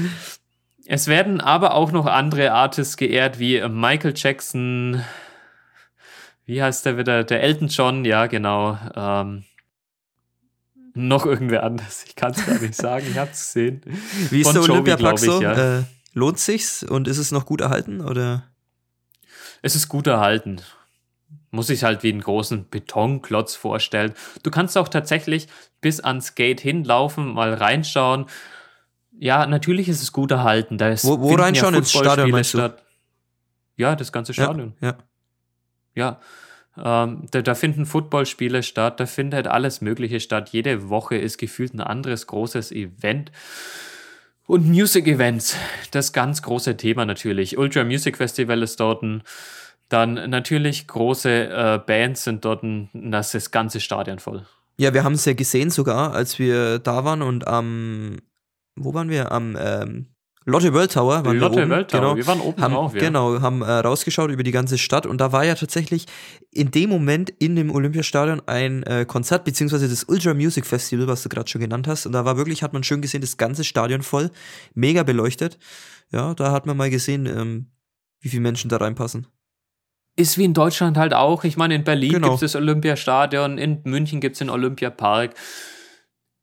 Es 0.86 1.08
werden 1.08 1.42
aber 1.42 1.74
auch 1.74 1.92
noch 1.92 2.06
andere 2.06 2.54
Artists 2.54 2.96
geehrt, 2.96 3.38
wie 3.38 3.62
Michael 3.68 4.14
Jackson, 4.16 5.04
wie 6.46 6.64
heißt 6.64 6.86
der 6.86 6.98
wieder? 6.98 7.24
Der 7.26 7.44
Elton 7.44 7.68
John, 7.68 8.06
ja, 8.06 8.28
genau. 8.28 8.80
Ähm, 8.96 9.44
noch 10.94 11.26
irgendwer 11.26 11.64
anders. 11.64 12.04
Ich 12.06 12.16
kann 12.16 12.32
es 12.32 12.46
gar 12.46 12.60
nicht 12.60 12.76
sagen, 12.76 13.06
ich 13.10 13.18
habe 13.18 13.32
es 13.32 13.54
gesehen. 13.54 13.82
Wie 14.30 14.42
ist 14.42 14.48
Von 14.48 14.56
der 14.56 14.64
Olympiapark 14.64 15.20
so? 15.20 15.42
Ja. 15.42 15.80
Äh, 15.80 15.84
lohnt 16.14 16.40
sich's 16.40 16.84
und 16.84 17.08
ist 17.08 17.18
es 17.18 17.32
noch 17.32 17.46
gut 17.46 17.62
erhalten 17.62 18.02
oder? 18.02 18.44
Es 19.62 19.76
ist 19.76 19.90
gut 19.90 20.08
erhalten. 20.08 20.62
Muss 21.52 21.68
sich 21.68 21.84
halt 21.84 22.04
wie 22.04 22.12
einen 22.12 22.22
großen 22.22 22.70
Betonklotz 22.70 23.56
vorstellen. 23.56 24.14
Du 24.44 24.52
kannst 24.52 24.78
auch 24.78 24.88
tatsächlich 24.88 25.48
bis 25.82 26.00
ans 26.00 26.36
Gate 26.36 26.62
hinlaufen, 26.62 27.34
mal 27.34 27.54
reinschauen. 27.54 28.28
Ja, 29.18 29.46
natürlich 29.46 29.90
ist 29.90 30.02
es 30.02 30.12
gut 30.12 30.32
erhalten. 30.32 30.78
Da 30.78 30.90
ist, 30.90 31.06
wo 31.06 31.20
wo 31.20 31.34
reinschauen 31.36 31.74
ja 31.74 31.80
ins 31.80 31.92
Stadion 31.92 32.32
meinst 32.32 32.54
du? 32.54 32.74
Ja, 33.76 33.96
das 33.96 34.12
ganze 34.12 34.34
Stadion. 34.34 34.76
Ja. 34.82 34.90
Ja. 34.90 34.98
ja. 35.96 36.20
Ähm, 36.84 37.24
da, 37.32 37.42
da, 37.42 37.56
finden 37.56 37.86
Footballspiele 37.86 38.64
statt, 38.64 39.00
da 39.00 39.06
findet 39.06 39.48
alles 39.48 39.82
Mögliche 39.82 40.20
statt. 40.20 40.50
Jede 40.50 40.90
Woche 40.90 41.18
ist 41.18 41.38
gefühlt 41.38 41.74
ein 41.74 41.82
anderes 41.82 42.28
großes 42.28 42.72
Event. 42.72 43.32
Und 44.48 44.68
Music 44.68 45.08
Events, 45.08 45.56
das 45.92 46.12
ganz 46.14 46.42
große 46.42 46.76
Thema 46.78 47.06
natürlich. 47.06 47.58
Ultra 47.58 47.84
Music 47.84 48.18
Festival 48.18 48.64
ist 48.64 48.80
dort. 48.80 49.04
Dann 49.90 50.30
natürlich 50.30 50.88
große 50.88 51.50
äh, 51.50 51.80
Bands 51.86 52.24
sind 52.24 52.46
dort. 52.46 52.64
Das 52.94 53.28
ist 53.28 53.46
das 53.46 53.52
ganze 53.52 53.80
Stadion 53.80 54.20
voll. 54.20 54.46
Ja, 54.78 54.94
wir 54.94 55.04
haben 55.04 55.14
es 55.14 55.26
ja 55.26 55.34
gesehen 55.34 55.70
sogar, 55.70 56.14
als 56.14 56.40
wir 56.40 56.80
da 56.80 57.04
waren 57.04 57.22
und 57.22 57.48
am, 57.48 58.18
wo 58.76 58.94
waren 58.94 59.10
wir? 59.10 59.32
Am 59.32 59.58
ähm, 59.60 60.08
Lotte 60.46 60.74
World 60.74 60.92
Tower 60.92 61.26
waren 61.26 61.38
Lotte 61.38 61.58
wir 61.58 61.64
oben. 61.64 61.72
World 61.72 61.92
Tower, 61.92 62.02
genau, 62.02 62.16
wir 62.16 62.28
waren 62.28 62.40
oben 62.42 62.62
haben, 62.62 62.74
drauf, 62.74 62.94
ja. 62.94 63.00
Genau, 63.00 63.42
haben 63.42 63.62
äh, 63.62 63.72
rausgeschaut 63.72 64.32
über 64.32 64.44
die 64.44 64.52
ganze 64.52 64.78
Stadt 64.78 65.06
und 65.06 65.20
da 65.20 65.32
war 65.32 65.44
ja 65.44 65.56
tatsächlich 65.56 66.06
in 66.52 66.72
dem 66.72 66.90
Moment 66.90 67.30
in 67.30 67.56
dem 67.56 67.70
Olympiastadion 67.70 68.42
ein 68.48 68.84
äh, 68.84 69.06
Konzert, 69.06 69.44
beziehungsweise 69.44 69.90
das 69.90 70.06
Ultra 70.06 70.34
Music 70.34 70.66
Festival, 70.66 71.08
was 71.08 71.24
du 71.24 71.30
gerade 71.30 71.50
schon 71.50 71.62
genannt 71.62 71.88
hast. 71.88 72.06
Und 72.06 72.14
da 72.14 72.26
war 72.26 72.38
wirklich, 72.38 72.64
hat 72.64 72.74
man 72.74 72.84
schön 72.84 73.02
gesehen, 73.02 73.22
das 73.22 73.38
ganze 73.38 73.64
Stadion 73.64 74.02
voll, 74.02 74.32
mega 74.74 75.04
beleuchtet. 75.04 75.60
Ja, 76.12 76.34
da 76.34 76.52
hat 76.52 76.66
man 76.66 76.78
mal 76.78 76.90
gesehen, 76.90 77.26
ähm, 77.26 77.68
wie 78.22 78.30
viele 78.30 78.42
Menschen 78.42 78.70
da 78.70 78.78
reinpassen. 78.78 79.28
Ist 80.16 80.38
wie 80.38 80.46
in 80.46 80.54
Deutschland 80.54 80.98
halt 80.98 81.14
auch. 81.14 81.44
Ich 81.44 81.56
meine, 81.58 81.76
in 81.76 81.84
Berlin 81.84 82.14
genau. 82.14 82.30
gibt 82.30 82.44
es 82.44 82.52
das 82.52 82.62
Olympiastadion, 82.62 83.58
in 83.58 83.82
München 83.84 84.20
gibt 84.20 84.34
es 84.34 84.40
den 84.40 84.50
Olympiapark. 84.50 85.36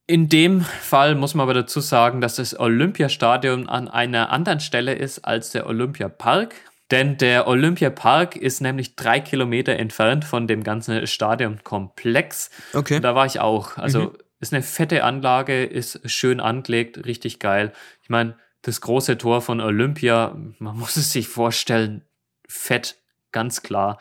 In 0.09 0.29
dem 0.29 0.61
Fall 0.61 1.17
muss 1.17 1.35
man 1.35 1.45
aber 1.45 1.55
dazu 1.55 1.81
sagen, 1.81 2.21
dass 2.21 2.37
das 2.37 2.59
Olympiastadion 2.59 3.69
an 3.69 3.89
einer 3.89 4.31
anderen 4.31 4.61
Stelle 4.61 4.95
ist 4.95 5.25
als 5.25 5.51
der 5.51 5.67
Olympiapark. 5.67 6.55
Denn 6.93 7.17
der 7.17 7.49
Olympiapark 7.49 8.37
ist 8.37 8.61
nämlich 8.61 8.95
drei 8.95 9.19
Kilometer 9.19 9.75
entfernt 9.75 10.25
von 10.25 10.47
dem 10.47 10.63
ganzen 10.63 11.05
Stadionkomplex. 11.09 12.51
Okay. 12.73 12.97
Und 12.97 13.03
da 13.03 13.17
war 13.17 13.27
ich 13.27 13.41
auch. 13.41 13.77
Also 13.77 14.01
mhm. 14.01 14.19
ist 14.39 14.55
eine 14.55 14.63
fette 14.63 15.03
Anlage, 15.03 15.65
ist 15.65 16.01
schön 16.09 16.39
angelegt, 16.39 17.05
richtig 17.05 17.41
geil. 17.41 17.73
Ich 18.05 18.09
meine, 18.09 18.37
das 18.63 18.81
große 18.81 19.19
Tor 19.19 19.43
von 19.43 19.61
Olympia, 19.61 20.37
man 20.61 20.79
muss 20.79 20.97
es 20.97 21.11
sich 21.11 21.27
vorstellen, 21.27 22.05
fett, 22.47 22.97
ganz 23.33 23.63
klar 23.63 23.99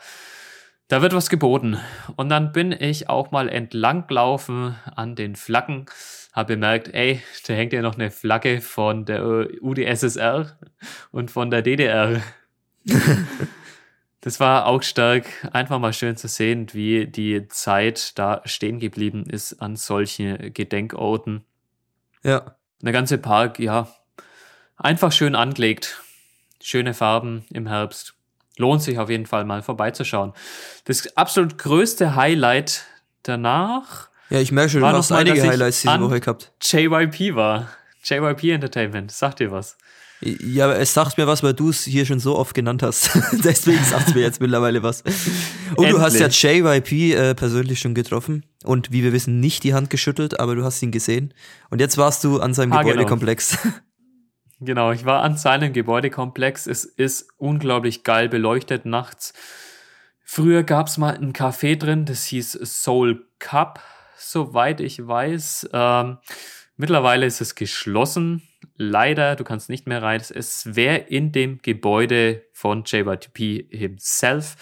da 0.88 1.02
wird 1.02 1.14
was 1.14 1.30
geboten. 1.30 1.78
Und 2.16 2.28
dann 2.28 2.52
bin 2.52 2.72
ich 2.72 3.08
auch 3.08 3.30
mal 3.30 3.48
entlang 3.48 4.06
gelaufen 4.06 4.76
an 4.94 5.16
den 5.16 5.36
Flaggen, 5.36 5.86
habe 6.32 6.54
bemerkt, 6.54 6.94
ey, 6.94 7.22
da 7.46 7.54
hängt 7.54 7.72
ja 7.72 7.82
noch 7.82 7.94
eine 7.94 8.10
Flagge 8.10 8.60
von 8.60 9.04
der 9.04 9.48
UdSSR 9.62 10.58
und 11.10 11.30
von 11.30 11.50
der 11.50 11.62
DDR. 11.62 12.22
das 14.20 14.38
war 14.38 14.66
auch 14.66 14.82
stark, 14.82 15.26
einfach 15.52 15.78
mal 15.78 15.92
schön 15.92 16.16
zu 16.16 16.28
sehen, 16.28 16.68
wie 16.72 17.06
die 17.06 17.48
Zeit 17.48 18.16
da 18.18 18.42
stehen 18.44 18.78
geblieben 18.78 19.24
ist 19.28 19.60
an 19.60 19.76
solchen 19.76 20.52
Gedenkorten. 20.52 21.44
Ja. 22.22 22.56
Der 22.82 22.92
ganze 22.92 23.16
Park, 23.18 23.58
ja, 23.58 23.88
einfach 24.76 25.10
schön 25.10 25.34
angelegt. 25.34 26.02
Schöne 26.60 26.94
Farben 26.94 27.44
im 27.50 27.66
Herbst 27.66 28.15
lohnt 28.56 28.82
sich 28.82 28.98
auf 28.98 29.10
jeden 29.10 29.26
Fall 29.26 29.44
mal 29.44 29.62
vorbeizuschauen. 29.62 30.32
Das 30.84 31.16
absolut 31.16 31.58
größte 31.58 32.16
Highlight 32.16 32.84
danach. 33.22 34.08
Ja, 34.30 34.40
ich 34.40 34.52
merke 34.52 34.70
schon, 34.70 34.80
du 34.80 34.86
hast 34.86 35.12
einige 35.12 35.42
Highlights 35.42 35.82
diese 35.82 36.00
Woche 36.00 36.20
gehabt. 36.20 36.52
JYP 36.60 37.36
war. 37.36 37.68
JYP 38.04 38.50
Entertainment. 38.50 39.12
Sagt 39.12 39.40
dir 39.40 39.50
was? 39.50 39.76
Ja, 40.20 40.72
es 40.72 40.94
sagt 40.94 41.18
mir 41.18 41.26
was, 41.26 41.42
weil 41.42 41.52
du 41.52 41.68
es 41.68 41.84
hier 41.84 42.06
schon 42.06 42.20
so 42.20 42.38
oft 42.38 42.54
genannt 42.54 42.82
hast. 42.82 43.10
Deswegen 43.44 43.84
sagt 43.84 44.08
es 44.08 44.14
mir 44.14 44.22
jetzt 44.22 44.40
mittlerweile 44.40 44.82
was. 44.82 45.02
Und 45.02 45.84
Endlich. 45.84 45.92
du 45.92 46.00
hast 46.00 46.18
ja 46.18 46.28
JYP 46.28 47.14
äh, 47.14 47.34
persönlich 47.34 47.80
schon 47.80 47.94
getroffen 47.94 48.46
und 48.64 48.92
wie 48.92 49.02
wir 49.02 49.12
wissen, 49.12 49.40
nicht 49.40 49.62
die 49.62 49.74
Hand 49.74 49.90
geschüttelt, 49.90 50.40
aber 50.40 50.54
du 50.54 50.64
hast 50.64 50.82
ihn 50.82 50.90
gesehen. 50.90 51.34
Und 51.68 51.80
jetzt 51.80 51.98
warst 51.98 52.24
du 52.24 52.40
an 52.40 52.54
seinem 52.54 52.72
ah, 52.72 52.82
genau. 52.82 52.92
Gebäudekomplex. 52.92 53.58
Genau. 53.62 53.74
Genau, 54.60 54.90
ich 54.90 55.04
war 55.04 55.22
an 55.22 55.36
seinem 55.36 55.72
Gebäudekomplex. 55.72 56.66
Es 56.66 56.84
ist 56.84 57.28
unglaublich 57.36 58.04
geil 58.04 58.28
beleuchtet 58.28 58.86
nachts. 58.86 59.34
Früher 60.22 60.62
gab 60.62 60.86
es 60.86 60.96
mal 60.96 61.14
ein 61.14 61.32
Café 61.32 61.76
drin, 61.76 62.04
das 62.04 62.24
hieß 62.24 62.52
Soul 62.64 63.28
Cup, 63.38 63.80
soweit 64.16 64.80
ich 64.80 65.06
weiß. 65.06 65.68
Ähm, 65.72 66.18
mittlerweile 66.76 67.26
ist 67.26 67.40
es 67.40 67.54
geschlossen. 67.54 68.42
Leider, 68.76 69.36
du 69.36 69.44
kannst 69.44 69.68
nicht 69.68 69.86
mehr 69.86 70.02
rein. 70.02 70.20
Es 70.20 70.74
wäre 70.74 70.96
in 70.96 71.32
dem 71.32 71.58
Gebäude 71.62 72.42
von 72.52 72.84
JYTP 72.84 73.68
himself 73.70 74.56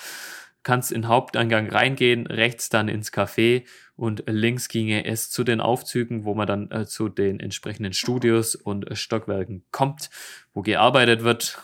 kannst 0.64 0.90
in 0.90 1.02
den 1.02 1.08
Haupteingang 1.08 1.68
reingehen, 1.68 2.26
rechts 2.26 2.68
dann 2.68 2.88
ins 2.88 3.12
Café 3.12 3.64
und 3.96 4.24
links 4.26 4.68
ginge 4.68 5.04
es 5.04 5.30
zu 5.30 5.44
den 5.44 5.60
Aufzügen, 5.60 6.24
wo 6.24 6.34
man 6.34 6.48
dann 6.48 6.70
äh, 6.72 6.84
zu 6.84 7.08
den 7.08 7.38
entsprechenden 7.38 7.92
Studios 7.92 8.56
und 8.56 8.90
äh, 8.90 8.96
Stockwerken 8.96 9.64
kommt, 9.70 10.10
wo 10.52 10.62
gearbeitet 10.62 11.22
wird. 11.22 11.58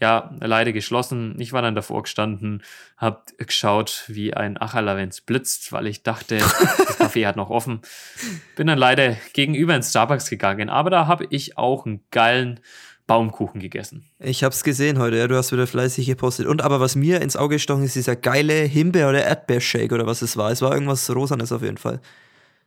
Ja, 0.00 0.34
leider 0.40 0.72
geschlossen. 0.72 1.36
Ich 1.38 1.52
war 1.52 1.60
dann 1.60 1.74
davor 1.74 2.04
gestanden, 2.04 2.62
hab 2.96 3.36
geschaut, 3.36 4.04
wie 4.06 4.32
ein 4.32 4.60
Acherler, 4.60 4.96
wenn's 4.96 5.20
blitzt, 5.20 5.72
weil 5.72 5.86
ich 5.86 6.02
dachte, 6.02 6.38
das 6.38 7.00
Café 7.00 7.26
hat 7.26 7.36
noch 7.36 7.50
offen. 7.50 7.82
Bin 8.56 8.66
dann 8.66 8.78
leider 8.78 9.16
gegenüber 9.34 9.74
ins 9.74 9.90
Starbucks 9.90 10.30
gegangen, 10.30 10.70
aber 10.70 10.88
da 10.88 11.06
habe 11.06 11.26
ich 11.28 11.58
auch 11.58 11.84
einen 11.84 12.02
geilen 12.10 12.60
Baumkuchen 13.08 13.60
gegessen. 13.60 14.04
Ich 14.20 14.44
hab's 14.44 14.62
gesehen 14.62 14.98
heute, 15.00 15.16
ja, 15.16 15.26
du 15.26 15.34
hast 15.34 15.50
wieder 15.50 15.66
fleißig 15.66 16.06
gepostet. 16.06 16.46
Und 16.46 16.62
aber 16.62 16.78
was 16.78 16.94
mir 16.94 17.20
ins 17.20 17.36
Auge 17.36 17.56
gestochen 17.56 17.82
ist, 17.82 17.96
dieser 17.96 18.14
geile 18.14 18.52
Himbeer- 18.62 19.08
oder 19.08 19.24
Erdbeershake 19.24 19.92
oder 19.92 20.06
was 20.06 20.22
es 20.22 20.36
war. 20.36 20.52
Es 20.52 20.62
war 20.62 20.72
irgendwas 20.72 21.10
Rosanes 21.12 21.50
auf 21.50 21.62
jeden 21.62 21.78
Fall. 21.78 22.00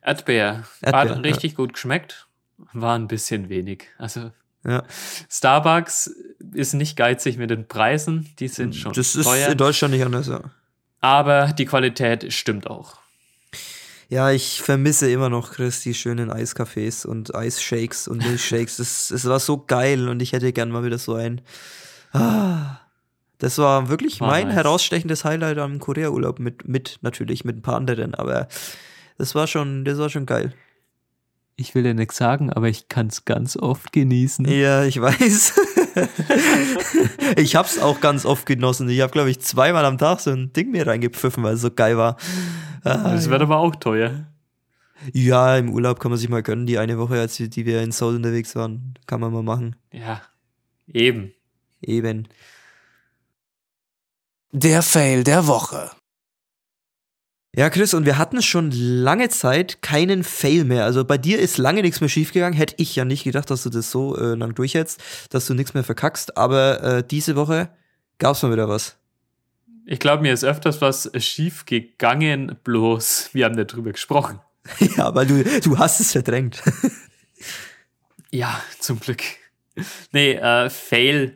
Erdbeer. 0.01 0.63
Erdbeer 0.81 1.15
Hat 1.15 1.23
richtig 1.23 1.51
ja. 1.51 1.57
gut 1.57 1.73
geschmeckt. 1.73 2.27
War 2.73 2.97
ein 2.97 3.07
bisschen 3.07 3.49
wenig. 3.49 3.87
Also 3.97 4.31
ja. 4.65 4.83
Starbucks 5.29 6.11
ist 6.53 6.73
nicht 6.73 6.97
geizig 6.97 7.37
mit 7.37 7.49
den 7.51 7.67
Preisen, 7.67 8.29
die 8.39 8.47
sind 8.47 8.75
schon 8.75 8.93
Das 8.93 9.15
ist 9.15 9.25
teuer. 9.25 9.49
in 9.49 9.57
Deutschland 9.57 9.93
nicht 9.93 10.03
anders, 10.03 10.27
ja. 10.27 10.41
Aber 11.01 11.53
die 11.53 11.65
Qualität 11.65 12.31
stimmt 12.33 12.67
auch. 12.67 13.00
Ja, 14.11 14.29
ich 14.29 14.61
vermisse 14.61 15.09
immer 15.09 15.29
noch, 15.29 15.53
Chris, 15.53 15.79
die 15.83 15.93
schönen 15.93 16.29
Eiscafés 16.29 17.07
und 17.07 17.33
Eisshakes 17.33 18.09
und 18.09 18.17
Milchshakes. 18.17 18.77
Es, 18.79 19.09
es 19.09 19.23
war 19.25 19.39
so 19.39 19.63
geil 19.65 20.09
und 20.09 20.21
ich 20.21 20.33
hätte 20.33 20.51
gern 20.51 20.69
mal 20.69 20.83
wieder 20.83 20.97
so 20.97 21.15
ein. 21.15 21.39
Ah, 22.11 22.81
das 23.37 23.57
war 23.57 23.87
wirklich 23.87 24.19
War 24.19 24.27
mein 24.27 24.47
nice. 24.47 24.57
herausstechendes 24.57 25.23
Highlight 25.23 25.59
am 25.59 25.79
Korea-Urlaub 25.79 26.39
mit, 26.39 26.67
mit, 26.67 26.99
natürlich 27.01 27.45
mit 27.45 27.55
ein 27.55 27.61
paar 27.61 27.77
anderen, 27.77 28.13
aber 28.13 28.49
das 29.17 29.33
war 29.33 29.47
schon, 29.47 29.85
das 29.85 29.97
war 29.97 30.09
schon 30.09 30.25
geil. 30.25 30.53
Ich 31.55 31.73
will 31.73 31.85
ja 31.85 31.93
nichts 31.93 32.17
sagen, 32.17 32.51
aber 32.51 32.67
ich 32.67 32.89
kann 32.89 33.07
es 33.07 33.23
ganz 33.23 33.55
oft 33.55 33.93
genießen. 33.93 34.45
Ja, 34.45 34.83
ich 34.83 34.99
weiß. 34.99 35.53
ich 37.37 37.55
hab's 37.55 37.79
auch 37.79 38.01
ganz 38.01 38.25
oft 38.25 38.45
genossen. 38.45 38.89
Ich 38.89 39.01
habe, 39.01 39.11
glaube 39.11 39.29
ich, 39.29 39.39
zweimal 39.39 39.85
am 39.85 39.97
Tag 39.97 40.19
so 40.19 40.31
ein 40.31 40.53
Ding 40.53 40.71
mir 40.71 40.87
reingepfiffen, 40.87 41.43
weil 41.43 41.55
es 41.55 41.61
so 41.61 41.71
geil 41.71 41.97
war. 41.97 42.17
Ah, 42.83 43.13
Das 43.13 43.29
wird 43.29 43.41
aber 43.41 43.57
auch 43.57 43.75
teuer. 43.75 44.27
Ja, 45.13 45.57
im 45.57 45.69
Urlaub 45.71 45.99
kann 45.99 46.11
man 46.11 46.19
sich 46.19 46.29
mal 46.29 46.43
gönnen. 46.43 46.65
Die 46.65 46.77
eine 46.77 46.97
Woche, 46.97 47.19
als 47.19 47.39
wir, 47.39 47.49
die 47.49 47.65
wir 47.65 47.81
in 47.81 47.91
Seoul 47.91 48.15
unterwegs 48.15 48.55
waren, 48.55 48.93
kann 49.07 49.19
man 49.19 49.33
mal 49.33 49.43
machen. 49.43 49.75
Ja, 49.91 50.21
eben. 50.87 51.33
Eben. 51.81 52.27
Der 54.51 54.81
Fail 54.83 55.23
der 55.23 55.47
Woche. 55.47 55.89
Ja, 57.53 57.69
Chris, 57.69 57.93
und 57.93 58.05
wir 58.05 58.17
hatten 58.17 58.41
schon 58.41 58.71
lange 58.71 59.27
Zeit 59.27 59.81
keinen 59.81 60.23
Fail 60.23 60.63
mehr. 60.63 60.85
Also 60.85 61.03
bei 61.03 61.17
dir 61.17 61.37
ist 61.39 61.57
lange 61.57 61.81
nichts 61.81 61.99
mehr 61.99 62.09
schiefgegangen. 62.09 62.57
Hätte 62.57 62.75
ich 62.77 62.95
ja 62.95 63.03
nicht 63.03 63.25
gedacht, 63.25 63.49
dass 63.49 63.63
du 63.63 63.69
das 63.69 63.91
so 63.91 64.17
äh, 64.17 64.35
lang 64.35 64.55
durchhältst, 64.55 65.01
dass 65.29 65.47
du 65.47 65.53
nichts 65.53 65.73
mehr 65.73 65.83
verkackst. 65.83 66.37
Aber 66.37 66.81
äh, 66.81 67.03
diese 67.03 67.35
Woche 67.35 67.69
gab's 68.19 68.41
mal 68.41 68.53
wieder 68.53 68.69
was. 68.69 68.95
Ich 69.85 69.99
glaube, 69.99 70.23
mir 70.23 70.31
ist 70.31 70.45
öfters 70.45 70.79
was 70.79 71.11
schief 71.17 71.65
gegangen, 71.65 72.57
bloß 72.63 73.31
wir 73.33 73.45
haben 73.45 73.57
darüber 73.57 73.91
gesprochen. 73.91 74.39
ja, 74.95 75.13
weil 75.13 75.27
du, 75.27 75.43
du 75.43 75.77
hast 75.77 75.99
es 75.99 76.13
verdrängt. 76.13 76.61
Ja, 78.31 78.61
zum 78.79 78.99
Glück. 78.99 79.23
Nee, 80.11 80.33
äh, 80.33 80.69
Fail. 80.69 81.35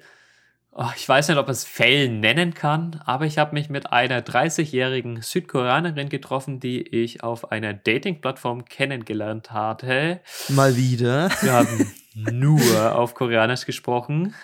Oh, 0.78 0.90
ich 0.98 1.08
weiß 1.08 1.30
nicht, 1.30 1.38
ob 1.38 1.48
man 1.48 1.54
es 1.54 1.64
Fail 1.64 2.10
nennen 2.10 2.54
kann, 2.54 3.02
aber 3.06 3.26
ich 3.26 3.38
habe 3.38 3.54
mich 3.54 3.70
mit 3.70 3.94
einer 3.94 4.20
30-jährigen 4.22 5.22
Südkoreanerin 5.22 6.10
getroffen, 6.10 6.60
die 6.60 6.82
ich 6.86 7.24
auf 7.24 7.50
einer 7.54 7.74
Dating-Plattform 7.74 8.66
kennengelernt 8.66 9.52
hatte. 9.52 10.20
mal 10.50 10.76
wieder. 10.76 11.30
Wir 11.42 11.54
haben 11.54 11.94
nur 12.14 12.94
auf 12.98 13.14
Koreanisch 13.14 13.66
gesprochen, 13.66 14.36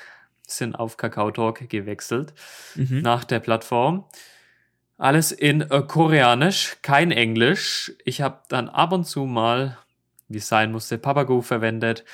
sind 0.48 0.76
auf 0.76 0.96
Kakao 0.96 1.32
Talk 1.32 1.68
gewechselt 1.70 2.34
Mhm. 2.76 3.02
nach 3.02 3.26
der 3.26 3.42
Plattform. 3.42 4.06
Alles 4.98 5.34
in 5.34 5.62
äh, 5.62 5.82
Koreanisch, 5.86 6.78
kein 6.82 7.12
Englisch. 7.12 7.92
Ich 8.06 8.22
habe 8.22 8.40
dann 8.48 8.70
ab 8.70 8.94
und 8.94 9.04
zu 9.04 9.26
mal, 9.26 9.78
wie 10.30 10.38
es 10.38 10.48
sein 10.48 10.72
musste, 10.72 10.98
Papago 10.98 11.42
verwendet. 11.42 12.06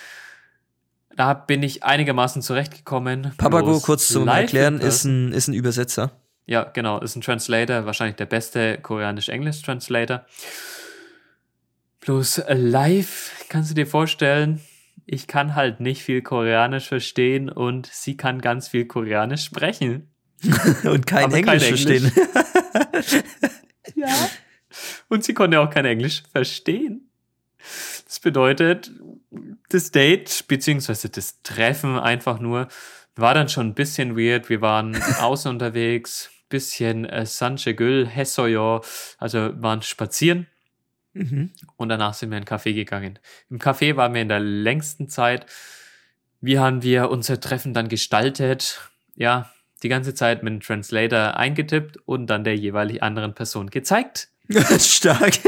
Da 1.17 1.33
bin 1.33 1.63
ich 1.63 1.83
einigermaßen 1.83 2.41
zurechtgekommen. 2.41 3.33
Papago, 3.37 3.79
kurz 3.81 4.07
zum 4.07 4.27
Erklären, 4.27 4.79
ist 4.79 5.03
ein, 5.03 5.33
ist 5.33 5.47
ein 5.47 5.53
Übersetzer. 5.53 6.11
ja, 6.45 6.63
genau, 6.63 6.99
ist 6.99 7.15
ein 7.15 7.21
Translator, 7.21 7.85
wahrscheinlich 7.85 8.15
der 8.15 8.27
beste 8.27 8.77
Koreanisch-Englisch-Translator. 8.77 10.25
Bloß 12.01 12.37
äh, 12.39 12.53
live 12.53 13.31
kannst 13.49 13.71
du 13.71 13.75
dir 13.75 13.87
vorstellen, 13.87 14.61
ich 15.05 15.27
kann 15.27 15.55
halt 15.55 15.79
nicht 15.79 16.03
viel 16.03 16.21
Koreanisch 16.21 16.87
verstehen 16.87 17.49
und 17.49 17.87
sie 17.91 18.15
kann 18.15 18.39
ganz 18.39 18.67
viel 18.67 18.85
Koreanisch 18.85 19.43
sprechen. 19.43 20.11
Und 20.83 21.07
kein 21.07 21.25
Aber 21.25 21.41
kein 21.41 21.59
Englisch 21.59 21.85
Englisch. 21.85 22.11
verstehen. 22.13 23.23
Ja. 23.95 24.29
Und 25.07 25.23
sie 25.23 25.33
konnte 25.33 25.59
auch 25.59 25.71
kein 25.71 25.85
Englisch 25.85 26.21
verstehen. 26.31 27.09
Das 28.05 28.19
bedeutet, 28.19 28.91
das 29.69 29.91
Date, 29.91 30.45
beziehungsweise 30.47 31.09
das 31.09 31.41
Treffen 31.41 31.99
einfach 31.99 32.39
nur, 32.39 32.67
war 33.15 33.33
dann 33.33 33.49
schon 33.49 33.67
ein 33.67 33.73
bisschen 33.73 34.17
weird. 34.17 34.49
Wir 34.49 34.61
waren 34.61 34.95
außen 35.19 35.49
unterwegs, 35.51 36.29
bisschen 36.49 37.05
äh, 37.05 37.25
Sanchegül, 37.25 38.07
Hessoyo, 38.07 38.81
also 39.17 39.51
waren 39.61 39.81
spazieren 39.81 40.47
Mhm. 41.17 41.51
und 41.77 41.89
danach 41.89 42.13
sind 42.13 42.29
wir 42.29 42.37
in 42.37 42.43
einen 42.47 42.59
Café 42.59 42.73
gegangen. 42.73 43.17
Im 43.49 43.57
Café 43.57 43.95
waren 43.95 44.13
wir 44.13 44.21
in 44.21 44.29
der 44.29 44.39
längsten 44.39 45.09
Zeit. 45.09 45.47
Wie 46.41 46.59
haben 46.59 46.83
wir 46.83 47.09
unser 47.09 47.39
Treffen 47.39 47.73
dann 47.73 47.89
gestaltet? 47.89 48.81
Ja, 49.15 49.51
die 49.81 49.89
ganze 49.89 50.13
Zeit 50.13 50.43
mit 50.43 50.53
dem 50.53 50.59
Translator 50.61 51.35
eingetippt 51.35 51.97
und 52.05 52.27
dann 52.27 52.43
der 52.43 52.55
jeweilig 52.55 53.01
anderen 53.01 53.33
Person 53.33 53.69
gezeigt. 53.71 54.29
Stark. 54.79 55.39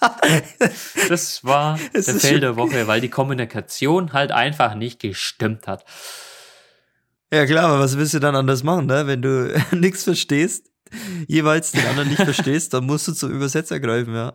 Das 1.08 1.44
war 1.44 1.78
Es 1.92 2.06
der 2.06 2.16
Fail 2.16 2.40
der 2.40 2.56
Woche, 2.56 2.86
weil 2.86 3.00
die 3.00 3.08
Kommunikation 3.08 4.12
halt 4.12 4.32
einfach 4.32 4.74
nicht 4.74 5.00
gestimmt 5.00 5.66
hat. 5.66 5.84
Ja 7.32 7.46
klar, 7.46 7.66
aber 7.66 7.80
was 7.80 7.96
willst 7.96 8.14
du 8.14 8.18
dann 8.18 8.36
anders 8.36 8.62
machen, 8.62 8.86
ne? 8.86 9.06
Wenn 9.06 9.22
du 9.22 9.60
nichts 9.72 10.04
verstehst, 10.04 10.70
jeweils 11.26 11.72
den 11.72 11.86
anderen 11.86 12.08
nicht 12.08 12.22
verstehst, 12.22 12.74
dann 12.74 12.86
musst 12.86 13.08
du 13.08 13.12
zum 13.12 13.30
Übersetzer 13.32 13.80
greifen, 13.80 14.14
ja. 14.14 14.34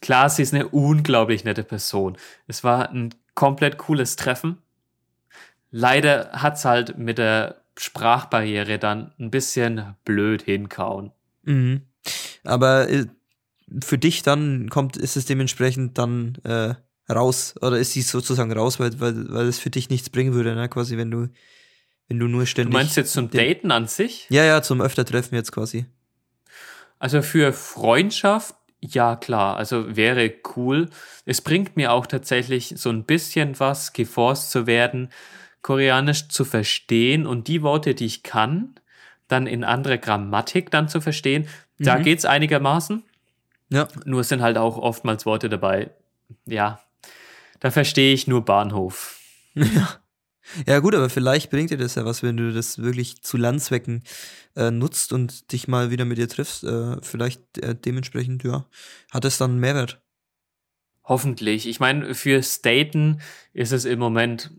Klar, 0.00 0.30
sie 0.30 0.42
ist 0.42 0.54
eine 0.54 0.68
unglaublich 0.68 1.44
nette 1.44 1.62
Person. 1.62 2.16
Es 2.46 2.64
war 2.64 2.90
ein 2.90 3.14
komplett 3.34 3.76
cooles 3.78 4.16
Treffen. 4.16 4.58
Leider 5.70 6.30
hat's 6.32 6.64
halt 6.64 6.96
mit 6.98 7.18
der 7.18 7.62
Sprachbarriere 7.76 8.78
dann 8.78 9.12
ein 9.18 9.30
bisschen 9.30 9.94
blöd 10.04 10.42
hinkauen. 10.42 11.12
Mhm. 11.42 11.82
Aber 12.44 12.88
äh, 12.88 13.06
für 13.82 13.98
dich 13.98 14.22
dann 14.22 14.68
kommt, 14.70 14.96
ist 14.96 15.16
es 15.16 15.24
dementsprechend 15.26 15.98
dann 15.98 16.36
äh, 16.44 16.74
raus, 17.12 17.54
oder 17.60 17.78
ist 17.78 17.92
sie 17.92 18.02
sozusagen 18.02 18.52
raus, 18.52 18.78
weil, 18.80 18.98
weil, 19.00 19.32
weil 19.32 19.46
es 19.46 19.58
für 19.58 19.70
dich 19.70 19.90
nichts 19.90 20.10
bringen 20.10 20.34
würde, 20.34 20.54
ne? 20.54 20.68
Quasi, 20.68 20.96
wenn 20.96 21.10
du, 21.10 21.28
wenn 22.08 22.18
du 22.18 22.26
nur 22.26 22.42
Du 22.42 22.46
ständig. 22.46 22.72
meinst 22.72 22.96
jetzt 22.96 23.12
zum 23.12 23.30
Daten 23.30 23.70
an 23.70 23.86
sich? 23.86 24.26
Ja, 24.30 24.44
ja, 24.44 24.62
zum 24.62 24.80
Öfter-Treffen 24.80 25.34
jetzt 25.34 25.52
quasi. 25.52 25.86
Also 26.98 27.22
für 27.22 27.52
Freundschaft, 27.52 28.54
ja 28.80 29.16
klar, 29.16 29.56
also 29.56 29.96
wäre 29.96 30.32
cool. 30.56 30.88
Es 31.24 31.40
bringt 31.40 31.76
mir 31.76 31.92
auch 31.92 32.06
tatsächlich 32.06 32.74
so 32.76 32.90
ein 32.90 33.04
bisschen 33.04 33.58
was, 33.58 33.92
geforst 33.92 34.50
zu 34.50 34.66
werden, 34.66 35.08
Koreanisch 35.62 36.28
zu 36.28 36.44
verstehen 36.44 37.26
und 37.26 37.46
die 37.48 37.62
Worte, 37.62 37.94
die 37.94 38.06
ich 38.06 38.22
kann, 38.22 38.74
dann 39.28 39.46
in 39.46 39.62
andere 39.64 39.98
Grammatik 39.98 40.70
dann 40.70 40.88
zu 40.88 41.00
verstehen. 41.00 41.46
Da 41.78 41.98
Mhm. 41.98 42.02
geht's 42.02 42.24
einigermaßen. 42.24 43.02
Ja. 43.70 43.88
Nur 44.04 44.20
es 44.20 44.28
sind 44.28 44.42
halt 44.42 44.58
auch 44.58 44.76
oftmals 44.76 45.26
Worte 45.26 45.48
dabei. 45.48 45.90
Ja, 46.44 46.80
da 47.60 47.70
verstehe 47.70 48.12
ich 48.12 48.26
nur 48.26 48.44
Bahnhof. 48.44 49.18
Ja. 49.54 50.00
Ja, 50.66 50.80
gut, 50.80 50.94
aber 50.94 51.10
vielleicht 51.10 51.50
bringt 51.50 51.70
dir 51.70 51.76
das 51.76 51.94
ja 51.94 52.04
was, 52.04 52.22
wenn 52.22 52.36
du 52.36 52.52
das 52.52 52.82
wirklich 52.82 53.22
zu 53.22 53.36
Landzwecken 53.36 54.02
äh, 54.56 54.70
nutzt 54.70 55.12
und 55.12 55.52
dich 55.52 55.68
mal 55.68 55.90
wieder 55.90 56.04
mit 56.04 56.18
ihr 56.18 56.28
triffst. 56.28 56.64
Äh, 56.64 56.96
vielleicht 57.02 57.58
äh, 57.58 57.74
dementsprechend, 57.74 58.42
ja, 58.42 58.66
hat 59.12 59.24
es 59.24 59.38
dann 59.38 59.52
einen 59.52 59.60
Mehrwert. 59.60 60.00
Hoffentlich. 61.04 61.68
Ich 61.68 61.78
meine, 61.78 62.14
für 62.14 62.42
Staten 62.42 63.20
ist 63.52 63.72
es 63.72 63.84
im 63.84 63.98
Moment 63.98 64.50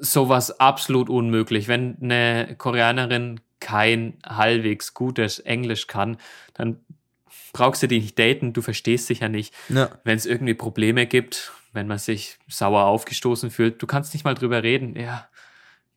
sowas 0.00 0.58
absolut 0.58 1.08
unmöglich. 1.08 1.68
Wenn 1.68 1.96
eine 2.00 2.56
Koreanerin 2.56 3.40
kein 3.60 4.18
halbwegs 4.26 4.94
gutes 4.94 5.38
Englisch 5.38 5.86
kann, 5.86 6.16
dann 6.54 6.80
brauchst 7.52 7.82
du 7.82 7.88
die 7.88 8.00
nicht 8.00 8.18
daten, 8.18 8.52
du 8.52 8.62
verstehst 8.62 9.08
dich 9.08 9.20
ja 9.20 9.28
nicht. 9.28 9.54
Ja. 9.68 9.90
Wenn 10.04 10.16
es 10.16 10.26
irgendwie 10.26 10.54
Probleme 10.54 11.06
gibt, 11.06 11.52
wenn 11.72 11.86
man 11.86 11.98
sich 11.98 12.38
sauer 12.48 12.84
aufgestoßen 12.84 13.50
fühlt, 13.50 13.80
du 13.82 13.86
kannst 13.86 14.14
nicht 14.14 14.24
mal 14.24 14.34
drüber 14.34 14.62
reden, 14.62 14.96
ja, 14.96 15.28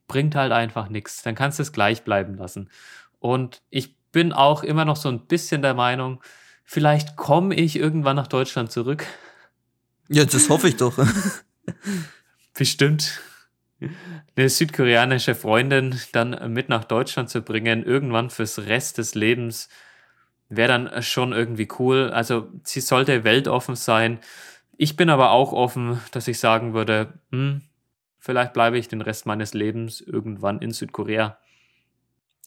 bringt 0.06 0.34
halt 0.34 0.52
einfach 0.52 0.88
nichts. 0.88 1.22
Dann 1.22 1.34
kannst 1.34 1.58
du 1.58 1.62
es 1.62 1.72
gleich 1.72 2.02
bleiben 2.02 2.36
lassen. 2.36 2.70
Und 3.18 3.62
ich 3.70 3.96
bin 4.12 4.32
auch 4.32 4.62
immer 4.62 4.84
noch 4.84 4.96
so 4.96 5.08
ein 5.08 5.26
bisschen 5.26 5.62
der 5.62 5.74
Meinung, 5.74 6.22
vielleicht 6.64 7.16
komme 7.16 7.54
ich 7.54 7.76
irgendwann 7.76 8.16
nach 8.16 8.28
Deutschland 8.28 8.70
zurück. 8.70 9.06
Ja, 10.08 10.24
das 10.24 10.48
hoffe 10.48 10.68
ich 10.68 10.76
doch. 10.76 10.96
Bestimmt. 12.54 13.20
Eine 14.36 14.48
südkoreanische 14.48 15.34
Freundin 15.34 15.98
dann 16.12 16.52
mit 16.52 16.68
nach 16.68 16.84
Deutschland 16.84 17.28
zu 17.28 17.42
bringen, 17.42 17.84
irgendwann 17.84 18.30
fürs 18.30 18.60
Rest 18.60 18.98
des 18.98 19.14
Lebens, 19.14 19.68
wäre 20.56 20.68
dann 20.68 21.02
schon 21.02 21.32
irgendwie 21.32 21.68
cool. 21.78 22.10
Also 22.10 22.48
sie 22.64 22.80
sollte 22.80 23.24
weltoffen 23.24 23.76
sein. 23.76 24.20
Ich 24.76 24.96
bin 24.96 25.10
aber 25.10 25.30
auch 25.30 25.52
offen, 25.52 26.00
dass 26.12 26.28
ich 26.28 26.38
sagen 26.38 26.74
würde, 26.74 27.14
hm, 27.30 27.62
vielleicht 28.18 28.52
bleibe 28.52 28.78
ich 28.78 28.88
den 28.88 29.00
Rest 29.00 29.26
meines 29.26 29.54
Lebens 29.54 30.00
irgendwann 30.00 30.60
in 30.60 30.72
Südkorea. 30.72 31.38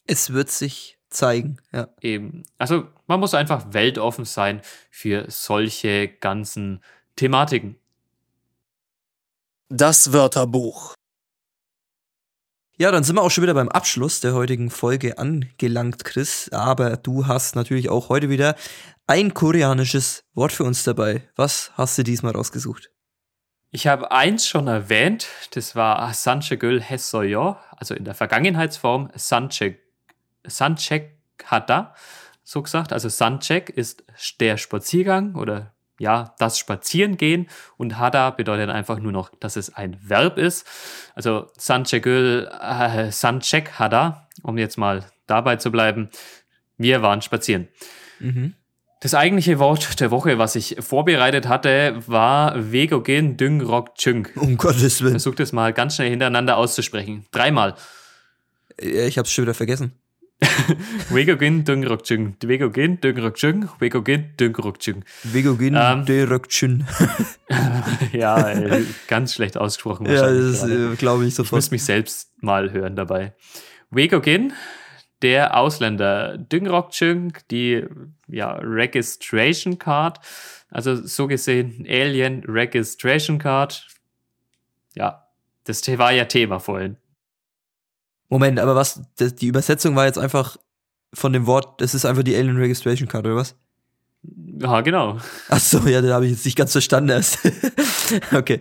es 0.08 0.34
wird 0.34 0.50
sich 0.50 0.98
zeigen, 1.10 1.58
ja. 1.72 1.90
Eben. 2.02 2.44
Also 2.58 2.88
man 3.08 3.20
muss 3.20 3.34
einfach 3.34 3.74
weltoffen 3.74 4.26
sein 4.26 4.62
für 4.90 5.26
solche 5.30 6.08
ganzen 6.08 6.82
Thematiken. 7.16 7.78
Das 9.70 10.14
Wörterbuch. 10.14 10.94
Ja, 12.80 12.92
dann 12.92 13.04
sind 13.04 13.16
wir 13.16 13.24
auch 13.24 13.32
schon 13.32 13.42
wieder 13.42 13.56
beim 13.56 13.70
Abschluss 13.70 14.20
der 14.22 14.36
heutigen 14.36 14.70
Folge 14.70 15.18
angelangt, 15.18 16.06
Chris. 16.06 16.50
Aber 16.54 16.96
du 16.96 17.26
hast 17.26 17.56
natürlich 17.56 17.90
auch 17.90 18.10
heute 18.10 18.30
wieder 18.30 18.56
ein 19.08 19.34
koreanisches 19.34 20.26
Wort 20.36 20.52
für 20.52 20.64
uns 20.64 20.84
dabei. 20.84 21.28
Was 21.36 21.72
hast 21.74 21.98
du 21.98 22.04
diesmal 22.04 22.34
rausgesucht? 22.34 22.92
Ich 23.72 23.88
habe 23.88 24.12
eins 24.12 24.48
schon 24.48 24.68
erwähnt, 24.68 25.28
das 25.56 25.76
war 25.76 26.14
Sanchegül 26.14 26.80
Hessoyo, 26.80 27.58
also 27.76 27.96
in 27.96 28.06
der 28.06 28.14
Vergangenheitsform 28.14 29.10
Sanchek, 29.16 29.82
Sanchek 30.46 31.18
Hada, 31.46 31.96
so 32.44 32.62
gesagt. 32.62 32.94
Also 32.94 33.10
Sanchek 33.10 33.72
ist 33.72 34.04
der 34.40 34.58
Spaziergang 34.58 35.34
oder 35.34 35.74
ja, 36.00 36.36
das 36.40 36.58
Spazierengehen 36.58 37.48
und 37.78 37.98
Hada 37.98 38.30
bedeutet 38.30 38.70
einfach 38.70 39.00
nur 39.00 39.12
noch, 39.12 39.32
dass 39.40 39.56
es 39.56 39.74
ein 39.74 39.98
Verb 40.02 40.38
ist. 40.38 40.66
Also 41.16 41.48
Sanchegül, 41.58 42.50
äh, 42.62 43.12
Sanchek 43.12 43.80
Hada, 43.80 44.28
um 44.44 44.58
jetzt 44.58 44.78
mal 44.78 45.06
dabei 45.26 45.56
zu 45.56 45.72
bleiben. 45.72 46.10
Wir 46.78 47.02
waren 47.02 47.22
spazieren. 47.22 47.68
Mhm. 48.20 48.54
Das 49.00 49.14
eigentliche 49.14 49.60
Wort 49.60 50.00
der 50.00 50.10
Woche, 50.10 50.40
was 50.40 50.56
ich 50.56 50.78
vorbereitet 50.80 51.48
hatte, 51.48 52.02
war 52.08 52.72
Vegogen 52.72 53.38
Düngrok 53.38 53.96
Chünk. 53.96 54.32
Um 54.36 54.58
Gottes 54.58 55.02
Willen. 55.02 55.12
Versuch 55.12 55.36
das 55.36 55.52
mal 55.54 55.72
ganz 55.72 55.96
schnell 55.96 56.10
hintereinander 56.10 56.58
auszusprechen. 56.58 57.26
Dreimal. 57.32 57.76
Ich 58.78 59.18
hab's 59.18 59.32
schon 59.32 59.44
wieder 59.44 59.54
vergessen. 59.54 59.94
Vegogen 61.10 61.64
Düngrok 61.64 62.04
Chünk. 62.04 62.36
Vegogen 62.44 63.00
Düngrok 63.02 63.36
Chünk. 63.36 63.70
Vegogen 63.80 64.34
Düngrok 64.40 64.78
Chünk. 64.78 65.04
Vegogin 65.24 65.76
Ähm. 65.76 66.06
Derökchen. 66.06 66.88
Ja, 68.12 68.50
ey, 68.50 68.86
ganz 69.08 69.34
schlecht 69.34 69.58
ausgesprochen. 69.58 70.06
Ja, 70.06 70.30
das 70.30 70.64
äh, 70.68 70.96
glaube 70.98 71.24
ich 71.24 71.30
Ich 71.30 71.36
sofort. 71.36 71.58
muss 71.58 71.72
mich 71.72 71.84
selbst 71.84 72.30
mal 72.42 72.72
hören 72.72 72.96
dabei. 72.96 73.34
Wegogin, 73.90 74.54
der 75.22 75.58
Ausländer. 75.58 76.38
Düngrokchung, 76.38 77.34
die 77.50 77.86
ja, 78.28 78.54
Registration 78.62 79.80
Card. 79.80 80.20
Also 80.70 80.96
so 80.96 81.28
gesehen 81.28 81.86
Alien 81.88 82.44
Registration 82.46 83.40
Card. 83.40 83.88
Ja, 84.94 85.28
das 85.64 85.88
war 85.98 86.12
ja 86.12 86.26
Thema 86.26 86.60
vorhin. 86.60 86.98
Moment, 88.30 88.60
aber 88.60 88.76
was, 88.76 89.02
die 89.20 89.48
Übersetzung 89.48 89.96
war 89.96 90.06
jetzt 90.06 90.18
einfach 90.18 90.58
von 91.14 91.34
dem 91.34 91.46
Wort, 91.48 91.80
das 91.82 91.94
ist 91.94 92.06
einfach 92.06 92.24
die 92.24 92.36
Alien 92.36 92.58
Registration 92.58 93.08
Card, 93.08 93.26
oder 93.26 93.36
was? 93.38 93.56
Ja, 94.60 94.82
genau. 94.82 95.18
Ach 95.50 95.60
so, 95.60 95.80
ja, 95.88 96.02
da 96.02 96.16
habe 96.16 96.26
ich 96.26 96.32
jetzt 96.32 96.46
nicht 96.46 96.58
ganz 96.58 96.72
verstanden 96.72 97.12
erst. 97.12 97.40
okay. 98.34 98.60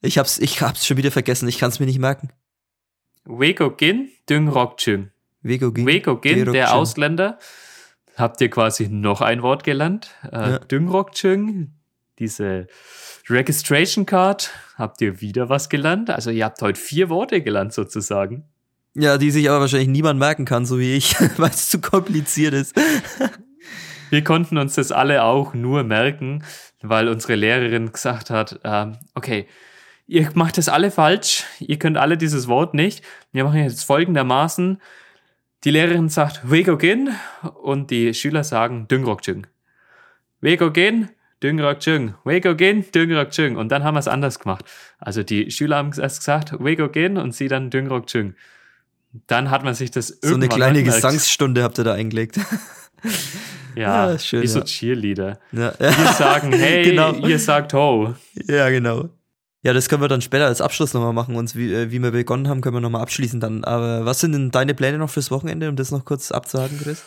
Ich 0.00 0.18
hab's, 0.18 0.38
ich 0.38 0.60
hab's 0.60 0.84
schon 0.84 0.96
wieder 0.96 1.12
vergessen, 1.12 1.48
ich 1.48 1.58
kann's 1.58 1.78
mir 1.78 1.86
nicht 1.86 2.00
merken. 2.00 2.30
Wegogin, 3.24 4.08
Düngrokchung. 4.28 5.10
Vegogin. 5.42 5.86
Wegogin, 5.86 6.52
der. 6.52 6.74
Ausländer. 6.74 7.38
Habt 8.16 8.40
ihr 8.40 8.50
quasi 8.50 8.88
noch 8.88 9.20
ein 9.20 9.42
Wort 9.42 9.62
gelernt? 9.64 10.10
Äh, 10.30 10.50
Ja. 10.52 10.58
Düngrokchung, 10.58 11.72
diese 12.18 12.66
Registration 13.28 14.06
Card. 14.06 14.50
Habt 14.76 15.00
ihr 15.00 15.20
wieder 15.20 15.48
was 15.48 15.68
gelernt? 15.68 16.10
Also 16.10 16.30
ihr 16.30 16.44
habt 16.44 16.60
heute 16.62 16.80
vier 16.80 17.08
Worte 17.08 17.42
gelernt 17.42 17.72
sozusagen. 17.72 18.44
Ja, 18.94 19.16
die 19.16 19.30
sich 19.30 19.48
aber 19.48 19.60
wahrscheinlich 19.60 19.88
niemand 19.88 20.18
merken 20.18 20.44
kann, 20.44 20.66
so 20.66 20.78
wie 20.78 20.94
ich, 20.94 21.14
weil 21.38 21.50
es 21.50 21.70
zu 21.70 21.80
kompliziert 21.80 22.54
ist. 22.54 22.78
Wir 24.10 24.22
konnten 24.22 24.58
uns 24.58 24.74
das 24.74 24.92
alle 24.92 25.24
auch 25.24 25.54
nur 25.54 25.84
merken, 25.84 26.44
weil 26.82 27.08
unsere 27.08 27.34
Lehrerin 27.34 27.92
gesagt 27.92 28.28
hat, 28.28 28.60
ähm, 28.62 28.98
okay, 29.14 29.46
ihr 30.06 30.28
macht 30.34 30.58
das 30.58 30.68
alle 30.68 30.90
falsch, 30.90 31.44
ihr 31.60 31.78
könnt 31.78 31.96
alle 31.96 32.18
dieses 32.18 32.46
Wort 32.46 32.74
nicht. 32.74 33.02
Wir 33.32 33.44
machen 33.44 33.62
jetzt 33.62 33.84
folgendermaßen. 33.84 34.82
Die 35.64 35.70
Lehrerin 35.70 36.10
sagt 36.10 36.50
Wegogin 36.50 37.14
und 37.62 37.90
die 37.90 38.12
Schüler 38.12 38.44
sagen 38.44 38.86
Düngrokchung. 38.88 39.46
Wegogin, 40.42 41.08
Düngrokchung. 41.42 42.14
Wegogin, 42.24 42.84
Düngrokchung. 42.94 43.56
Und 43.56 43.70
dann 43.70 43.84
haben 43.84 43.94
wir 43.94 44.00
es 44.00 44.08
anders 44.08 44.38
gemacht. 44.38 44.64
Also 44.98 45.22
die 45.22 45.50
Schüler 45.50 45.76
haben 45.76 45.92
erst 45.98 46.18
gesagt 46.20 46.52
Wegogin 46.62 47.16
und 47.16 47.34
sie 47.34 47.48
dann 47.48 47.70
Düngrokchung. 47.70 48.34
Dann 49.26 49.50
hat 49.50 49.64
man 49.64 49.74
sich 49.74 49.90
das 49.90 50.08
So 50.22 50.34
eine 50.34 50.48
kleine. 50.48 50.82
Gesangsstunde 50.82 51.62
habt 51.62 51.78
ihr 51.78 51.84
da 51.84 51.94
eingelegt. 51.94 52.38
Ja, 53.74 54.10
Ja, 54.12 54.18
schön, 54.18 54.42
wie 54.42 54.46
so 54.46 54.58
ja. 54.58 54.64
Cheerleader. 54.66 55.38
ja. 55.52 55.72
Wir 55.78 56.12
sagen 56.12 56.52
hey, 56.56 56.84
Genau. 56.90 57.14
ihr 57.26 57.38
sagt 57.38 57.72
ho. 57.72 58.14
ja, 58.46 58.68
genau. 58.68 59.08
Ja, 59.64 59.72
das 59.72 59.88
können 59.88 60.02
wir 60.02 60.08
dann 60.08 60.20
später 60.20 60.46
als 60.46 60.60
Abschluss 60.60 60.92
nochmal 60.92 61.12
machen. 61.14 61.36
Und 61.36 61.56
wie, 61.56 61.72
äh, 61.72 61.90
wie 61.90 61.98
wir 62.00 62.10
begonnen 62.10 62.48
haben, 62.48 62.60
können 62.60 62.76
wir 62.76 62.80
nochmal 62.80 63.00
abschließen 63.00 63.40
dann. 63.40 63.64
Aber 63.64 64.04
was 64.04 64.20
sind 64.20 64.32
denn 64.32 64.50
deine 64.50 64.74
Pläne 64.74 64.98
noch 64.98 65.08
fürs 65.08 65.30
Wochenende, 65.30 65.68
um 65.70 65.76
das 65.76 65.90
noch 65.90 66.04
kurz 66.04 66.32
abzuhaken, 66.32 66.78
Chris? 66.82 67.02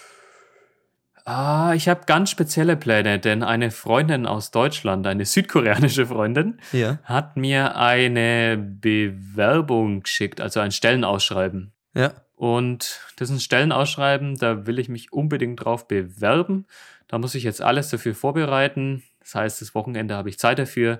Ah, 1.27 1.73
ich 1.75 1.87
habe 1.87 2.01
ganz 2.05 2.29
spezielle 2.29 2.77
Pläne, 2.77 3.17
denn 3.19 3.41
eine 3.41 3.71
Freundin 3.71 4.27
aus 4.27 4.51
Deutschland, 4.51 5.07
eine 5.07 5.25
südkoreanische 5.25 6.05
Freundin, 6.05 6.59
Ja. 6.71 6.99
hat 7.03 7.35
mir 7.35 7.75
eine 7.77 8.57
Bewerbung 8.57 10.03
geschickt, 10.03 10.39
also 10.39 10.59
ein 10.59 10.71
Stellenausschreiben. 10.71 11.73
Ja. 11.95 12.13
Und 12.35 12.99
das 13.17 13.29
ist 13.29 13.37
ein 13.37 13.39
Stellenausschreiben, 13.39 14.35
da 14.37 14.67
will 14.67 14.77
ich 14.77 14.87
mich 14.87 15.11
unbedingt 15.13 15.63
drauf 15.65 15.87
bewerben. 15.87 16.67
Da 17.07 17.17
muss 17.17 17.33
ich 17.33 17.43
jetzt 17.43 17.61
alles 17.61 17.89
dafür 17.89 18.13
vorbereiten. 18.13 19.01
Das 19.19 19.33
heißt, 19.33 19.61
das 19.61 19.73
Wochenende 19.73 20.15
habe 20.15 20.29
ich 20.29 20.37
Zeit 20.37 20.59
dafür. 20.59 20.99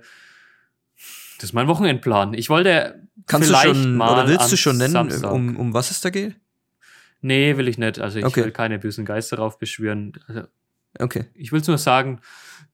Das 1.38 1.44
ist 1.46 1.54
mein 1.54 1.68
Wochenendplan. 1.68 2.34
Ich 2.34 2.50
wollte 2.50 3.08
Kannst 3.28 3.50
du 3.50 3.54
vielleicht 3.54 3.76
schon, 3.76 3.96
mal 3.98 4.14
oder 4.14 4.28
willst 4.28 4.52
du 4.52 4.58
schon 4.58 4.78
nennen, 4.78 4.94
Samstag. 4.94 5.32
um, 5.32 5.56
um 5.58 5.74
was 5.74 5.92
es 5.92 6.02
da 6.02 6.10
geht? 6.10 6.36
Nee, 7.26 7.58
will 7.58 7.68
ich 7.68 7.80
nicht. 7.80 8.00
Also 8.00 8.20
ich 8.20 8.26
Okay. 8.26 8.44
will 8.44 8.52
keine 8.52 8.78
bösen 8.78 9.04
Geister 9.04 9.38
raufbeschwören. 9.38 10.14
Also 10.28 10.44
Okay. 11.00 11.26
ich 11.34 11.52
will 11.52 11.62
nur 11.68 11.80
sagen, 11.80 12.22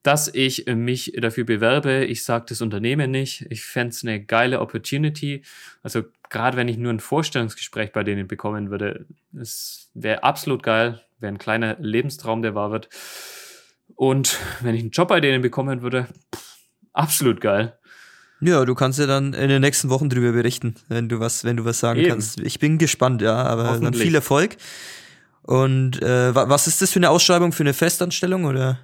dass 0.04 0.28
ich 0.34 0.66
mich 0.68 1.14
dafür 1.18 1.46
bewerbe. 1.46 2.04
Ich 2.04 2.24
sage 2.24 2.46
das 2.50 2.62
Unternehmen 2.62 3.12
nicht. 3.12 3.46
Ich 3.50 3.64
fände 3.64 3.90
es 3.92 4.04
eine 4.04 4.24
geile 4.24 4.60
Opportunity. 4.60 5.44
Also 5.84 6.04
gerade 6.30 6.58
wenn 6.58 6.68
ich 6.68 6.78
nur 6.78 6.92
ein 6.92 7.00
Vorstellungsgespräch 7.00 7.94
bei 7.94 8.04
denen 8.04 8.28
bekommen 8.28 8.70
würde, 8.72 9.06
es 9.40 9.90
wäre 9.94 10.24
absolut 10.24 10.64
geil. 10.64 11.02
Wäre 11.20 11.32
ein 11.34 11.38
kleiner 11.38 11.78
Lebenstraum, 11.80 12.42
der 12.42 12.54
wahr 12.54 12.72
wird. 12.72 12.90
Und 13.96 14.38
wenn 14.62 14.76
ich 14.76 14.82
einen 14.82 14.92
Job 14.92 15.08
bei 15.08 15.22
denen 15.22 15.42
bekommen 15.42 15.82
würde, 15.82 16.08
pff, 16.36 16.58
absolut 16.94 17.40
geil. 17.40 17.78
Ja, 18.42 18.66
du 18.66 18.74
kannst 18.76 18.98
ja 19.00 19.06
dann 19.06 19.34
in 19.34 19.50
den 19.50 19.62
nächsten 19.62 19.90
Wochen 19.90 20.10
drüber 20.10 20.32
berichten, 20.32 20.76
wenn 20.90 21.08
du 21.10 21.20
was, 21.20 21.44
wenn 21.44 21.58
du 21.58 21.66
was 21.66 21.80
sagen 21.80 22.00
Eben. 22.00 22.10
kannst. 22.10 22.40
Ich 22.40 22.60
bin 22.60 22.78
gespannt, 22.78 23.22
ja, 23.22 23.36
aber 23.44 23.80
dann 23.80 23.94
viel 23.94 24.16
Erfolg. 24.16 24.58
Und 25.44 26.02
äh, 26.02 26.34
wa- 26.36 26.50
was 26.50 26.68
ist 26.68 26.82
das 26.82 26.92
für 26.92 27.00
eine 27.00 27.10
Ausschreibung 27.10 27.52
für 27.52 27.64
eine 27.64 27.74
Festanstellung 27.74 28.46
oder? 28.46 28.80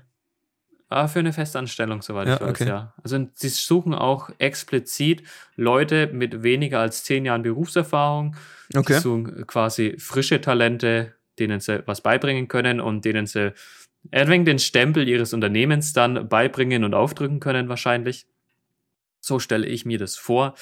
Ah, 0.90 1.08
für 1.08 1.20
eine 1.20 1.34
Festanstellung, 1.34 2.02
soweit 2.02 2.28
Ja, 2.28 2.36
ich 2.36 2.42
weiß, 2.42 2.50
okay. 2.50 2.68
ja. 2.68 2.94
Also 3.04 3.28
sie 3.34 3.50
suchen 3.50 3.94
auch 3.94 4.30
explizit 4.38 5.24
Leute 5.56 6.08
mit 6.14 6.44
weniger 6.44 6.80
als 6.80 7.04
zehn 7.04 7.26
Jahren 7.26 7.44
Berufserfahrung. 7.44 8.36
Okay. 8.74 8.94
Sie 8.94 9.00
suchen 9.02 9.46
quasi 9.48 9.98
frische 10.00 10.40
Talente, 10.40 11.14
denen 11.40 11.60
sie 11.60 11.84
was 11.88 12.02
beibringen 12.02 12.48
können 12.48 12.80
und 12.80 13.04
denen 13.06 13.26
sie 13.26 13.54
ein 14.12 14.30
wenig 14.30 14.46
den 14.46 14.60
Stempel 14.60 15.08
ihres 15.08 15.34
Unternehmens 15.34 15.92
dann 15.92 16.30
beibringen 16.30 16.84
und 16.86 16.94
aufdrücken 16.94 17.40
können 17.42 17.68
wahrscheinlich. 17.68 18.26
So 19.20 19.40
stelle 19.40 19.68
ich 19.68 19.86
mir 19.86 19.98
das 19.98 20.16
vor. 20.16 20.56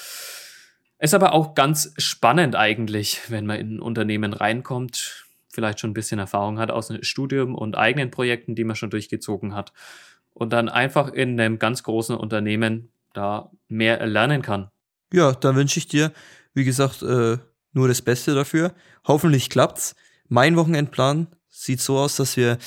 Ist 1.00 1.14
aber 1.14 1.34
auch 1.34 1.56
ganz 1.56 1.94
spannend 1.98 2.56
eigentlich, 2.56 3.30
wenn 3.30 3.46
man 3.46 3.60
in 3.60 3.76
ein 3.76 3.80
Unternehmen 3.80 4.34
reinkommt, 4.34 5.26
vielleicht 5.50 5.80
schon 5.80 5.92
ein 5.92 5.96
bisschen 5.96 6.20
Erfahrung 6.20 6.60
hat 6.60 6.72
aus 6.72 6.88
dem 6.88 7.04
Studium 7.04 7.56
und 7.56 7.76
eigenen 7.76 8.12
Projekten, 8.12 8.56
die 8.56 8.64
man 8.64 8.76
schon 8.76 8.90
durchgezogen 8.90 9.56
hat 9.56 9.74
und 10.34 10.54
dann 10.54 10.70
einfach 10.70 11.12
in 11.12 11.40
einem 11.40 11.60
ganz 11.60 11.84
großen 11.84 12.16
Unternehmen 12.16 12.90
da 13.14 13.52
mehr 13.68 14.06
lernen 14.06 14.42
kann. 14.42 14.70
Ja, 15.12 15.32
dann 15.32 15.56
wünsche 15.56 15.80
ich 15.80 15.88
dir, 15.88 16.12
wie 16.54 16.66
gesagt, 16.66 17.02
äh, 17.02 17.38
nur 17.72 17.88
das 17.88 18.02
Beste 18.02 18.36
dafür. 18.36 18.74
Hoffentlich 19.06 19.50
klappt's. 19.50 19.96
Mein 20.28 20.56
Wochenendplan 20.56 21.28
sieht 21.50 21.80
so 21.80 21.98
aus, 21.98 22.16
dass 22.18 22.36
wir 22.38 22.58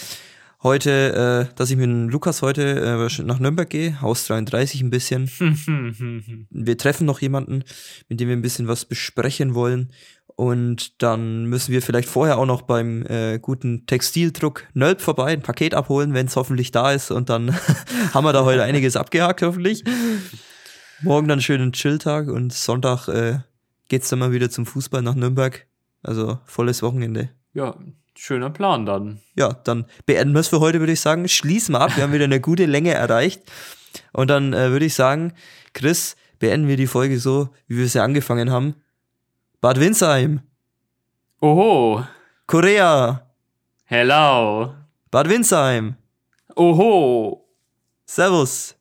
heute, 0.62 1.48
äh, 1.50 1.54
dass 1.54 1.70
ich 1.70 1.76
mit 1.76 1.88
Lukas 2.12 2.42
heute 2.42 3.08
äh, 3.10 3.22
nach 3.22 3.38
Nürnberg 3.38 3.68
gehe, 3.68 4.00
Haus 4.00 4.26
33 4.26 4.82
ein 4.82 4.90
bisschen. 4.90 5.28
wir 6.50 6.78
treffen 6.78 7.06
noch 7.06 7.20
jemanden, 7.20 7.64
mit 8.08 8.20
dem 8.20 8.28
wir 8.28 8.36
ein 8.36 8.42
bisschen 8.42 8.68
was 8.68 8.84
besprechen 8.84 9.54
wollen. 9.54 9.92
Und 10.36 11.02
dann 11.02 11.46
müssen 11.46 11.72
wir 11.72 11.82
vielleicht 11.82 12.08
vorher 12.08 12.38
auch 12.38 12.46
noch 12.46 12.62
beim 12.62 13.04
äh, 13.06 13.40
guten 13.40 13.86
Textildruck 13.86 14.68
Nölp 14.72 15.00
vorbei, 15.00 15.32
ein 15.32 15.42
Paket 15.42 15.74
abholen, 15.74 16.14
wenn 16.14 16.26
es 16.26 16.36
hoffentlich 16.36 16.70
da 16.70 16.92
ist. 16.92 17.10
Und 17.10 17.28
dann 17.28 17.56
haben 18.14 18.24
wir 18.24 18.32
da 18.32 18.44
heute 18.44 18.62
einiges 18.62 18.94
abgehakt, 18.96 19.42
hoffentlich. 19.42 19.82
Morgen 21.02 21.26
dann 21.26 21.40
schönen 21.40 21.72
Chilltag 21.72 22.28
und 22.28 22.52
Sonntag 22.52 23.08
äh, 23.08 23.40
geht's 23.88 24.10
dann 24.10 24.20
mal 24.20 24.30
wieder 24.30 24.48
zum 24.48 24.64
Fußball 24.64 25.02
nach 25.02 25.16
Nürnberg. 25.16 25.66
Also 26.02 26.38
volles 26.44 26.82
Wochenende. 26.82 27.30
ja, 27.52 27.76
Schöner 28.20 28.50
Plan 28.50 28.84
dann. 28.84 29.20
Ja, 29.36 29.52
dann 29.52 29.86
beenden 30.04 30.34
wir 30.34 30.40
es 30.40 30.48
für 30.48 30.58
heute, 30.58 30.80
würde 30.80 30.92
ich 30.92 31.00
sagen. 31.00 31.28
Schließen 31.28 31.72
wir 31.72 31.80
ab. 31.80 31.96
Wir 31.96 32.02
haben 32.02 32.12
wieder 32.12 32.24
eine 32.24 32.40
gute 32.40 32.66
Länge 32.66 32.92
erreicht. 32.92 33.42
Und 34.12 34.28
dann 34.28 34.52
äh, 34.52 34.72
würde 34.72 34.86
ich 34.86 34.94
sagen, 34.94 35.34
Chris, 35.72 36.16
beenden 36.40 36.66
wir 36.66 36.76
die 36.76 36.88
Folge 36.88 37.20
so, 37.20 37.50
wie 37.68 37.78
wir 37.78 37.88
sie 37.88 38.02
angefangen 38.02 38.50
haben. 38.50 38.74
Bad 39.60 39.78
Winsheim. 39.78 40.40
Oho. 41.40 42.04
Korea. 42.48 43.22
Hello. 43.84 44.74
Bad 45.12 45.28
Winsheim. 45.28 45.94
Oho. 46.56 47.48
Servus. 48.04 48.74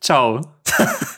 Ciao. 0.00 0.40